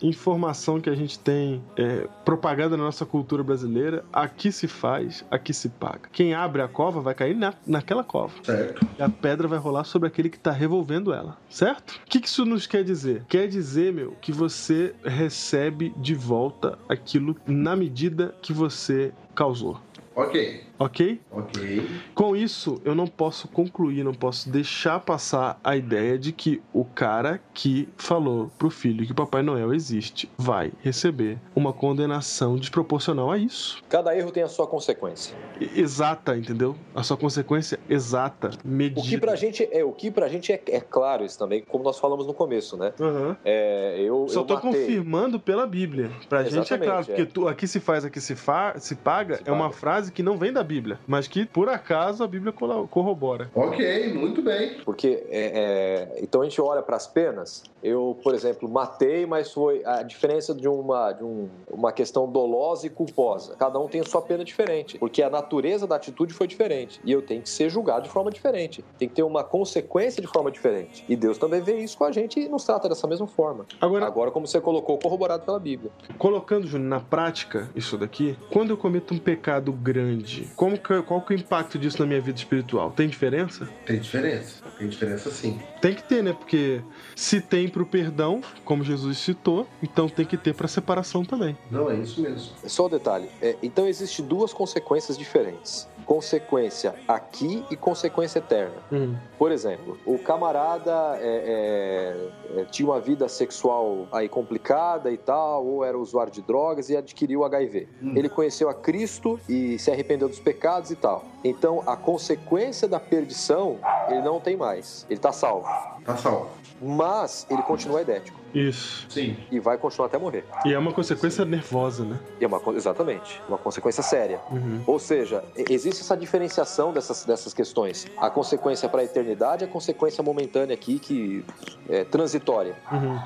[0.03, 4.05] informação que a gente tem é, propaganda na nossa cultura brasileira.
[4.13, 6.09] Aqui se faz, aqui se paga.
[6.13, 8.33] Quem abre a cova vai cair na, naquela cova.
[8.43, 8.87] Certo.
[8.99, 12.01] E a pedra vai rolar sobre aquele que está revolvendo ela, certo?
[12.07, 13.25] O que que isso nos quer dizer?
[13.29, 19.81] Quer dizer, meu, que você recebe de volta aquilo na medida que você causou.
[20.15, 20.70] Ok.
[20.83, 21.21] Ok?
[21.31, 21.87] Ok.
[22.15, 26.87] Com isso, eu não posso concluir, não posso deixar passar a ideia de que o
[26.87, 33.37] cara que falou pro filho que Papai Noel existe vai receber uma condenação desproporcional a
[33.37, 33.83] isso.
[33.91, 35.37] Cada erro tem a sua consequência.
[35.77, 36.75] Exata, entendeu?
[36.95, 39.21] A sua consequência exata, O que medida.
[39.21, 42.27] pra gente é, o que pra gente é, é claro isso também, como nós falamos
[42.27, 42.95] no começo, né?
[42.99, 43.37] Aham.
[43.45, 44.71] É, eu, Só eu tô matei.
[44.73, 46.11] confirmando pela Bíblia.
[46.27, 47.05] Pra gente é Exatamente, claro, é.
[47.05, 49.77] porque tu, aqui se faz, aqui se, fa se paga, Se é uma paga.
[49.77, 50.70] frase que não vem da Bíblia,
[51.07, 53.51] mas que por acaso a Bíblia corrobora.
[53.55, 54.79] Ok, muito bem.
[54.85, 57.63] Porque é, é, então a gente olha para as penas.
[57.83, 62.87] Eu, por exemplo, matei, mas foi a diferença de uma de um- uma questão dolosa
[62.87, 63.57] e culposa.
[63.57, 67.11] Cada um tem a sua pena diferente, porque a natureza da atitude foi diferente e
[67.11, 68.85] eu tenho que ser julgado de forma diferente.
[68.99, 71.05] Tem que ter uma consequência de forma diferente.
[71.09, 73.65] E Deus também vê isso com a gente e nos trata dessa mesma forma.
[73.81, 75.91] Agora, Agora, como você colocou, corroborado pela Bíblia.
[76.19, 81.23] Colocando, Júnior, na prática isso daqui, quando eu cometo um pecado grande, como que- qual
[81.23, 82.91] que é o impacto disso na minha vida espiritual?
[82.91, 83.67] Tem diferença?
[83.87, 84.63] Tem diferença.
[84.79, 85.59] Tem diferença sim.
[85.81, 86.33] Tem que ter, né?
[86.33, 86.83] Porque
[87.17, 91.57] se tem pro perdão, como Jesus citou, então tem que ter pra separação também.
[91.71, 92.53] Não, é isso mesmo.
[92.67, 93.29] Só o detalhe.
[93.41, 95.89] É, então existem duas consequências diferentes.
[96.05, 98.75] Consequência aqui e consequência eterna.
[98.93, 99.15] Hum.
[99.39, 102.21] Por exemplo, o camarada é,
[102.57, 106.91] é, é, tinha uma vida sexual aí complicada e tal, ou era usuário de drogas
[106.91, 107.89] e adquiriu HIV.
[108.03, 108.13] Hum.
[108.17, 111.25] Ele conheceu a Cristo e se arrependeu dos pecados e tal.
[111.43, 115.07] Então, a consequência da perdição, ele não tem mais.
[115.09, 115.69] Ele está salvo.
[116.05, 116.49] Tá salvo.
[116.83, 119.07] Mas ele continua idético Isso.
[119.11, 119.37] Sim.
[119.51, 120.47] e vai continuar até morrer.
[120.65, 122.19] E é uma consequência nervosa, né?
[122.41, 124.41] E é uma, exatamente, uma consequência séria.
[124.51, 124.83] Uhum.
[124.87, 128.07] Ou seja, existe essa diferenciação dessas, dessas questões.
[128.17, 131.45] A consequência para a eternidade e a consequência momentânea aqui, que
[131.89, 132.75] é transitória.
[132.91, 133.19] Uhum.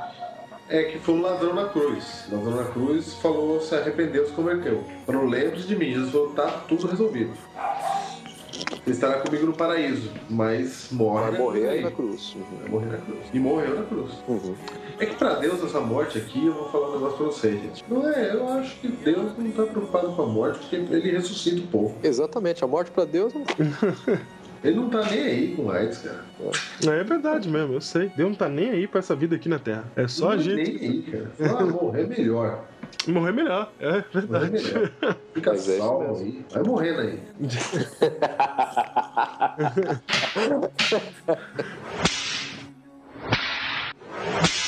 [0.68, 2.26] É que foi um ladrão na cruz.
[2.32, 4.82] O ladrão na cruz falou, se arrependeu, se converteu.
[5.06, 5.92] Falou, lembre de mim.
[5.92, 7.32] Jesus falou, tá tudo resolvido.
[8.86, 11.22] Ele estará comigo no paraíso, mas morre.
[11.22, 12.36] Vai na morrer cruz aí na cruz.
[12.60, 13.20] Vai morrer na cruz.
[13.32, 14.12] E morreu na cruz.
[14.28, 14.54] Uhum.
[14.98, 17.84] É que pra Deus essa morte aqui, eu vou falar um negócio pra vocês, gente.
[17.88, 21.62] Não é, eu acho que Deus não tá preocupado com a morte, porque ele ressuscita
[21.62, 21.96] o povo.
[22.02, 23.44] Exatamente, a morte para Deus não
[24.64, 26.24] Ele não tá nem aí com AIDS, cara.
[26.98, 28.10] É verdade mesmo, eu sei.
[28.16, 29.84] Deus não tá nem aí pra essa vida aqui na Terra.
[29.94, 30.80] É só a não tá gente.
[30.80, 31.30] nem aí, cara.
[31.58, 32.64] Ah, morrer é melhor.
[33.06, 34.50] Morrer melhor, é Morrer é verdade.
[34.50, 34.90] melhor.
[35.34, 36.44] Fica Mas é salvo aí.
[36.50, 37.18] Vai morrendo aí.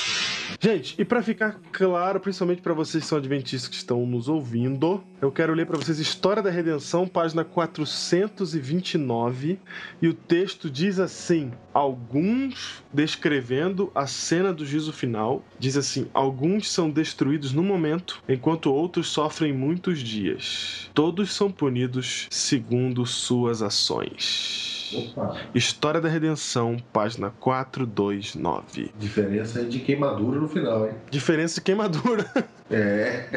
[0.66, 5.00] Gente, e pra ficar claro, principalmente pra vocês que são adventistas que estão nos ouvindo,
[5.22, 9.60] eu quero ler pra vocês História da Redenção, página 429,
[10.02, 16.68] e o texto diz assim: alguns descrevendo a cena do juízo final, diz assim: alguns
[16.68, 20.90] são destruídos no momento, enquanto outros sofrem muitos dias.
[20.92, 24.75] Todos são punidos segundo suas ações.
[24.94, 25.36] Opa.
[25.54, 28.92] História da Redenção, página 429.
[28.98, 30.94] Diferença de queimadura no final, hein?
[31.10, 32.24] Diferença de queimadura.
[32.68, 33.28] É.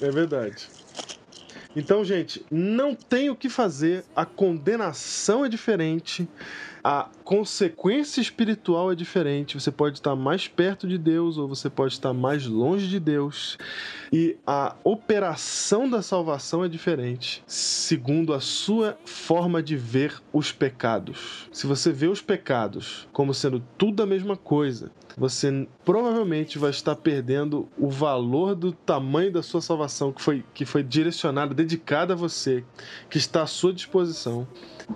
[0.00, 0.66] É verdade.
[1.76, 4.04] Então, gente, não tem o que fazer.
[4.16, 6.28] A condenação é diferente.
[6.82, 9.58] a consequência espiritual é diferente.
[9.58, 13.56] Você pode estar mais perto de Deus ou você pode estar mais longe de Deus.
[14.12, 21.48] E a operação da salvação é diferente, segundo a sua forma de ver os pecados.
[21.50, 26.96] Se você vê os pecados como sendo tudo a mesma coisa, você provavelmente vai estar
[26.96, 32.16] perdendo o valor do tamanho da sua salvação que foi, que foi direcionada, dedicada a
[32.16, 32.64] você,
[33.08, 34.46] que está à sua disposição.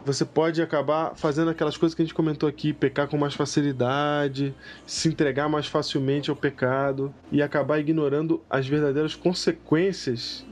[0.04, 4.52] Você pode acabar fazendo aquelas coisas que a gente comentou aqui, pecar com mais facilidade,
[4.84, 10.44] se entregar mais facilmente ao pecado e acabar ignorando as verdadeiras consequências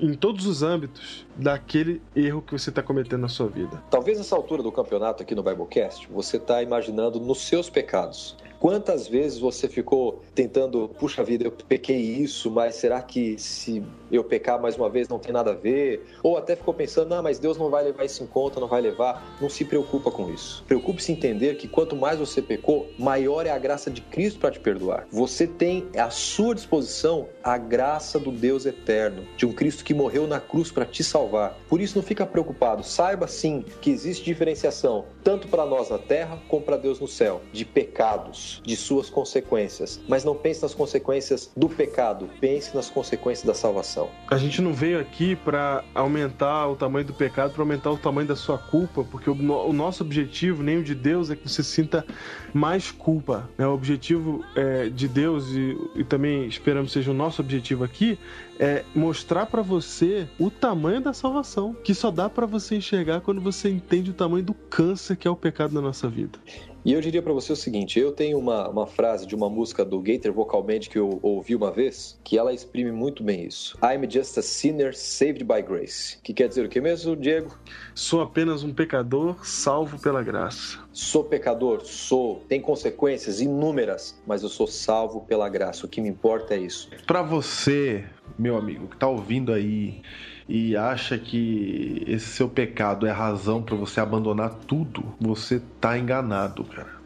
[0.00, 3.80] em todos os âmbitos daquele erro que você está cometendo na sua vida.
[3.88, 8.36] Talvez nessa altura do campeonato aqui no Biblecast, você está imaginando nos seus pecados.
[8.62, 14.22] Quantas vezes você ficou tentando, puxa vida, eu pequei isso, mas será que se eu
[14.22, 16.06] pecar mais uma vez não tem nada a ver?
[16.22, 18.80] Ou até ficou pensando, ah, mas Deus não vai levar isso em conta, não vai
[18.80, 19.36] levar.
[19.40, 20.62] Não se preocupa com isso.
[20.64, 24.52] Preocupe-se em entender que quanto mais você pecou, maior é a graça de Cristo para
[24.52, 25.08] te perdoar.
[25.10, 30.28] Você tem à sua disposição a graça do Deus eterno, de um Cristo que morreu
[30.28, 31.58] na cruz para te salvar.
[31.68, 32.84] Por isso não fica preocupado.
[32.84, 37.40] Saiba sim que existe diferenciação, tanto para nós na terra como para Deus no céu,
[37.52, 40.00] de pecados de suas consequências.
[40.08, 44.08] Mas não pense nas consequências do pecado, pense nas consequências da salvação.
[44.28, 48.28] A gente não veio aqui para aumentar o tamanho do pecado, para aumentar o tamanho
[48.28, 51.62] da sua culpa, porque o, o nosso objetivo, nem o de Deus, é que você
[51.62, 52.04] sinta
[52.52, 53.50] mais culpa.
[53.56, 53.66] né?
[53.66, 58.18] O objetivo é, de Deus, e, e também esperamos seja o nosso objetivo aqui,
[58.58, 63.40] é mostrar para você o tamanho da salvação, que só dá para você enxergar quando
[63.40, 66.38] você entende o tamanho do câncer que é o pecado na nossa vida.
[66.84, 69.84] E eu diria para você o seguinte: eu tenho uma, uma frase de uma música
[69.84, 73.78] do Gator Vocal Band que eu ouvi uma vez, que ela exprime muito bem isso.
[73.82, 76.18] I'm just a sinner saved by grace.
[76.22, 77.56] Que quer dizer o que mesmo, Diego?
[77.94, 80.80] Sou apenas um pecador salvo pela graça.
[80.92, 82.42] Sou pecador, sou.
[82.48, 85.86] Tem consequências inúmeras, mas eu sou salvo pela graça.
[85.86, 86.90] O que me importa é isso.
[87.06, 88.04] Pra você,
[88.36, 90.02] meu amigo, que tá ouvindo aí
[90.48, 96.64] e acha que esse seu pecado é razão pra você abandonar tudo, você tá enganado,
[96.64, 97.02] cara.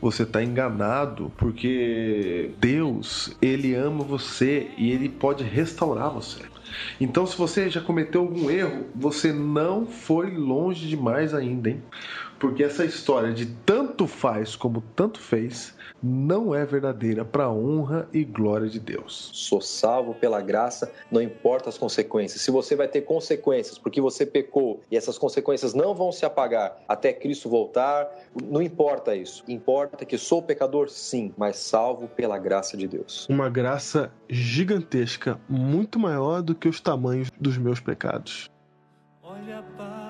[0.00, 6.42] Você tá enganado porque Deus, ele ama você e ele pode restaurar você.
[7.00, 11.82] Então, se você já cometeu algum erro, você não foi longe demais ainda, hein?
[12.38, 18.08] Porque essa história de tanto faz como tanto fez não é verdadeira para a honra
[18.12, 19.30] e glória de Deus.
[19.32, 22.40] Sou salvo pela graça, não importa as consequências.
[22.42, 26.78] Se você vai ter consequências porque você pecou e essas consequências não vão se apagar
[26.88, 28.08] até Cristo voltar,
[28.42, 29.44] não importa isso.
[29.48, 33.26] Importa que sou pecador, sim, mas salvo pela graça de Deus.
[33.28, 38.50] Uma graça gigantesca, muito maior do que os tamanhos dos meus pecados.
[39.22, 40.07] Olha para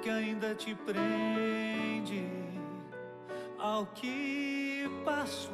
[0.00, 2.26] que ainda te prende
[3.58, 5.52] ao que passou?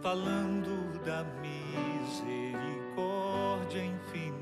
[0.02, 4.41] falando da misericórdia infinita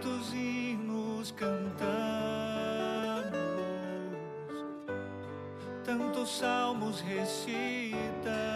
[0.00, 1.82] Tantos hinos cantamos,
[5.84, 8.47] tantos salmos recitamos.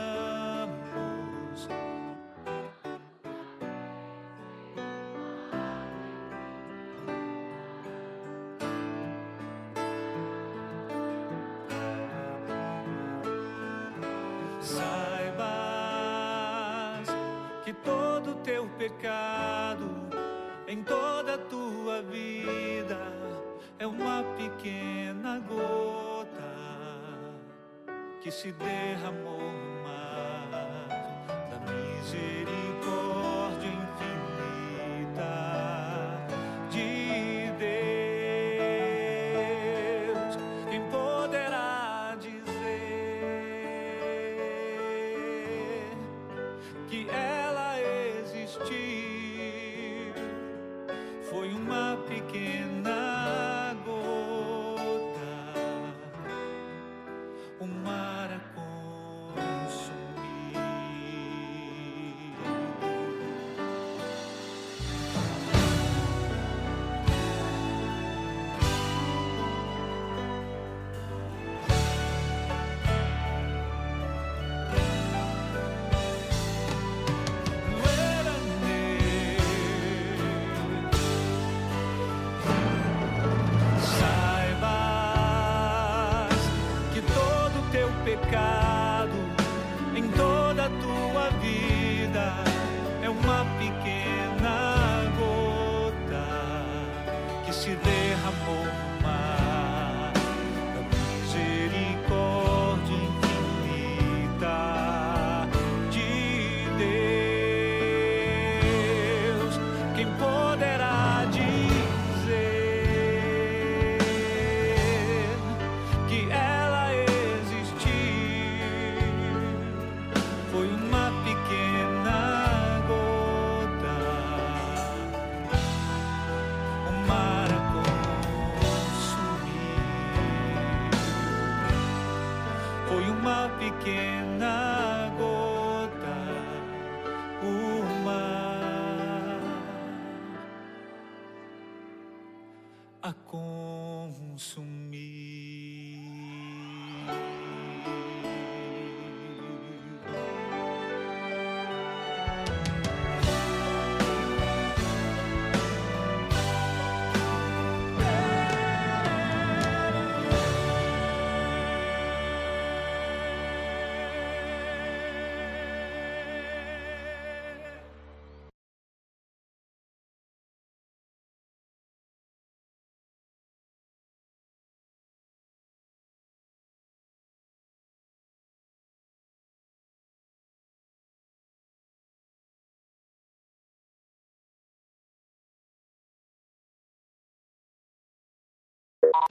[28.32, 29.41] Se derramou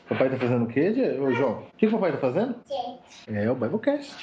[0.08, 1.60] Papai tá fazendo o quê, ô João?
[1.74, 2.56] O que, que o papai tá fazendo?
[3.28, 4.16] É, o Biblecast.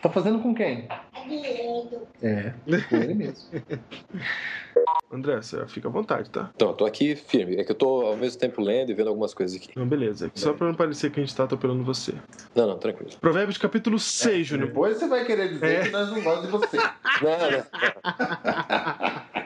[0.00, 0.88] Tá fazendo com quem?
[2.22, 2.52] É,
[2.88, 3.48] com ele mesmo.
[5.12, 6.50] André, você fica à vontade, tá?
[6.56, 7.56] Então, eu tô aqui firme.
[7.56, 9.68] É que eu tô ao mesmo tempo lendo e vendo algumas coisas aqui.
[9.76, 10.30] Não, beleza.
[10.34, 12.14] Só pra não parecer que a gente tá atropelando você.
[12.56, 13.12] Não, não, tranquilo.
[13.20, 14.68] Provérbios capítulo 6, Júnior.
[14.68, 15.82] Depois você vai querer dizer É.
[15.82, 16.76] que nós não gostamos de você.
[16.78, 17.62] Não, não.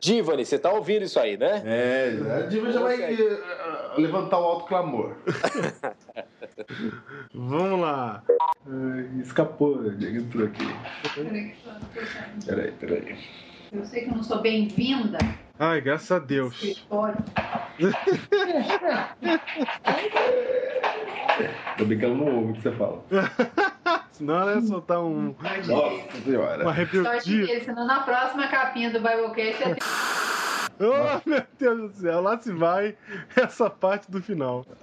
[0.00, 1.62] Divani, você tá ouvindo isso aí, né?
[1.64, 3.38] É, a Diva já vai eh,
[3.96, 5.14] levantar o alto clamor.
[7.32, 8.22] Vamos lá.
[8.66, 10.66] Ai, escapou, Diego entrou aqui.
[12.44, 13.16] Peraí, peraí.
[13.72, 15.18] Eu sei que eu não sou bem-vinda.
[15.58, 16.76] Ai, graças a Deus.
[21.76, 23.04] Tô brincando no ovo que você fala.
[24.18, 25.32] Senão ela ia soltar um.
[25.66, 26.62] Nossa senhora.
[26.64, 27.64] Uma rebeldia.
[27.64, 29.76] senão na próxima capinha do Biblecast é
[30.80, 32.96] Oh, meu Deus do céu, lá se vai
[33.34, 34.64] essa parte do final.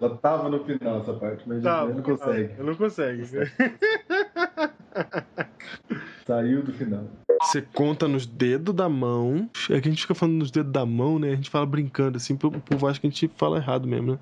[0.00, 2.54] Ela tava no final essa parte, mas Tá, não consegue.
[2.56, 3.24] Eu não consegue.
[6.30, 7.02] Saiu do final.
[7.42, 9.50] Você conta nos dedos da mão.
[9.68, 11.32] É que a gente fica falando nos dedos da mão, né?
[11.32, 14.12] A gente fala brincando, assim, pro o povo acha que a gente fala errado mesmo,
[14.12, 14.18] né?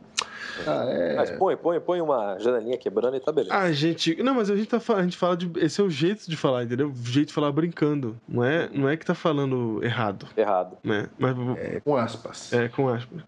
[0.66, 1.16] Ah, é.
[1.16, 3.55] Mas põe, põe, põe uma janelinha quebrando e tá beleza.
[3.55, 4.22] A gente.
[4.22, 5.51] Não, mas a gente tá falando, a gente fala de.
[5.59, 6.89] Esse é o jeito de falar, entendeu?
[6.89, 8.16] O jeito de falar brincando.
[8.26, 10.78] Não é, não é que tá falando errado, Errado.
[10.82, 11.09] né?
[11.18, 12.52] Mas É, com aspas.
[12.55, 13.22] é com aspas.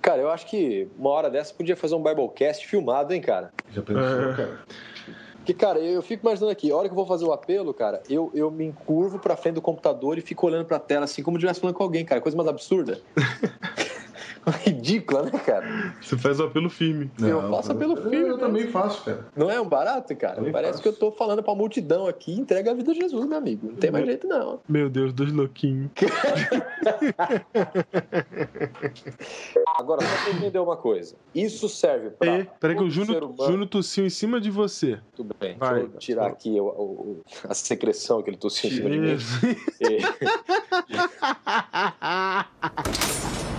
[0.00, 3.52] Cara, eu acho que uma hora dessa podia fazer um Biblecast filmado, hein, cara?
[3.72, 4.34] Já pensou, É.
[4.36, 4.58] cara?
[5.50, 7.74] Porque, cara, eu, eu fico imaginando aqui, a hora que eu vou fazer o apelo,
[7.74, 11.24] cara, eu, eu me encurvo pra frente do computador e fico olhando pra tela, assim,
[11.24, 12.20] como se estivesse falando com alguém, cara.
[12.20, 13.00] Coisa mais absurda.
[14.64, 15.94] Ridícula, né, cara?
[16.00, 17.10] Você faz o apelo firme.
[17.20, 19.26] Eu faço apelo eu- firme Eu também faço, cara.
[19.36, 20.36] Não é um barato, cara?
[20.36, 20.82] Também Parece faço.
[20.82, 23.68] que eu tô falando pra multidão aqui, entrega a vida a Jesus, meu amigo.
[23.68, 24.60] Não tem mais jeito, não.
[24.68, 25.90] Meu Deus, dois louquinhos.
[29.78, 31.14] Agora, só pra entender uma coisa.
[31.34, 32.38] Isso serve pra.
[32.40, 34.98] E, peraí que o Júnior, Júnior tossiu em cima de você.
[35.14, 35.80] Tudo bem, Vai.
[35.82, 39.16] deixa eu tirar aqui o- o- a secreção que ele tossiu em cima de mim.
[39.80, 40.00] E-